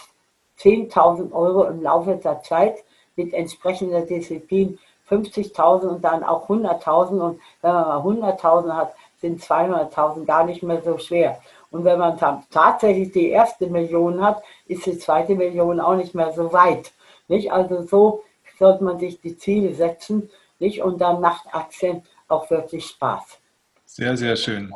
10.000 0.59 1.33
Euro 1.33 1.65
im 1.65 1.83
Laufe 1.83 2.17
der 2.17 2.43
Zeit 2.43 2.85
mit 3.17 3.33
entsprechender 3.33 4.03
Disziplin 4.03 4.79
50.000 5.09 5.87
und 5.87 6.05
dann 6.05 6.23
auch 6.23 6.49
100.000. 6.49 7.21
Und 7.21 7.41
wenn 7.61 7.73
man 7.73 7.89
mal 7.89 8.33
100.000 8.35 8.73
hat, 8.75 8.95
sind 9.21 9.41
200.000 9.41 10.25
gar 10.25 10.45
nicht 10.45 10.63
mehr 10.63 10.83
so 10.83 10.99
schwer. 10.99 11.41
Und 11.71 11.85
wenn 11.85 11.99
man 11.99 12.19
dann 12.19 12.43
tatsächlich 12.51 13.13
die 13.13 13.31
erste 13.31 13.67
Million 13.67 14.23
hat, 14.23 14.43
ist 14.67 14.87
die 14.87 14.99
zweite 14.99 15.35
Million 15.35 15.81
auch 15.81 15.95
nicht 15.95 16.15
mehr 16.15 16.33
so 16.33 16.53
weit. 16.53 16.93
Nicht? 17.29 17.51
Also 17.53 17.83
so 17.83 18.25
sollte 18.59 18.85
man 18.85 18.99
sich 18.99 19.21
die 19.21 19.37
Ziele 19.37 19.75
setzen 19.75 20.31
nicht? 20.59 20.83
und 20.83 21.01
dann 21.01 21.21
macht 21.21 21.47
Aktien 21.53 22.03
auch 22.29 22.49
wirklich 22.51 22.87
Spaß. 22.87 23.39
Sehr, 23.85 24.17
sehr 24.17 24.37
schön. 24.37 24.73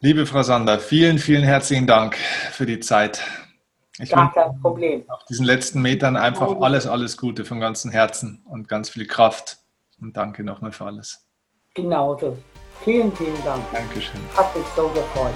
Liebe 0.00 0.26
Frau 0.26 0.42
Sander, 0.42 0.78
vielen, 0.78 1.18
vielen 1.18 1.42
herzlichen 1.42 1.86
Dank 1.86 2.16
für 2.16 2.66
die 2.66 2.80
Zeit. 2.80 3.24
Ich 3.98 4.10
Gar 4.10 4.30
kein 4.30 4.60
Problem. 4.60 5.08
Auf 5.08 5.24
diesen 5.24 5.46
letzten 5.46 5.80
Metern 5.80 6.18
einfach 6.18 6.60
alles, 6.60 6.86
alles 6.86 7.16
Gute 7.16 7.46
von 7.46 7.60
ganzem 7.60 7.90
Herzen 7.90 8.42
und 8.44 8.68
ganz 8.68 8.90
viel 8.90 9.06
Kraft. 9.06 9.56
Und 9.98 10.14
danke 10.14 10.44
nochmal 10.44 10.72
für 10.72 10.84
alles. 10.84 11.26
Genauso. 11.72 12.36
Vielen, 12.84 13.10
vielen 13.16 13.42
Dank. 13.42 13.64
Dankeschön. 13.72 14.20
Hat 14.36 14.54
mich 14.54 14.66
so 14.76 14.86
gefreut. 14.88 15.32